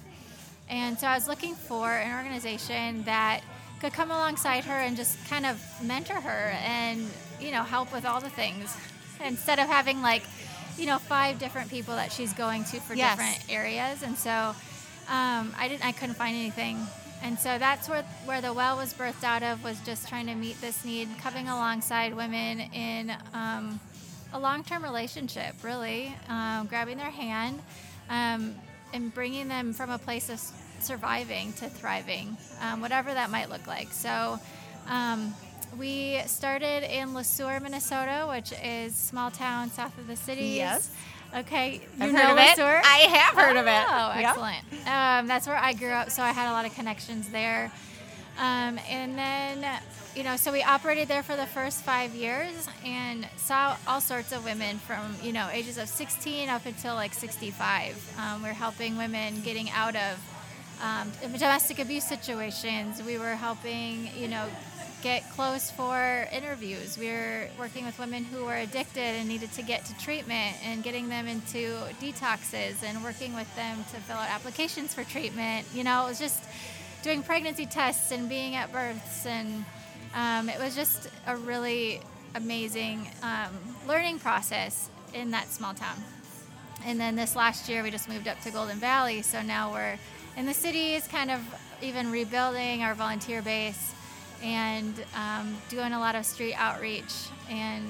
and 0.70 0.98
so 1.00 1.08
I 1.08 1.16
was 1.16 1.28
looking 1.28 1.56
for 1.56 1.90
an 1.90 2.16
organization 2.18 3.04
that 3.04 3.42
could 3.80 3.94
come 3.94 4.12
alongside 4.12 4.66
her 4.66 4.74
and 4.74 4.96
just 4.96 5.24
kind 5.28 5.46
of 5.46 5.62
mentor 5.84 6.16
her 6.16 6.56
and 6.64 7.06
you 7.40 7.52
know 7.52 7.64
help 7.64 7.92
with 7.94 8.06
all 8.06 8.22
the 8.22 8.30
things 8.30 8.76
instead 9.24 9.60
of 9.60 9.68
having 9.68 10.02
like 10.02 10.24
you 10.78 10.86
know 10.86 10.98
five 10.98 11.40
different 11.40 11.70
people 11.70 11.96
that 11.96 12.12
she's 12.12 12.34
going 12.34 12.64
to 12.64 12.80
for 12.80 12.96
yes. 12.96 13.16
different 13.16 13.54
areas 13.54 14.02
and 14.02 14.18
so 14.18 14.56
um, 15.08 15.54
I 15.58 15.68
didn't 15.68 15.86
I 15.86 15.92
couldn't 15.92 16.16
find 16.16 16.36
anything 16.36 16.80
and 17.24 17.40
so 17.40 17.58
that's 17.58 17.90
where, 17.90 18.04
where 18.26 18.42
the 18.42 18.54
well 18.54 18.78
was 18.78 18.94
birthed 18.94 19.24
out 19.24 19.44
of 19.44 19.64
was 19.64 19.80
just 19.82 20.08
trying 20.08 20.28
to 20.28 20.36
meet 20.36 20.60
this 20.62 20.86
need, 20.86 21.10
coming 21.22 21.48
alongside 21.48 22.16
women 22.16 22.60
in 22.74 23.12
um, 23.34 23.80
a 24.34 24.40
long-term 24.40 24.84
relationship, 24.84 25.56
really, 25.64 26.14
um, 26.30 26.68
grabbing 26.68 26.98
their 26.98 27.10
hand 27.10 27.60
um, 28.10 28.56
and 28.94 29.14
bringing 29.14 29.48
them 29.48 29.74
from 29.74 29.90
a 29.90 29.98
place 29.98 30.30
of 30.30 30.40
surviving 30.80 31.54
to 31.54 31.70
thriving, 31.70 32.38
um, 32.62 32.82
whatever 32.82 33.14
that 33.14 33.30
might 33.30 33.50
look 33.50 33.66
like. 33.66 33.92
So 33.92 34.40
um, 34.88 35.34
we 35.78 36.20
started 36.28 36.84
in 36.84 37.14
Le 37.14 37.24
Sueur, 37.24 37.60
Minnesota, 37.60 38.28
which 38.30 38.54
is 38.64 38.96
small 38.96 39.32
town 39.32 39.70
south 39.72 39.98
of 39.98 40.08
the 40.08 40.16
city. 40.16 40.56
Yes. 40.58 40.94
Okay, 41.36 41.82
you 41.98 42.06
I've 42.06 42.14
know 42.14 42.20
heard 42.20 42.32
of 42.32 42.38
it. 42.38 42.60
I 42.60 42.98
have 43.10 43.36
heard 43.36 43.58
oh, 43.58 43.60
of 43.60 43.68
it. 43.68 43.86
Oh, 43.90 44.12
excellent. 44.16 44.64
Yep. 44.72 44.88
Um, 44.88 45.28
that's 45.28 45.48
where 45.48 45.58
I 45.58 45.74
grew 45.74 45.90
up, 45.90 46.10
so 46.10 46.24
I 46.24 46.32
had 46.32 46.50
a 46.50 46.54
lot 46.54 46.66
of 46.66 46.74
connections 46.74 47.30
there. 47.30 47.72
Um, 48.38 48.80
and 48.90 49.18
then, 49.18 49.66
you 50.16 50.24
know, 50.24 50.38
so 50.38 50.52
we 50.52 50.64
operated 50.64 51.10
there 51.10 51.24
for 51.24 51.36
the 51.36 51.46
first 51.46 51.82
five 51.84 52.16
years 52.16 52.70
and 52.86 53.28
saw 53.36 53.76
all 53.86 54.00
sorts 54.00 54.32
of 54.32 54.46
women 54.46 54.78
from, 54.78 55.16
you 55.22 55.34
know, 55.34 55.50
ages 55.52 55.78
of 55.78 55.90
16 55.90 56.48
up 56.48 56.66
until 56.66 56.96
like 56.96 57.14
65. 57.14 58.18
Um, 58.18 58.44
we 58.44 58.50
are 58.50 58.54
helping 58.54 58.98
women 58.98 59.42
getting 59.42 59.70
out 59.72 59.96
of 59.96 60.20
um, 60.82 61.12
domestic 61.22 61.80
abuse 61.80 62.06
situations. 62.06 63.02
We 63.04 63.18
were 63.18 63.36
helping, 63.36 64.10
you 64.18 64.28
know, 64.28 64.46
get 65.06 65.30
close 65.30 65.70
for 65.70 66.28
interviews. 66.32 66.98
We 66.98 67.12
were 67.12 67.48
working 67.60 67.86
with 67.86 68.00
women 68.00 68.24
who 68.24 68.44
were 68.44 68.56
addicted 68.56 69.02
and 69.02 69.28
needed 69.30 69.52
to 69.52 69.62
get 69.62 69.86
to 69.86 69.96
treatment 70.00 70.56
and 70.66 70.82
getting 70.82 71.10
them 71.10 71.28
into 71.28 71.78
detoxes 72.02 72.84
and 72.84 73.04
working 73.04 73.36
with 73.36 73.56
them 73.56 73.86
to 73.92 73.98
fill 73.98 74.16
out 74.16 74.32
applications 74.32 74.96
for 74.96 75.04
treatment. 75.04 75.68
You 75.76 75.84
know, 75.84 76.08
it 76.08 76.10
was 76.10 76.18
just 76.18 76.44
doing 77.04 77.22
pregnancy 77.22 77.68
tests 77.68 78.12
and 78.12 78.28
being 78.28 78.56
at 78.56 78.72
births. 78.72 79.28
And 79.28 79.64
um, 80.16 80.50
it 80.50 80.58
was 80.58 80.76
just 80.76 81.08
a 81.28 81.38
really 81.38 82.02
amazing 82.34 83.08
um, 83.22 83.52
learning 83.88 84.18
process. 84.18 84.90
in 85.14 85.30
that 85.30 85.50
small 85.50 85.76
town. 85.76 85.98
And 86.84 87.00
then 87.00 87.16
this 87.16 87.36
last 87.36 87.70
year, 87.70 87.84
we 87.84 87.92
just 87.92 88.10
moved 88.10 88.28
up 88.28 88.42
to 88.42 88.50
Golden 88.50 88.80
Valley. 88.80 89.22
So 89.22 89.44
now 89.44 89.72
we're 89.72 90.00
in 90.36 90.48
the 90.48 90.54
cities, 90.56 91.08
kind 91.08 91.30
of 91.30 91.42
even 91.80 92.12
rebuilding 92.12 92.82
our 92.82 92.96
volunteer 92.96 93.44
base 93.44 93.95
and 94.46 95.04
um, 95.16 95.58
doing 95.70 95.92
a 95.92 96.00
lot 96.00 96.14
of 96.14 96.24
street 96.24 96.54
outreach 96.54 97.30
and 97.50 97.84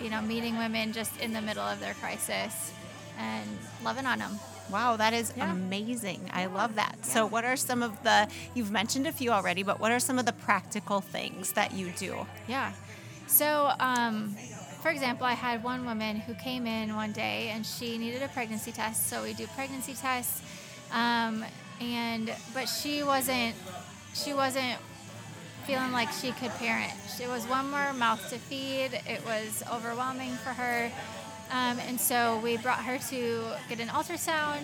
you 0.00 0.08
know 0.08 0.22
meeting 0.22 0.56
women 0.56 0.92
just 0.92 1.20
in 1.20 1.34
the 1.34 1.42
middle 1.42 1.62
of 1.62 1.78
their 1.80 1.94
crisis 1.94 2.72
and 3.18 3.46
loving 3.84 4.06
on 4.06 4.18
them. 4.18 4.38
Wow, 4.70 4.96
that 4.96 5.14
is 5.14 5.32
yeah. 5.36 5.52
amazing. 5.52 6.30
I 6.32 6.46
love 6.46 6.74
that. 6.76 6.96
Yeah. 6.98 7.04
So, 7.04 7.26
what 7.26 7.44
are 7.44 7.56
some 7.56 7.82
of 7.82 8.02
the, 8.02 8.28
you've 8.54 8.70
mentioned 8.70 9.06
a 9.06 9.12
few 9.12 9.30
already, 9.30 9.62
but 9.62 9.80
what 9.80 9.90
are 9.90 9.98
some 9.98 10.18
of 10.18 10.26
the 10.26 10.32
practical 10.32 11.00
things 11.00 11.52
that 11.52 11.72
you 11.72 11.90
do? 11.96 12.26
Yeah. 12.46 12.72
So, 13.26 13.72
um, 13.80 14.36
for 14.82 14.90
example, 14.90 15.26
I 15.26 15.32
had 15.32 15.64
one 15.64 15.86
woman 15.86 16.16
who 16.16 16.34
came 16.34 16.66
in 16.66 16.94
one 16.94 17.12
day 17.12 17.50
and 17.54 17.64
she 17.64 17.96
needed 17.96 18.22
a 18.22 18.28
pregnancy 18.28 18.70
test. 18.70 19.08
So, 19.08 19.22
we 19.22 19.32
do 19.32 19.46
pregnancy 19.48 19.94
tests. 19.94 20.42
Um, 20.92 21.44
and, 21.80 22.34
but 22.52 22.66
she 22.66 23.02
wasn't, 23.02 23.54
she 24.12 24.34
wasn't 24.34 24.76
feeling 25.68 25.92
like 25.92 26.10
she 26.12 26.32
could 26.32 26.50
parent. 26.52 26.90
It 27.20 27.28
was 27.28 27.46
one 27.46 27.70
more 27.70 27.92
mouth 27.92 28.26
to 28.30 28.38
feed. 28.38 28.88
It 29.06 29.22
was 29.26 29.62
overwhelming 29.70 30.30
for 30.36 30.48
her. 30.48 30.90
Um, 31.50 31.78
and 31.80 32.00
so 32.00 32.40
we 32.42 32.56
brought 32.56 32.84
her 32.84 32.96
to 33.10 33.52
get 33.68 33.78
an 33.78 33.88
ultrasound. 33.88 34.62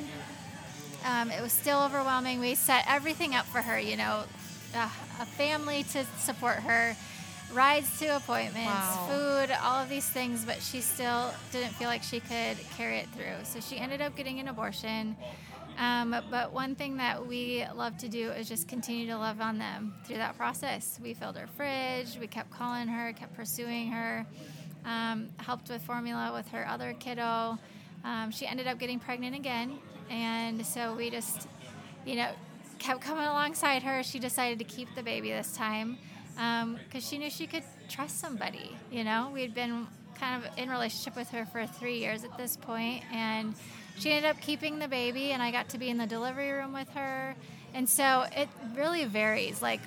Um, 1.05 1.31
it 1.31 1.43
was 1.43 1.53
still 1.53 1.83
overwhelming. 1.83 2.40
We 2.40 2.55
set 2.55 2.87
everything 2.88 3.35
up 3.35 3.45
for 3.45 3.61
her, 3.61 3.79
you 3.79 3.99
know, 3.99 4.25
uh, 4.75 4.88
a 5.21 5.27
family 5.27 5.83
to 5.93 6.07
support 6.17 6.61
her, 6.61 6.97
rides 7.53 7.99
to 7.99 8.17
appointments, 8.17 8.64
wow. 8.64 9.07
food, 9.07 9.55
all 9.62 9.83
of 9.83 9.90
these 9.90 10.09
things, 10.09 10.47
but 10.47 10.62
she 10.62 10.81
still 10.81 11.35
didn't 11.53 11.75
feel 11.75 11.88
like 11.88 12.03
she 12.03 12.21
could 12.21 12.57
carry 12.79 12.97
it 12.97 13.09
through. 13.11 13.45
So 13.45 13.61
she 13.61 13.77
ended 13.77 14.01
up 14.01 14.17
getting 14.17 14.40
an 14.40 14.49
abortion. 14.49 15.17
Um, 15.78 16.14
but 16.30 16.52
one 16.52 16.74
thing 16.74 16.96
that 16.98 17.26
we 17.26 17.64
love 17.74 17.98
to 17.98 18.08
do 18.08 18.30
is 18.30 18.48
just 18.48 18.68
continue 18.68 19.06
to 19.08 19.16
love 19.18 19.40
on 19.40 19.58
them 19.58 19.94
through 20.06 20.18
that 20.18 20.37
process. 20.37 21.00
We 21.02 21.14
filled 21.14 21.37
her 21.37 21.48
fridge, 21.56 22.16
we 22.18 22.26
kept 22.26 22.50
calling 22.50 22.87
her, 22.88 23.12
kept 23.12 23.34
pursuing 23.34 23.90
her 23.90 24.24
um, 24.84 25.28
helped 25.38 25.68
with 25.70 25.82
formula 25.82 26.32
with 26.32 26.48
her 26.48 26.66
other 26.68 26.94
kiddo. 26.94 27.58
Um, 28.04 28.30
she 28.30 28.46
ended 28.46 28.66
up 28.66 28.78
getting 28.78 28.98
pregnant 28.98 29.34
again, 29.34 29.78
and 30.10 30.64
so 30.64 30.94
we 30.94 31.10
just, 31.10 31.48
you 32.04 32.16
know, 32.16 32.30
kept 32.78 33.00
coming 33.00 33.24
alongside 33.24 33.82
her. 33.82 34.02
She 34.02 34.18
decided 34.18 34.58
to 34.58 34.64
keep 34.64 34.94
the 34.94 35.02
baby 35.02 35.30
this 35.30 35.56
time 35.56 35.98
because 36.34 36.62
um, 36.62 37.00
she 37.00 37.18
knew 37.18 37.30
she 37.30 37.46
could 37.46 37.62
trust 37.88 38.18
somebody. 38.18 38.76
You 38.90 39.04
know, 39.04 39.30
we 39.32 39.40
had 39.40 39.54
been 39.54 39.87
kind 40.18 40.44
of 40.44 40.58
in 40.58 40.68
relationship 40.68 41.16
with 41.16 41.30
her 41.30 41.46
for 41.46 41.66
three 41.66 41.98
years 41.98 42.24
at 42.24 42.37
this 42.37 42.56
point, 42.56 43.04
and 43.12 43.54
she 43.98 44.11
ended 44.11 44.30
up 44.30 44.40
keeping 44.40 44.78
the 44.78 44.88
baby, 44.88 45.33
and 45.33 45.42
I 45.42 45.50
got 45.50 45.68
to 45.70 45.78
be 45.78 45.88
in 45.88 45.98
the 45.98 46.07
delivery 46.07 46.50
room 46.50 46.72
with 46.72 46.88
her. 46.90 47.35
And 47.74 47.88
so 47.88 48.24
it 48.37 48.48
really 48.76 49.04
varies. 49.04 49.61
Like 49.61 49.80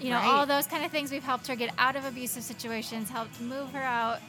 you 0.00 0.10
know, 0.10 0.16
right. 0.16 0.26
all 0.26 0.46
those 0.46 0.66
kind 0.66 0.84
of 0.84 0.90
things. 0.90 1.10
We've 1.10 1.22
helped 1.22 1.46
her 1.46 1.56
get 1.56 1.70
out 1.78 1.96
of 1.96 2.04
abusive 2.04 2.42
situations, 2.42 3.08
helped 3.08 3.40
move 3.40 3.70
her 3.70 3.82
out. 3.82 4.20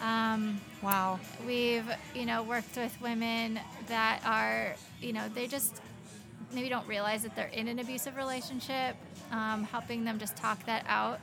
Um, 0.00 0.60
wow. 0.82 1.20
We've, 1.46 1.88
you 2.14 2.26
know, 2.26 2.42
worked 2.42 2.76
with 2.76 2.96
women 3.00 3.60
that 3.88 4.20
are, 4.26 4.74
you 5.00 5.12
know, 5.12 5.28
they 5.28 5.46
just 5.46 5.80
maybe 6.52 6.68
don't 6.68 6.86
realize 6.88 7.22
that 7.22 7.36
they're 7.36 7.46
in 7.46 7.68
an 7.68 7.78
abusive 7.78 8.16
relationship, 8.16 8.96
um, 9.30 9.64
helping 9.64 10.04
them 10.04 10.18
just 10.18 10.36
talk 10.36 10.64
that 10.66 10.84
out. 10.88 11.20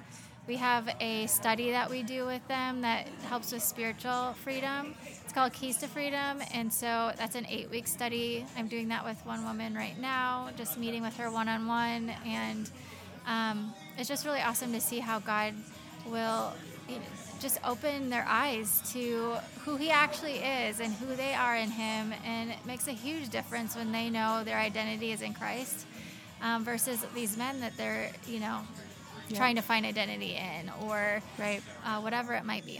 We 0.47 0.55
have 0.55 0.89
a 0.99 1.27
study 1.27 1.71
that 1.71 1.89
we 1.89 2.01
do 2.01 2.25
with 2.25 2.47
them 2.47 2.81
that 2.81 3.07
helps 3.27 3.51
with 3.51 3.61
spiritual 3.61 4.33
freedom. 4.43 4.95
It's 5.29 5.35
called 5.35 5.53
Keys 5.53 5.77
to 5.77 5.87
Freedom, 5.87 6.41
and 6.55 6.73
so 6.73 7.11
that's 7.15 7.35
an 7.35 7.45
eight 7.47 7.69
week 7.69 7.85
study. 7.87 8.43
I'm 8.57 8.67
doing 8.67 8.87
that 8.87 9.05
with 9.05 9.23
one 9.27 9.45
woman 9.45 9.75
right 9.75 9.95
now, 10.01 10.49
just 10.57 10.75
meeting 10.75 11.03
with 11.03 11.15
her 11.17 11.29
one 11.29 11.47
on 11.47 11.67
one 11.67 12.11
and 12.25 12.67
um, 13.27 13.71
it's 13.99 14.09
just 14.09 14.25
really 14.25 14.41
awesome 14.41 14.73
to 14.73 14.81
see 14.81 14.97
how 14.97 15.19
God 15.19 15.53
will 16.07 16.51
you 16.87 16.95
know, 16.95 17.01
just 17.39 17.59
open 17.63 18.09
their 18.09 18.25
eyes 18.27 18.81
to 18.93 19.35
who 19.65 19.75
He 19.75 19.91
actually 19.91 20.37
is 20.37 20.79
and 20.79 20.91
who 20.93 21.15
they 21.15 21.35
are 21.35 21.55
in 21.55 21.69
Him. 21.69 22.11
And 22.25 22.49
it 22.49 22.65
makes 22.65 22.87
a 22.87 22.93
huge 22.93 23.29
difference 23.29 23.75
when 23.75 23.91
they 23.91 24.09
know 24.09 24.43
their 24.43 24.57
identity 24.57 25.11
is 25.11 25.21
in 25.21 25.35
Christ 25.35 25.85
um, 26.41 26.65
versus 26.65 27.05
these 27.13 27.37
men 27.37 27.59
that 27.59 27.77
they're, 27.77 28.09
you 28.25 28.39
know, 28.39 28.61
yep. 29.27 29.37
trying 29.37 29.57
to 29.57 29.61
find 29.61 29.85
identity 29.85 30.35
in 30.35 30.71
or 30.87 31.21
right. 31.37 31.61
uh, 31.85 31.99
whatever 31.99 32.33
it 32.33 32.45
might 32.45 32.65
be. 32.65 32.79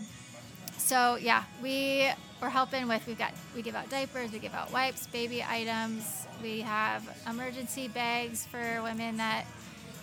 So 0.89 1.17
yeah, 1.17 1.43
we 1.61 2.09
we're 2.41 2.49
helping 2.49 2.87
with 2.87 3.05
we've 3.05 3.15
got 3.15 3.31
we 3.55 3.61
give 3.61 3.75
out 3.75 3.91
diapers, 3.91 4.31
we 4.31 4.39
give 4.39 4.55
out 4.55 4.73
wipes, 4.73 5.05
baby 5.05 5.43
items. 5.47 6.25
We 6.41 6.61
have 6.61 7.07
emergency 7.29 7.87
bags 7.87 8.47
for 8.47 8.81
women 8.81 9.17
that 9.17 9.45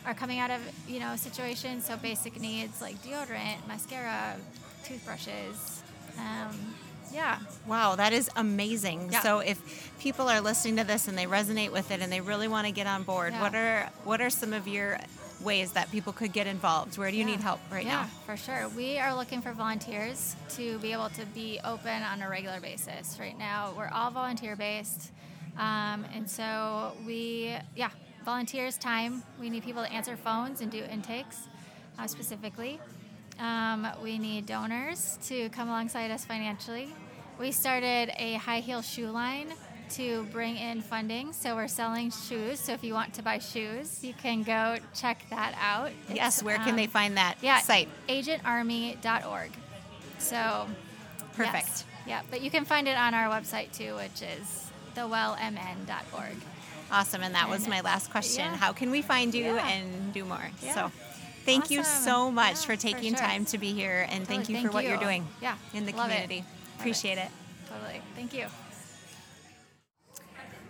are 0.06 0.14
coming 0.14 0.38
out 0.38 0.52
of 0.52 0.60
you 0.86 1.00
know 1.00 1.16
situations. 1.16 1.86
So 1.86 1.96
basic 1.96 2.40
needs 2.40 2.80
like 2.80 3.02
deodorant, 3.02 3.66
mascara, 3.66 4.36
toothbrushes. 4.84 5.82
Um, 6.18 6.76
yeah. 7.12 7.40
Wow, 7.66 7.96
that 7.96 8.12
is 8.12 8.30
amazing. 8.36 9.08
Yeah. 9.10 9.22
So 9.22 9.40
if 9.40 9.90
people 9.98 10.28
are 10.28 10.40
listening 10.40 10.76
to 10.76 10.84
this 10.84 11.08
and 11.08 11.18
they 11.18 11.26
resonate 11.26 11.72
with 11.72 11.90
it 11.90 12.00
and 12.00 12.12
they 12.12 12.20
really 12.20 12.46
want 12.46 12.68
to 12.68 12.72
get 12.72 12.86
on 12.86 13.02
board, 13.02 13.32
yeah. 13.32 13.40
what 13.40 13.56
are 13.56 13.90
what 14.04 14.20
are 14.20 14.30
some 14.30 14.52
of 14.52 14.68
your 14.68 15.00
ways 15.46 15.72
that 15.72 15.90
people 15.90 16.12
could 16.12 16.32
get 16.32 16.46
involved? 16.46 16.98
Where 16.98 17.10
do 17.10 17.16
you 17.16 17.24
yeah. 17.24 17.30
need 17.30 17.40
help 17.40 17.60
right 17.70 17.86
yeah, 17.86 17.92
now? 17.92 18.00
Yeah, 18.00 18.06
for 18.26 18.36
sure. 18.36 18.68
We 18.76 18.98
are 18.98 19.14
looking 19.16 19.40
for 19.40 19.52
volunteers 19.52 20.36
to 20.56 20.78
be 20.80 20.92
able 20.92 21.08
to 21.10 21.24
be 21.26 21.58
open 21.64 22.02
on 22.02 22.20
a 22.20 22.28
regular 22.28 22.60
basis. 22.60 23.18
Right 23.18 23.38
now, 23.38 23.72
we're 23.76 23.88
all 23.88 24.10
volunteer 24.10 24.56
based. 24.56 25.12
Um, 25.56 26.04
and 26.14 26.28
so 26.28 26.92
we, 27.06 27.56
yeah, 27.74 27.90
volunteers 28.24 28.76
time. 28.76 29.22
We 29.40 29.48
need 29.48 29.62
people 29.62 29.82
to 29.82 29.90
answer 29.90 30.16
phones 30.16 30.60
and 30.60 30.70
do 30.70 30.82
intakes 30.84 31.48
uh, 31.98 32.06
specifically. 32.06 32.78
Um, 33.38 33.86
we 34.02 34.18
need 34.18 34.46
donors 34.46 35.18
to 35.28 35.48
come 35.50 35.68
alongside 35.68 36.10
us 36.10 36.24
financially. 36.24 36.88
We 37.38 37.52
started 37.52 38.10
a 38.18 38.34
high 38.34 38.60
heel 38.60 38.82
shoe 38.82 39.10
line 39.10 39.52
to 39.90 40.24
bring 40.32 40.56
in 40.56 40.80
funding. 40.80 41.32
So 41.32 41.54
we're 41.54 41.68
selling 41.68 42.10
shoes. 42.10 42.60
So 42.60 42.72
if 42.72 42.84
you 42.84 42.94
want 42.94 43.14
to 43.14 43.22
buy 43.22 43.38
shoes, 43.38 44.02
you 44.02 44.14
can 44.14 44.42
go 44.42 44.76
check 44.94 45.24
that 45.30 45.56
out. 45.60 45.90
Yes, 46.12 46.42
where 46.42 46.56
can 46.58 46.70
um, 46.70 46.76
they 46.76 46.86
find 46.86 47.16
that 47.16 47.36
yeah, 47.42 47.60
site? 47.60 47.88
agentarmy.org. 48.08 49.50
So 50.18 50.66
perfect. 51.34 51.54
Yes, 51.54 51.84
yeah, 52.06 52.22
but 52.30 52.40
you 52.40 52.50
can 52.50 52.64
find 52.64 52.88
it 52.88 52.96
on 52.96 53.14
our 53.14 53.28
website 53.28 53.72
too, 53.76 53.94
which 53.96 54.22
is 54.22 54.70
thewellmn.org. 54.94 56.36
Awesome. 56.90 57.22
And 57.22 57.34
that 57.34 57.44
and 57.44 57.52
was 57.52 57.68
my 57.68 57.80
last 57.80 58.10
question. 58.10 58.44
Yeah. 58.44 58.56
How 58.56 58.72
can 58.72 58.90
we 58.90 59.02
find 59.02 59.34
you 59.34 59.54
yeah. 59.54 59.68
and 59.68 60.12
do 60.12 60.24
more? 60.24 60.50
Yeah. 60.62 60.74
So 60.74 60.92
thank 61.44 61.64
awesome. 61.64 61.76
you 61.76 61.84
so 61.84 62.30
much 62.30 62.64
for 62.64 62.76
taking 62.76 63.12
for 63.12 63.18
sure. 63.18 63.26
time 63.26 63.44
to 63.46 63.58
be 63.58 63.72
here 63.72 64.06
and 64.08 64.20
totally. 64.20 64.36
thank 64.36 64.48
you 64.48 64.54
thank 64.56 64.68
for 64.68 64.72
what 64.72 64.84
you. 64.84 64.90
are 64.90 64.98
doing 64.98 65.26
yeah. 65.42 65.56
in 65.74 65.86
the 65.86 65.92
Love 65.92 66.06
community. 66.08 66.38
It. 66.38 66.78
Appreciate 66.78 67.18
it. 67.18 67.26
it. 67.26 67.30
Totally. 67.68 68.00
Thank 68.14 68.34
you. 68.34 68.46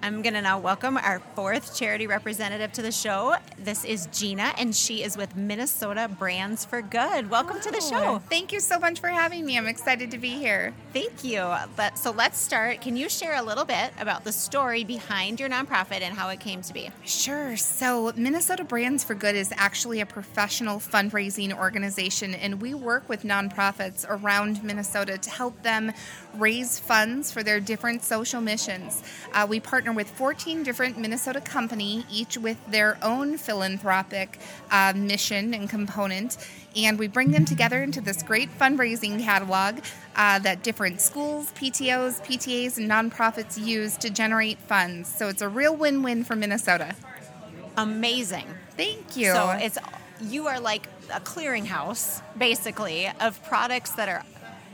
I'm 0.06 0.22
going 0.22 0.34
to 0.34 0.40
now 0.40 0.60
welcome 0.60 0.96
our 0.96 1.18
fourth 1.34 1.76
charity 1.76 2.06
representative 2.06 2.72
to 2.74 2.82
the 2.82 2.92
show. 2.92 3.34
This 3.58 3.84
is 3.84 4.06
Gina, 4.12 4.54
and 4.56 4.72
she 4.72 5.02
is 5.02 5.16
with 5.16 5.34
Minnesota 5.34 6.08
Brands 6.08 6.64
for 6.64 6.80
Good. 6.80 7.28
Welcome 7.28 7.60
to 7.62 7.72
the 7.72 7.80
show. 7.80 8.22
Thank 8.30 8.52
you 8.52 8.60
so 8.60 8.78
much 8.78 9.00
for 9.00 9.08
having 9.08 9.44
me. 9.44 9.58
I'm 9.58 9.66
excited 9.66 10.12
to 10.12 10.18
be 10.18 10.28
here. 10.28 10.72
Thank 10.92 11.24
you. 11.24 11.52
But 11.74 11.98
so 11.98 12.12
let's 12.12 12.38
start. 12.38 12.82
Can 12.82 12.96
you 12.96 13.08
share 13.08 13.34
a 13.34 13.42
little 13.42 13.64
bit 13.64 13.90
about 13.98 14.22
the 14.22 14.30
story 14.30 14.84
behind 14.84 15.40
your 15.40 15.48
nonprofit 15.48 16.02
and 16.02 16.16
how 16.16 16.28
it 16.28 16.38
came 16.38 16.62
to 16.62 16.72
be? 16.72 16.88
Sure. 17.04 17.56
So 17.56 18.12
Minnesota 18.14 18.62
Brands 18.62 19.02
for 19.02 19.16
Good 19.16 19.34
is 19.34 19.52
actually 19.56 20.00
a 20.00 20.06
professional 20.06 20.78
fundraising 20.78 21.52
organization, 21.52 22.36
and 22.36 22.62
we 22.62 22.74
work 22.74 23.08
with 23.08 23.24
nonprofits 23.24 24.06
around 24.08 24.62
Minnesota 24.62 25.18
to 25.18 25.30
help 25.30 25.64
them 25.64 25.92
raise 26.34 26.78
funds 26.78 27.32
for 27.32 27.42
their 27.42 27.58
different 27.58 28.04
social 28.04 28.40
missions. 28.40 29.02
Uh, 29.32 29.46
we 29.48 29.58
partner 29.58 29.95
with 29.96 30.08
14 30.10 30.62
different 30.62 30.98
Minnesota 30.98 31.40
company, 31.40 32.04
each 32.10 32.36
with 32.36 32.58
their 32.70 32.98
own 33.02 33.38
philanthropic 33.38 34.38
uh, 34.70 34.92
mission 34.94 35.54
and 35.54 35.68
component, 35.68 36.36
and 36.76 36.98
we 36.98 37.08
bring 37.08 37.32
them 37.32 37.46
together 37.46 37.82
into 37.82 38.00
this 38.00 38.22
great 38.22 38.50
fundraising 38.58 39.20
catalog 39.20 39.80
uh, 40.14 40.38
that 40.40 40.62
different 40.62 41.00
schools, 41.00 41.50
PTOs, 41.52 42.22
PTAs, 42.24 42.76
and 42.76 42.88
nonprofits 42.88 43.58
use 43.58 43.96
to 43.96 44.10
generate 44.10 44.58
funds. 44.58 45.12
So 45.12 45.28
it's 45.28 45.42
a 45.42 45.48
real 45.48 45.74
win-win 45.74 46.22
for 46.22 46.36
Minnesota. 46.36 46.94
Amazing. 47.76 48.46
Thank 48.76 49.16
you. 49.16 49.32
So 49.32 49.50
it's 49.58 49.78
you 50.20 50.46
are 50.46 50.60
like 50.60 50.86
a 51.12 51.20
clearinghouse, 51.20 52.22
basically, 52.38 53.10
of 53.20 53.42
products 53.44 53.92
that 53.92 54.08
are 54.08 54.22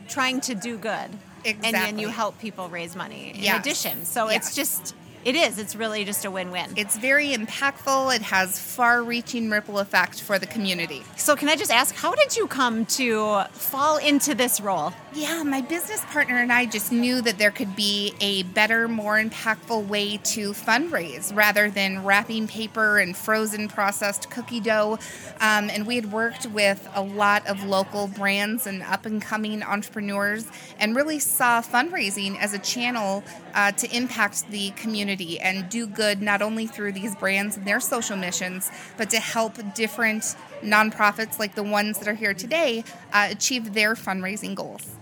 trying 0.08 0.40
to 0.42 0.54
do 0.54 0.76
good. 0.76 1.10
Exactly. 1.44 1.68
And 1.68 1.74
then 1.74 1.98
you 1.98 2.08
help 2.08 2.38
people 2.38 2.68
raise 2.68 2.94
money 2.94 3.32
in 3.34 3.42
yes. 3.42 3.60
addition. 3.60 4.04
So 4.04 4.28
yes. 4.28 4.46
it's 4.46 4.56
just 4.56 4.94
it 5.24 5.34
is. 5.34 5.58
It's 5.58 5.76
really 5.76 6.04
just 6.04 6.24
a 6.24 6.30
win-win. 6.30 6.74
It's 6.76 6.96
very 6.96 7.28
impactful. 7.28 8.14
It 8.14 8.22
has 8.22 8.58
far-reaching 8.58 9.50
ripple 9.50 9.78
effect 9.78 10.20
for 10.20 10.38
the 10.38 10.46
community. 10.46 11.02
So 11.16 11.36
can 11.36 11.48
I 11.48 11.56
just 11.56 11.70
ask 11.70 11.94
how 11.94 12.14
did 12.14 12.36
you 12.36 12.46
come 12.46 12.86
to 12.86 13.44
fall 13.52 13.98
into 13.98 14.34
this 14.34 14.60
role? 14.60 14.92
Yeah, 15.14 15.42
my 15.42 15.60
business 15.60 16.02
partner 16.06 16.38
and 16.38 16.50
I 16.50 16.64
just 16.64 16.90
knew 16.90 17.20
that 17.20 17.36
there 17.36 17.50
could 17.50 17.76
be 17.76 18.14
a 18.22 18.44
better, 18.44 18.88
more 18.88 19.22
impactful 19.22 19.86
way 19.86 20.16
to 20.16 20.52
fundraise 20.54 21.36
rather 21.36 21.68
than 21.68 22.02
wrapping 22.02 22.48
paper 22.48 22.98
and 22.98 23.14
frozen 23.14 23.68
processed 23.68 24.30
cookie 24.30 24.58
dough. 24.58 24.98
Um, 25.38 25.68
and 25.68 25.86
we 25.86 25.96
had 25.96 26.12
worked 26.12 26.46
with 26.46 26.88
a 26.94 27.02
lot 27.02 27.46
of 27.46 27.62
local 27.62 28.06
brands 28.06 28.66
and 28.66 28.82
up 28.84 29.04
and 29.04 29.20
coming 29.20 29.62
entrepreneurs 29.62 30.46
and 30.78 30.96
really 30.96 31.18
saw 31.18 31.60
fundraising 31.60 32.38
as 32.38 32.54
a 32.54 32.58
channel 32.58 33.22
uh, 33.52 33.70
to 33.72 33.94
impact 33.94 34.50
the 34.50 34.70
community 34.70 35.38
and 35.38 35.68
do 35.68 35.86
good 35.86 36.22
not 36.22 36.40
only 36.40 36.66
through 36.66 36.92
these 36.92 37.14
brands 37.16 37.58
and 37.58 37.66
their 37.66 37.80
social 37.80 38.16
missions, 38.16 38.70
but 38.96 39.10
to 39.10 39.20
help 39.20 39.58
different 39.74 40.34
nonprofits 40.62 41.38
like 41.38 41.54
the 41.54 41.62
ones 41.62 41.98
that 41.98 42.08
are 42.08 42.14
here 42.14 42.32
today 42.32 42.82
uh, 43.12 43.28
achieve 43.30 43.74
their 43.74 43.94
fundraising 43.94 44.54
goals 44.54 44.96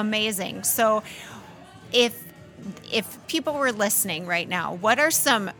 amazing. 0.00 0.64
So 0.64 1.02
if 1.92 2.22
if 2.92 3.26
people 3.26 3.54
were 3.54 3.72
listening 3.72 4.26
right 4.26 4.48
now, 4.48 4.74
what 4.74 4.98
are 4.98 5.10
some 5.10 5.50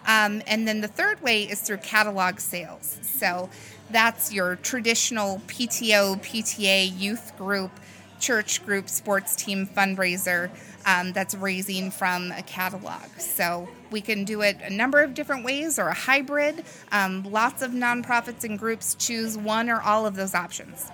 Um, 0.08 0.42
and 0.48 0.66
then 0.66 0.80
the 0.80 0.88
third 0.88 1.22
way 1.22 1.44
is 1.44 1.60
through 1.60 1.78
catalog 1.78 2.40
sales. 2.40 2.98
So 3.02 3.50
that's 3.92 4.32
your 4.32 4.56
traditional 4.56 5.40
PTO, 5.48 6.22
PTA, 6.22 6.98
youth 6.98 7.38
group, 7.38 7.72
church 8.20 8.66
group, 8.66 8.88
sports 8.88 9.36
team 9.36 9.68
fundraiser 9.68 10.50
um, 10.86 11.12
that's 11.12 11.36
raising 11.36 11.92
from 11.92 12.32
a 12.32 12.42
catalog. 12.42 13.08
So 13.18 13.68
we 13.92 14.02
can 14.02 14.24
do 14.24 14.42
it 14.42 14.58
a 14.62 14.70
number 14.70 15.02
of 15.02 15.14
different 15.14 15.44
ways 15.44 15.80
or 15.80 15.88
a 15.88 15.94
hybrid. 15.94 16.64
Um, 16.92 17.24
lots 17.24 17.62
of 17.62 17.72
nonprofits 17.72 18.44
and 18.44 18.58
groups 18.58 18.96
choose 18.96 19.38
one 19.38 19.70
or 19.70 19.82
all 19.82 20.06
of 20.06 20.16
those 20.16 20.36
options. 20.36 20.92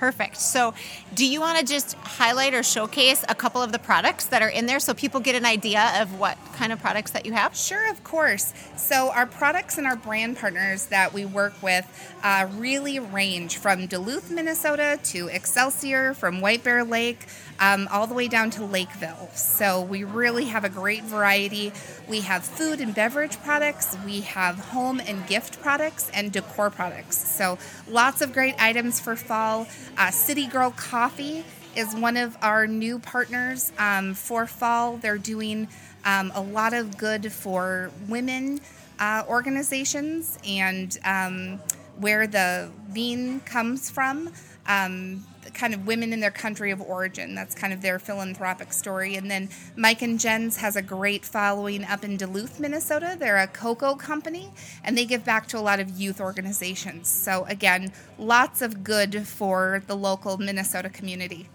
Perfect. 0.00 0.38
So, 0.38 0.72
do 1.14 1.26
you 1.26 1.42
want 1.42 1.58
to 1.58 1.64
just 1.66 1.92
highlight 1.92 2.54
or 2.54 2.62
showcase 2.62 3.22
a 3.28 3.34
couple 3.34 3.60
of 3.60 3.70
the 3.70 3.78
products 3.78 4.24
that 4.28 4.40
are 4.40 4.48
in 4.48 4.64
there 4.64 4.80
so 4.80 4.94
people 4.94 5.20
get 5.20 5.34
an 5.34 5.44
idea 5.44 5.92
of 6.00 6.18
what 6.18 6.38
kind 6.54 6.72
of 6.72 6.80
products 6.80 7.10
that 7.10 7.26
you 7.26 7.34
have? 7.34 7.54
Sure, 7.54 7.90
of 7.90 8.02
course. 8.02 8.54
So, 8.78 9.10
our 9.10 9.26
products 9.26 9.76
and 9.76 9.86
our 9.86 9.96
brand 9.96 10.38
partners 10.38 10.86
that 10.86 11.12
we 11.12 11.26
work 11.26 11.52
with 11.62 11.86
uh, 12.22 12.48
really 12.56 12.98
range 12.98 13.58
from 13.58 13.86
Duluth, 13.86 14.30
Minnesota 14.30 14.98
to 15.04 15.28
Excelsior, 15.28 16.14
from 16.14 16.40
White 16.40 16.64
Bear 16.64 16.82
Lake, 16.82 17.26
um, 17.60 17.88
all 17.90 18.06
the 18.06 18.14
way 18.14 18.26
down 18.26 18.50
to 18.50 18.64
Lakeville. 18.64 19.30
So, 19.34 19.82
we 19.82 20.02
really 20.02 20.46
have 20.46 20.64
a 20.64 20.68
great 20.68 21.04
variety. 21.04 21.72
We 22.08 22.22
have 22.22 22.44
food 22.44 22.80
and 22.80 22.94
beverage 22.94 23.40
products, 23.42 23.96
we 24.04 24.22
have 24.22 24.56
home 24.56 25.00
and 25.00 25.26
gift 25.26 25.60
products, 25.60 26.10
and 26.12 26.32
decor 26.32 26.70
products. 26.70 27.16
So, 27.16 27.58
lots 27.88 28.20
of 28.22 28.32
great 28.32 28.60
items 28.60 28.98
for 28.98 29.14
fall. 29.16 29.66
Uh, 29.96 30.10
City 30.10 30.46
Girl 30.46 30.72
Coffee 30.72 31.44
is 31.76 31.94
one 31.94 32.16
of 32.16 32.36
our 32.42 32.66
new 32.66 32.98
partners 32.98 33.72
um, 33.78 34.14
for 34.14 34.46
fall. 34.46 34.96
They're 34.96 35.18
doing 35.18 35.68
um, 36.04 36.32
a 36.34 36.40
lot 36.40 36.72
of 36.72 36.96
good 36.96 37.32
for 37.32 37.90
women 38.08 38.60
uh, 38.98 39.24
organizations 39.28 40.38
and 40.46 40.96
um, 41.04 41.60
where 41.98 42.26
the 42.26 42.70
bean 42.92 43.40
comes 43.40 43.90
from. 43.90 44.30
Um, 44.66 45.24
kind 45.54 45.74
of 45.74 45.86
women 45.86 46.12
in 46.12 46.20
their 46.20 46.30
country 46.30 46.70
of 46.70 46.80
origin. 46.80 47.34
That's 47.34 47.54
kind 47.54 47.72
of 47.72 47.82
their 47.82 47.98
philanthropic 47.98 48.72
story. 48.72 49.16
And 49.16 49.30
then 49.30 49.48
Mike 49.76 50.02
and 50.02 50.20
Jen's 50.20 50.58
has 50.58 50.76
a 50.76 50.82
great 50.82 51.24
following 51.24 51.84
up 51.84 52.04
in 52.04 52.16
Duluth, 52.16 52.60
Minnesota. 52.60 53.16
They're 53.18 53.38
a 53.38 53.46
cocoa 53.46 53.94
company 53.94 54.50
and 54.84 54.96
they 54.96 55.04
give 55.04 55.24
back 55.24 55.46
to 55.48 55.58
a 55.58 55.60
lot 55.60 55.80
of 55.80 55.90
youth 55.90 56.20
organizations. 56.20 57.08
So, 57.08 57.44
again, 57.46 57.92
lots 58.18 58.62
of 58.62 58.84
good 58.84 59.26
for 59.26 59.82
the 59.86 59.96
local 59.96 60.36
Minnesota 60.38 60.88
community. 60.88 61.48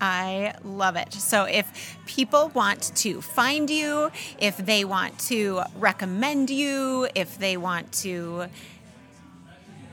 I 0.00 0.54
love 0.64 0.96
it. 0.96 1.12
So, 1.14 1.44
if 1.44 1.96
people 2.06 2.50
want 2.54 2.94
to 2.96 3.20
find 3.22 3.70
you, 3.70 4.10
if 4.38 4.56
they 4.56 4.84
want 4.84 5.18
to 5.20 5.62
recommend 5.76 6.50
you, 6.50 7.08
if 7.14 7.38
they 7.38 7.56
want 7.56 7.92
to 8.02 8.46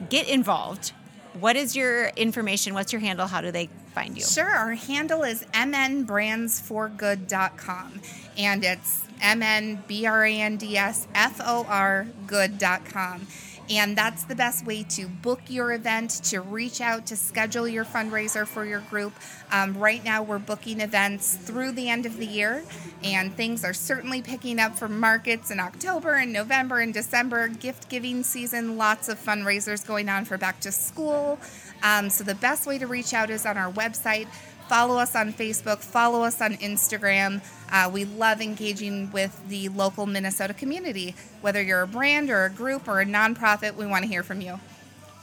get 0.10 0.28
involved, 0.28 0.94
what 1.34 1.56
is 1.56 1.76
your 1.76 2.08
information? 2.10 2.74
What's 2.74 2.92
your 2.92 3.02
handle? 3.02 3.28
How 3.28 3.42
do 3.42 3.52
they 3.52 3.70
find 3.94 4.18
you? 4.18 4.24
Sure. 4.24 4.50
Our 4.50 4.74
handle 4.74 5.22
is 5.24 5.44
mnbrandsforgood.com 5.54 8.02
and 8.38 8.64
it's 8.64 9.06
M-N-B-R-A-N-D-S-F-O-R 9.22 12.08
good.com. 12.28 13.28
And 13.70 13.96
that's 13.96 14.24
the 14.24 14.36
best 14.36 14.66
way 14.66 14.84
to 14.90 15.08
book 15.08 15.42
your 15.48 15.74
event, 15.74 16.10
to 16.26 16.42
reach 16.42 16.82
out, 16.82 17.06
to 17.08 17.16
schedule 17.16 17.68
your 17.68 17.86
fundraiser 17.86 18.48
for 18.48 18.66
your 18.66 18.80
group. 18.82 19.14
Um, 19.52 19.78
right 19.78 20.04
now, 20.04 20.24
we're 20.24 20.40
booking 20.40 20.82
events 20.82 21.36
through 21.36 21.74
the 21.74 21.88
end 21.88 22.08
of 22.08 22.18
the 22.18 22.26
year, 22.26 22.64
and 23.04 23.32
things 23.36 23.64
are 23.64 23.74
certainly 23.74 24.24
picking 24.24 24.60
up 24.60 24.76
for 24.76 24.88
markets 24.88 25.52
in 25.52 25.60
October 25.60 26.16
and 26.16 26.34
November 26.34 26.80
and 26.80 26.94
December. 26.94 27.48
Gift 27.48 27.90
giving 27.90 28.24
season, 28.24 28.76
lots 28.78 29.08
of 29.08 29.24
fundraisers 29.24 29.86
going 29.86 30.10
on 30.10 30.26
for 30.26 30.38
back 30.38 30.60
to 30.62 30.72
school. 30.72 31.40
Um, 31.84 32.10
so, 32.10 32.24
the 32.24 32.36
best 32.36 32.66
way 32.66 32.80
to 32.80 32.88
reach 32.88 33.14
out 33.14 33.30
is 33.30 33.46
on 33.46 33.58
our 33.58 33.72
website. 33.72 34.28
Follow 34.70 35.00
us 35.00 35.16
on 35.16 35.34
Facebook, 35.34 35.80
follow 35.80 36.22
us 36.22 36.42
on 36.42 36.54
Instagram. 36.58 37.42
Uh, 37.72 37.90
we 37.92 38.06
love 38.06 38.40
engaging 38.40 39.12
with 39.12 39.42
the 39.50 39.68
local 39.70 40.06
Minnesota 40.06 40.54
community. 40.54 41.16
Whether 41.42 41.64
you're 41.64 41.82
a 41.82 41.88
brand 41.88 42.30
or 42.30 42.46
a 42.46 42.52
group 42.52 42.88
or 42.88 43.02
a 43.02 43.06
nonprofit, 43.06 43.76
we 43.76 43.88
want 43.88 44.04
to 44.04 44.08
hear 44.08 44.22
from 44.22 44.42
you. 44.42 44.60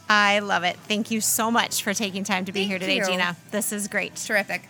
I 0.09 0.41
love 0.41 0.65
it. 0.65 0.77
Thank 0.89 1.13
you 1.13 1.21
so 1.21 1.53
much 1.53 1.85
for 1.85 1.95
taking 1.95 2.25
time 2.25 2.45
to 2.47 2.53
be 2.53 2.61
Thank 2.61 2.71
here 2.71 2.79
today, 2.81 2.97
you. 2.97 3.07
Gina. 3.07 3.37
This 3.53 3.73
is 3.73 3.87
great. 3.87 4.17
Terrific. 4.17 4.69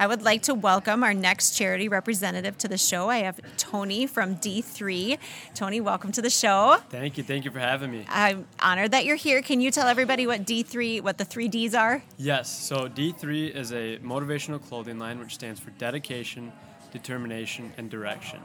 I 0.00 0.06
would 0.06 0.22
like 0.22 0.42
to 0.42 0.54
welcome 0.54 1.02
our 1.02 1.12
next 1.12 1.56
charity 1.56 1.88
representative 1.88 2.56
to 2.58 2.68
the 2.68 2.78
show. 2.78 3.10
I 3.10 3.18
have 3.18 3.40
Tony 3.56 4.06
from 4.06 4.36
D3. 4.36 5.18
Tony, 5.56 5.80
welcome 5.80 6.12
to 6.12 6.22
the 6.22 6.30
show. 6.30 6.76
Thank 6.88 7.18
you. 7.18 7.24
Thank 7.24 7.44
you 7.44 7.50
for 7.50 7.58
having 7.58 7.90
me. 7.90 8.06
I'm 8.08 8.46
honored 8.60 8.92
that 8.92 9.04
you're 9.04 9.16
here. 9.16 9.42
Can 9.42 9.60
you 9.60 9.72
tell 9.72 9.88
everybody 9.88 10.24
what 10.24 10.44
D3, 10.44 11.02
what 11.02 11.18
the 11.18 11.24
three 11.24 11.48
Ds 11.48 11.74
are? 11.74 12.04
Yes. 12.16 12.48
So 12.48 12.88
D3 12.88 13.52
is 13.52 13.72
a 13.72 13.98
motivational 13.98 14.64
clothing 14.64 15.00
line 15.00 15.18
which 15.18 15.34
stands 15.34 15.58
for 15.58 15.70
dedication, 15.70 16.52
determination, 16.92 17.72
and 17.76 17.90
direction. 17.90 18.38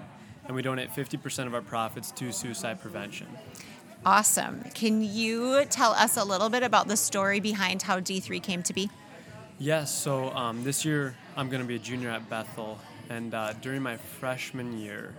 And 0.47 0.55
we 0.55 0.63
donate 0.63 0.89
50% 0.89 1.45
of 1.45 1.53
our 1.53 1.61
profits 1.61 2.09
to 2.13 2.31
suicide 2.31 2.81
prevention. 2.81 3.27
Awesome. 4.03 4.63
Can 4.73 5.03
you 5.03 5.65
tell 5.65 5.91
us 5.91 6.17
a 6.17 6.23
little 6.23 6.49
bit 6.49 6.63
about 6.63 6.87
the 6.87 6.97
story 6.97 7.39
behind 7.39 7.83
how 7.83 7.99
D3 7.99 8.41
came 8.41 8.63
to 8.63 8.73
be? 8.73 8.89
Yes. 9.59 9.93
So 9.93 10.31
um, 10.31 10.63
this 10.63 10.83
year 10.83 11.15
I'm 11.35 11.49
going 11.49 11.61
to 11.61 11.67
be 11.67 11.75
a 11.75 11.79
junior 11.79 12.11
at 12.11 12.29
Bethel, 12.29 12.79
and 13.09 13.33
uh, 13.33 13.53
during 13.53 13.81
my 13.81 13.97
freshman 13.97 14.77
year, 14.79 15.15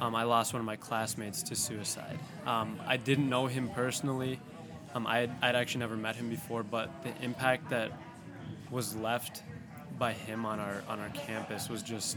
um, 0.00 0.14
I 0.14 0.22
lost 0.22 0.54
one 0.54 0.60
of 0.60 0.66
my 0.66 0.76
classmates 0.76 1.42
to 1.42 1.56
suicide. 1.56 2.18
Um, 2.46 2.80
I 2.86 2.96
didn't 2.96 3.28
know 3.28 3.46
him 3.48 3.68
personally. 3.68 4.40
Um, 4.94 5.06
I'd, 5.06 5.30
I'd 5.42 5.56
actually 5.56 5.80
never 5.80 5.96
met 5.96 6.16
him 6.16 6.30
before, 6.30 6.62
but 6.62 6.90
the 7.02 7.12
impact 7.22 7.68
that 7.68 7.92
was 8.70 8.96
left 8.96 9.42
by 9.98 10.12
him 10.12 10.46
on 10.46 10.58
our 10.58 10.82
on 10.88 11.00
our 11.00 11.08
campus 11.10 11.68
was 11.68 11.82
just 11.82 12.16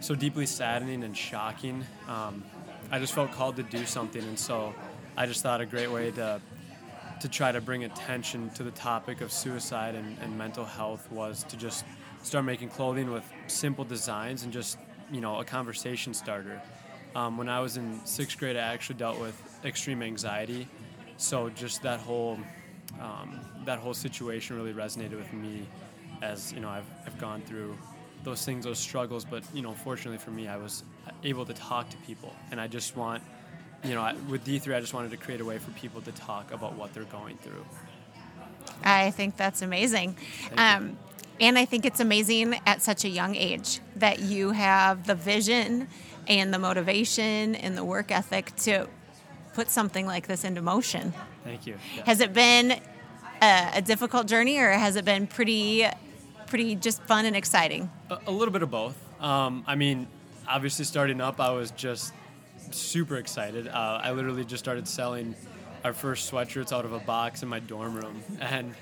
so 0.00 0.16
deeply 0.16 0.46
saddening 0.46 1.04
and 1.04 1.16
shocking. 1.16 1.84
Um, 2.08 2.42
I 2.90 2.98
just 2.98 3.12
felt 3.12 3.30
called 3.30 3.56
to 3.56 3.62
do 3.62 3.86
something, 3.86 4.22
and 4.22 4.38
so 4.38 4.74
I 5.16 5.26
just 5.26 5.42
thought 5.42 5.60
a 5.60 5.66
great 5.66 5.90
way 5.90 6.10
to 6.12 6.40
to 7.20 7.28
try 7.28 7.52
to 7.52 7.60
bring 7.60 7.84
attention 7.84 8.50
to 8.50 8.62
the 8.64 8.70
topic 8.72 9.20
of 9.20 9.32
suicide 9.32 9.94
and, 9.94 10.16
and 10.20 10.36
mental 10.36 10.64
health 10.64 11.10
was 11.12 11.44
to 11.44 11.56
just 11.56 11.84
start 12.22 12.44
making 12.44 12.68
clothing 12.70 13.10
with 13.10 13.24
simple 13.46 13.84
designs 13.84 14.42
and 14.42 14.52
just 14.52 14.78
you 15.12 15.20
know 15.20 15.38
a 15.38 15.44
conversation 15.44 16.14
starter. 16.14 16.60
Um, 17.14 17.38
when 17.38 17.48
I 17.48 17.60
was 17.60 17.76
in 17.76 18.04
sixth 18.04 18.38
grade, 18.38 18.56
I 18.56 18.60
actually 18.60 18.96
dealt 18.96 19.18
with 19.18 19.40
extreme 19.64 20.02
anxiety, 20.02 20.68
so 21.16 21.48
just 21.50 21.82
that 21.82 22.00
whole 22.00 22.38
um, 23.00 23.40
that 23.64 23.78
whole 23.78 23.94
situation 23.94 24.56
really 24.56 24.72
resonated 24.72 25.16
with 25.16 25.32
me 25.32 25.66
as 26.22 26.52
you 26.52 26.60
know 26.60 26.68
I've, 26.68 26.86
I've 27.06 27.18
gone 27.18 27.42
through 27.42 27.76
those 28.24 28.44
things, 28.44 28.64
those 28.64 28.78
struggles. 28.78 29.24
But 29.24 29.44
you 29.54 29.62
know, 29.62 29.72
fortunately 29.72 30.18
for 30.18 30.30
me, 30.30 30.48
I 30.48 30.56
was 30.56 30.82
able 31.24 31.46
to 31.46 31.54
talk 31.54 31.88
to 31.90 31.96
people, 31.98 32.34
and 32.50 32.60
I 32.60 32.66
just 32.66 32.96
want 32.96 33.22
you 33.84 33.94
know, 33.94 34.12
with 34.28 34.44
D3, 34.44 34.74
I 34.74 34.80
just 34.80 34.94
wanted 34.94 35.10
to 35.12 35.16
create 35.16 35.40
a 35.40 35.44
way 35.44 35.58
for 35.58 35.70
people 35.72 36.00
to 36.02 36.12
talk 36.12 36.52
about 36.52 36.74
what 36.74 36.92
they're 36.94 37.04
going 37.04 37.36
through. 37.38 37.64
I 38.82 39.10
think 39.10 39.36
that's 39.36 39.62
amazing. 39.62 40.16
Um, 40.56 40.98
and 41.40 41.58
I 41.58 41.64
think 41.64 41.84
it's 41.84 42.00
amazing 42.00 42.58
at 42.66 42.82
such 42.82 43.04
a 43.04 43.08
young 43.08 43.34
age 43.34 43.80
that 43.96 44.20
you 44.20 44.50
have 44.50 45.06
the 45.06 45.14
vision 45.14 45.88
and 46.28 46.52
the 46.52 46.58
motivation 46.58 47.54
and 47.54 47.76
the 47.76 47.84
work 47.84 48.10
ethic 48.10 48.54
to 48.56 48.88
put 49.54 49.70
something 49.70 50.06
like 50.06 50.26
this 50.26 50.44
into 50.44 50.60
motion. 50.62 51.12
Thank 51.44 51.66
you. 51.66 51.76
Yeah. 51.96 52.04
Has 52.04 52.20
it 52.20 52.32
been 52.32 52.80
a, 53.42 53.70
a, 53.74 53.82
difficult 53.82 54.26
journey 54.26 54.58
or 54.58 54.70
has 54.70 54.96
it 54.96 55.04
been 55.04 55.26
pretty, 55.26 55.86
pretty 56.46 56.74
just 56.74 57.02
fun 57.04 57.24
and 57.24 57.36
exciting? 57.36 57.90
A, 58.10 58.18
a 58.26 58.30
little 58.32 58.52
bit 58.52 58.62
of 58.62 58.70
both. 58.70 58.96
Um, 59.20 59.64
I 59.66 59.76
mean, 59.76 60.08
obviously, 60.48 60.84
starting 60.84 61.20
up, 61.20 61.40
I 61.40 61.50
was 61.50 61.70
just 61.70 62.12
super 62.70 63.16
excited. 63.16 63.68
Uh, 63.68 64.00
I 64.02 64.12
literally 64.12 64.44
just 64.44 64.62
started 64.62 64.88
selling 64.88 65.34
our 65.84 65.92
first 65.92 66.30
sweatshirts 66.30 66.72
out 66.72 66.84
of 66.84 66.92
a 66.92 66.98
box 66.98 67.42
in 67.42 67.48
my 67.48 67.60
dorm 67.60 67.94
room, 67.94 68.22
and 68.40 68.74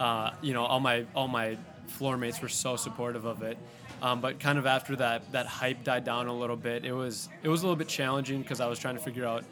uh, 0.00 0.30
you 0.40 0.54
know 0.54 0.64
all 0.64 0.80
my 0.80 1.04
all 1.14 1.28
my 1.28 1.58
floor 1.92 2.16
mates 2.16 2.40
were 2.42 2.48
so 2.48 2.76
supportive 2.76 3.24
of 3.24 3.42
it. 3.42 3.58
Um, 4.00 4.20
but 4.20 4.40
kind 4.40 4.58
of 4.58 4.66
after 4.66 4.96
that 4.96 5.30
that 5.32 5.46
hype 5.46 5.84
died 5.84 6.04
down 6.04 6.26
a 6.26 6.36
little 6.36 6.56
bit, 6.56 6.84
it 6.84 6.92
was 6.92 7.28
it 7.42 7.48
was 7.48 7.62
a 7.62 7.66
little 7.66 7.76
bit 7.76 7.88
challenging 7.88 8.42
because 8.42 8.60
I 8.60 8.66
was 8.66 8.78
trying 8.78 8.96
to 8.96 9.02
figure 9.02 9.24
out 9.24 9.44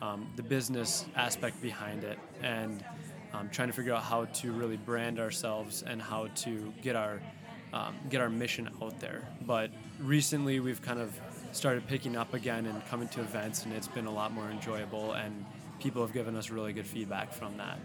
um, 0.00 0.30
the 0.36 0.42
business 0.42 1.04
aspect 1.16 1.60
behind 1.60 2.04
it 2.04 2.18
and 2.42 2.82
um, 3.34 3.50
trying 3.50 3.68
to 3.68 3.74
figure 3.74 3.92
out 3.92 4.02
how 4.02 4.24
to 4.24 4.52
really 4.52 4.76
brand 4.76 5.18
ourselves 5.20 5.82
and 5.82 6.00
how 6.00 6.28
to 6.36 6.72
get 6.82 6.96
our 6.96 7.20
um, 7.72 7.96
get 8.08 8.20
our 8.20 8.30
mission 8.30 8.70
out 8.82 8.98
there. 9.00 9.28
But 9.42 9.70
recently, 10.00 10.60
we've 10.60 10.80
kind 10.80 11.00
of 11.00 11.18
started 11.52 11.86
picking 11.86 12.16
up 12.16 12.34
again 12.34 12.66
and 12.66 12.86
coming 12.86 13.08
to 13.08 13.20
events, 13.20 13.64
and 13.64 13.74
it's 13.74 13.88
been 13.88 14.06
a 14.06 14.12
lot 14.12 14.32
more 14.32 14.48
enjoyable. 14.50 15.12
And 15.12 15.44
people 15.80 16.02
have 16.02 16.14
given 16.14 16.36
us 16.36 16.50
really 16.50 16.72
good 16.72 16.86
feedback 16.86 17.32
from 17.32 17.56
that. 17.58 17.78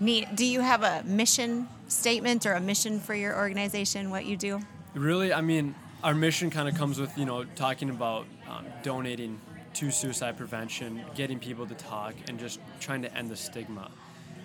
Neat. 0.00 0.36
Do 0.36 0.44
you 0.44 0.60
have 0.60 0.82
a 0.82 1.02
mission 1.04 1.68
statement 1.88 2.46
or 2.46 2.52
a 2.52 2.60
mission 2.60 3.00
for 3.00 3.14
your 3.14 3.36
organization? 3.36 4.10
What 4.10 4.26
you 4.26 4.36
do? 4.36 4.60
Really, 4.94 5.32
I 5.32 5.40
mean, 5.40 5.74
our 6.04 6.14
mission 6.14 6.50
kind 6.50 6.68
of 6.68 6.76
comes 6.76 7.00
with 7.00 7.16
you 7.18 7.24
know 7.24 7.44
talking 7.56 7.90
about 7.90 8.26
um, 8.48 8.66
donating 8.82 9.40
to 9.74 9.90
suicide 9.90 10.36
prevention, 10.36 11.04
getting 11.14 11.38
people 11.38 11.66
to 11.66 11.74
talk, 11.74 12.14
and 12.28 12.38
just 12.38 12.60
trying 12.80 13.02
to 13.02 13.14
end 13.16 13.28
the 13.30 13.36
stigma. 13.36 13.90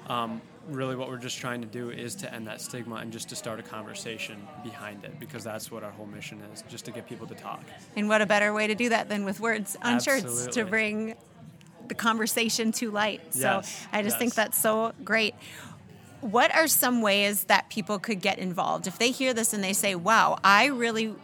Um, 0.07 0.41
really 0.67 0.95
what 0.95 1.09
we're 1.09 1.17
just 1.17 1.37
trying 1.37 1.61
to 1.61 1.67
do 1.67 1.89
is 1.89 2.15
to 2.15 2.33
end 2.33 2.47
that 2.47 2.61
stigma 2.61 2.95
and 2.95 3.11
just 3.11 3.29
to 3.29 3.35
start 3.35 3.59
a 3.59 3.63
conversation 3.63 4.47
behind 4.63 5.03
it 5.03 5.19
because 5.19 5.43
that's 5.43 5.71
what 5.71 5.83
our 5.83 5.91
whole 5.91 6.05
mission 6.05 6.41
is 6.53 6.63
just 6.69 6.85
to 6.85 6.91
get 6.91 7.07
people 7.07 7.27
to 7.27 7.35
talk 7.35 7.63
and 7.95 8.07
what 8.07 8.21
a 8.21 8.25
better 8.25 8.53
way 8.53 8.67
to 8.67 8.75
do 8.75 8.89
that 8.89 9.09
than 9.09 9.25
with 9.25 9.39
words 9.39 9.75
on 9.81 9.95
Absolutely. 9.95 10.29
shirts 10.29 10.55
to 10.55 10.65
bring 10.65 11.15
the 11.87 11.95
conversation 11.95 12.71
to 12.73 12.91
light. 12.91 13.21
So 13.33 13.39
yes. 13.39 13.87
i 13.91 14.01
just 14.01 14.15
yes. 14.15 14.19
think 14.19 14.33
that's 14.35 14.61
so 14.61 14.93
great. 15.03 15.35
What 16.21 16.55
are 16.55 16.67
some 16.67 17.01
ways 17.01 17.45
that 17.45 17.69
people 17.69 17.99
could 17.99 18.21
get 18.21 18.39
involved? 18.39 18.87
If 18.87 18.97
they 18.97 19.11
hear 19.11 19.33
this 19.33 19.53
and 19.53 19.63
they 19.63 19.73
say 19.73 19.95
wow 19.95 20.39
i 20.43 20.67
really 20.67 21.15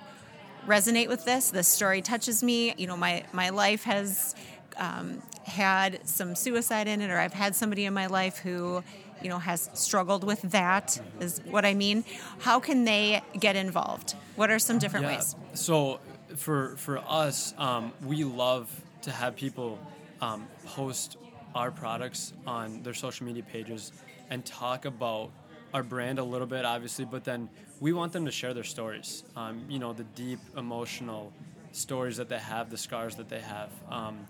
resonate 0.67 1.07
with 1.07 1.25
this. 1.25 1.49
This 1.51 1.67
story 1.67 2.01
touches 2.01 2.43
me. 2.43 2.73
You 2.77 2.87
know 2.87 2.97
my 2.97 3.23
my 3.33 3.49
life 3.49 3.83
has 3.83 4.35
um, 4.77 5.21
had 5.43 6.07
some 6.07 6.35
suicide 6.35 6.87
in 6.87 7.01
it 7.01 7.09
or 7.09 7.17
i've 7.17 7.33
had 7.33 7.55
somebody 7.55 7.85
in 7.85 7.93
my 7.93 8.05
life 8.05 8.37
who 8.37 8.83
you 9.21 9.29
know 9.29 9.39
has 9.39 9.69
struggled 9.73 10.23
with 10.23 10.41
that 10.43 11.01
is 11.19 11.41
what 11.45 11.65
i 11.65 11.73
mean. 11.73 12.05
How 12.39 12.59
can 12.59 12.85
they 12.85 13.21
get 13.39 13.55
involved? 13.55 14.15
What 14.35 14.49
are 14.51 14.59
some 14.59 14.77
different 14.77 15.05
yeah. 15.05 15.15
ways? 15.15 15.35
So 15.53 15.99
for 16.35 16.75
for 16.77 16.99
us 16.99 17.53
um, 17.57 17.91
we 18.05 18.23
love 18.23 18.69
to 19.01 19.11
have 19.11 19.35
people 19.35 19.79
um, 20.21 20.47
post 20.65 21.17
our 21.55 21.71
products 21.71 22.33
on 22.45 22.83
their 22.83 22.93
social 22.93 23.25
media 23.25 23.43
pages 23.43 23.91
and 24.29 24.45
talk 24.45 24.85
about 24.85 25.31
our 25.73 25.83
brand 25.83 26.19
a 26.19 26.23
little 26.23 26.47
bit 26.47 26.65
obviously 26.65 27.05
but 27.05 27.23
then 27.23 27.49
we 27.79 27.93
want 27.93 28.11
them 28.11 28.25
to 28.25 28.31
share 28.31 28.53
their 28.53 28.63
stories 28.63 29.23
um, 29.35 29.63
you 29.69 29.79
know 29.79 29.93
the 29.93 30.03
deep 30.03 30.39
emotional 30.57 31.31
stories 31.71 32.17
that 32.17 32.29
they 32.29 32.39
have 32.39 32.69
the 32.69 32.77
scars 32.77 33.15
that 33.15 33.29
they 33.29 33.39
have 33.39 33.69
um, 33.89 34.27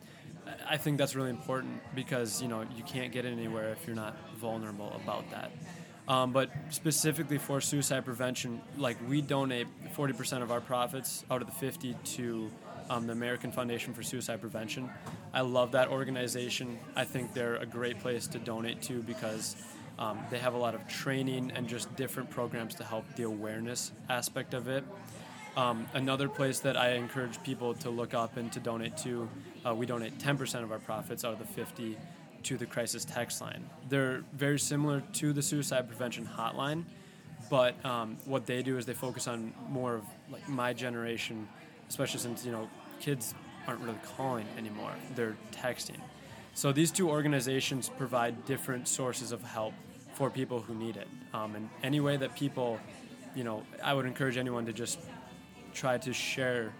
I 0.67 0.77
think 0.77 0.97
that's 0.97 1.15
really 1.15 1.29
important 1.29 1.81
because 1.95 2.41
you 2.41 2.47
know 2.47 2.65
you 2.75 2.83
can't 2.83 3.11
get 3.11 3.25
anywhere 3.25 3.69
if 3.69 3.85
you're 3.85 3.95
not 3.95 4.15
vulnerable 4.35 4.91
about 5.03 5.29
that. 5.31 5.51
Um, 6.07 6.31
but 6.31 6.49
specifically 6.69 7.37
for 7.37 7.61
suicide 7.61 8.03
prevention, 8.03 8.61
like 8.77 8.97
we 9.07 9.21
donate 9.21 9.67
40% 9.95 10.41
of 10.41 10.51
our 10.51 10.59
profits 10.59 11.23
out 11.29 11.41
of 11.41 11.47
the 11.47 11.53
50 11.53 11.93
to 11.93 12.49
um, 12.89 13.05
the 13.05 13.13
American 13.13 13.51
Foundation 13.51 13.93
for 13.93 14.01
Suicide 14.01 14.41
Prevention. 14.41 14.89
I 15.33 15.41
love 15.41 15.71
that 15.73 15.89
organization. 15.89 16.79
I 16.95 17.05
think 17.05 17.33
they're 17.33 17.55
a 17.57 17.65
great 17.65 17.99
place 17.99 18.27
to 18.27 18.39
donate 18.39 18.81
to 18.83 19.01
because 19.03 19.55
um, 19.99 20.19
they 20.31 20.39
have 20.39 20.53
a 20.53 20.57
lot 20.57 20.73
of 20.73 20.87
training 20.87 21.51
and 21.55 21.67
just 21.67 21.93
different 21.95 22.29
programs 22.29 22.73
to 22.75 22.83
help 22.83 23.05
the 23.15 23.23
awareness 23.23 23.91
aspect 24.09 24.53
of 24.53 24.67
it. 24.67 24.83
Um, 25.55 25.87
another 25.93 26.29
place 26.29 26.59
that 26.61 26.77
I 26.77 26.93
encourage 26.93 27.41
people 27.43 27.73
to 27.75 27.89
look 27.89 28.13
up 28.13 28.37
and 28.37 28.51
to 28.53 28.59
donate 28.59 28.97
to, 28.97 29.29
uh, 29.65 29.75
we 29.75 29.85
donate 29.85 30.17
10% 30.17 30.63
of 30.63 30.71
our 30.71 30.79
profits 30.79 31.25
out 31.25 31.33
of 31.33 31.39
the 31.39 31.45
50 31.45 31.97
to 32.43 32.57
the 32.57 32.65
crisis 32.65 33.03
text 33.03 33.41
line. 33.41 33.69
They're 33.89 34.23
very 34.33 34.59
similar 34.59 35.01
to 35.13 35.33
the 35.33 35.41
suicide 35.41 35.87
prevention 35.87 36.25
hotline, 36.25 36.85
but 37.49 37.83
um, 37.85 38.17
what 38.25 38.45
they 38.45 38.63
do 38.63 38.77
is 38.77 38.85
they 38.85 38.93
focus 38.93 39.27
on 39.27 39.53
more 39.67 39.95
of 39.95 40.03
like 40.31 40.47
my 40.47 40.71
generation, 40.71 41.47
especially 41.89 42.19
since 42.19 42.45
you 42.45 42.51
know 42.51 42.69
kids 42.99 43.33
aren't 43.69 43.81
really 43.81 43.99
calling 44.17 44.47
anymore; 44.57 44.91
they're 45.15 45.37
texting. 45.51 45.99
So 46.55 46.71
these 46.71 46.91
two 46.91 47.09
organizations 47.09 47.89
provide 47.97 48.45
different 48.45 48.87
sources 48.87 49.31
of 49.31 49.43
help 49.43 49.73
for 50.15 50.29
people 50.29 50.59
who 50.59 50.73
need 50.73 50.97
it, 50.97 51.07
um, 51.33 51.55
and 51.55 51.69
any 51.83 51.99
way 51.99 52.17
that 52.17 52.35
people, 52.35 52.79
you 53.35 53.43
know, 53.43 53.63
I 53.83 53.93
would 53.93 54.07
encourage 54.07 54.37
anyone 54.37 54.65
to 54.65 54.73
just 54.73 54.99
try 55.73 55.99
to 55.99 56.11
share 56.11 56.73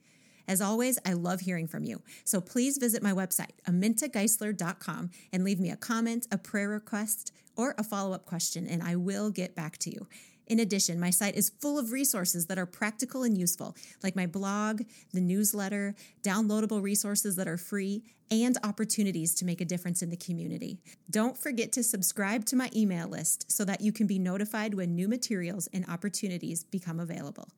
As 0.49 0.61
always, 0.61 0.99
I 1.07 1.13
love 1.13 1.41
hearing 1.41 1.69
from 1.69 1.85
you. 1.85 2.03
So 2.25 2.41
please 2.41 2.79
visit 2.79 3.03
my 3.03 3.13
website, 3.13 3.53
amintageisler.com, 3.69 5.11
and 5.33 5.45
leave 5.45 5.61
me 5.61 5.71
a 5.71 5.77
comment, 5.77 6.27
a 6.33 6.39
prayer 6.39 6.69
request, 6.69 7.33
or 7.57 7.75
a 7.79 7.85
follow 7.85 8.13
up 8.13 8.27
question, 8.27 8.67
and 8.67 8.83
I 8.83 8.97
will 8.97 9.31
get 9.31 9.55
back 9.55 9.79
to 9.79 9.91
you. 9.91 10.07
In 10.47 10.61
addition, 10.61 11.01
my 11.01 11.11
site 11.11 11.37
is 11.37 11.53
full 11.61 11.79
of 11.79 11.93
resources 11.93 12.47
that 12.47 12.59
are 12.59 12.67
practical 12.67 13.23
and 13.23 13.39
useful, 13.39 13.77
like 14.03 14.17
my 14.17 14.27
blog, 14.27 14.83
the 15.13 15.21
newsletter, 15.21 15.95
downloadable 16.23 16.83
resources 16.83 17.37
that 17.37 17.49
are 17.49 17.57
free, 17.57 18.03
and 18.31 18.57
opportunities 18.65 19.35
to 19.35 19.45
make 19.45 19.61
a 19.61 19.65
difference 19.65 20.03
in 20.03 20.11
the 20.11 20.17
community. 20.17 20.81
Don't 21.11 21.37
forget 21.37 21.71
to 21.73 21.83
subscribe 21.83 22.45
to 22.47 22.57
my 22.57 22.71
email 22.75 23.07
list 23.07 23.51
so 23.53 23.65
that 23.65 23.83
you 23.83 23.93
can 23.93 24.07
be 24.07 24.19
notified 24.19 24.75
when 24.75 24.95
new 24.95 25.07
materials 25.07 25.69
and 25.73 25.87
opportunities 25.89 26.65
become 26.65 26.99
available. 26.99 27.49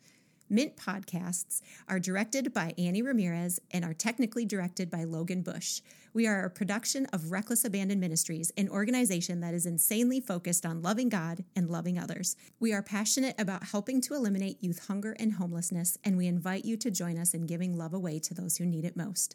Mint 0.51 0.76
podcasts 0.76 1.62
are 1.89 1.99
directed 1.99 2.53
by 2.53 2.74
Annie 2.76 3.03
Ramirez 3.03 3.61
and 3.70 3.85
are 3.85 3.95
technically 3.95 4.45
directed 4.45 4.91
by 4.91 5.05
Logan 5.05 5.43
Bush. 5.43 5.80
We 6.15 6.29
are 6.29 6.45
a 6.45 6.51
production 6.51 7.07
of 7.07 7.33
Reckless 7.33 7.65
Abandon 7.65 7.99
Ministries, 7.99 8.53
an 8.57 8.69
organization 8.69 9.41
that 9.41 9.53
is 9.53 9.67
insanely 9.67 10.21
focused 10.21 10.65
on 10.65 10.81
loving 10.81 11.09
God 11.09 11.43
and 11.57 11.69
loving 11.69 11.99
others. 11.99 12.37
We 12.61 12.73
are 12.73 12.85
passionate 12.85 13.35
about 13.37 13.65
helping 13.65 14.01
to 14.03 14.15
eliminate 14.15 14.62
youth 14.62 14.87
hunger 14.87 15.17
and 15.19 15.33
homelessness, 15.33 15.99
and 16.05 16.17
we 16.17 16.29
invite 16.29 16.65
you 16.65 16.77
to 16.77 16.91
join 16.93 17.19
us 17.19 17.35
in 17.35 17.47
giving 17.47 17.77
love 17.77 17.93
away 17.93 18.21
to 18.21 18.33
those 18.33 18.57
who 18.59 18.65
need 18.65 18.85
it 18.85 18.97
most. 18.97 19.35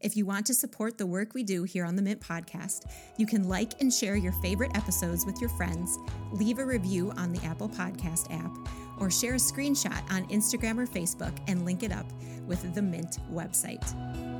If 0.00 0.16
you 0.16 0.24
want 0.24 0.46
to 0.46 0.54
support 0.54 0.96
the 0.96 1.06
work 1.06 1.34
we 1.34 1.42
do 1.42 1.64
here 1.64 1.84
on 1.84 1.94
the 1.94 2.00
Mint 2.00 2.22
Podcast, 2.22 2.90
you 3.18 3.26
can 3.26 3.46
like 3.46 3.82
and 3.82 3.92
share 3.92 4.16
your 4.16 4.32
favorite 4.32 4.74
episodes 4.74 5.26
with 5.26 5.42
your 5.42 5.50
friends, 5.50 5.98
leave 6.32 6.58
a 6.58 6.64
review 6.64 7.12
on 7.18 7.32
the 7.32 7.44
Apple 7.44 7.68
Podcast 7.68 8.32
app, 8.34 8.50
or 8.98 9.10
share 9.10 9.34
a 9.34 9.36
screenshot 9.36 10.10
on 10.10 10.26
Instagram 10.28 10.78
or 10.78 10.86
Facebook 10.86 11.38
and 11.48 11.66
link 11.66 11.82
it 11.82 11.92
up 11.92 12.06
with 12.46 12.74
the 12.74 12.80
Mint 12.80 13.18
website. 13.30 14.33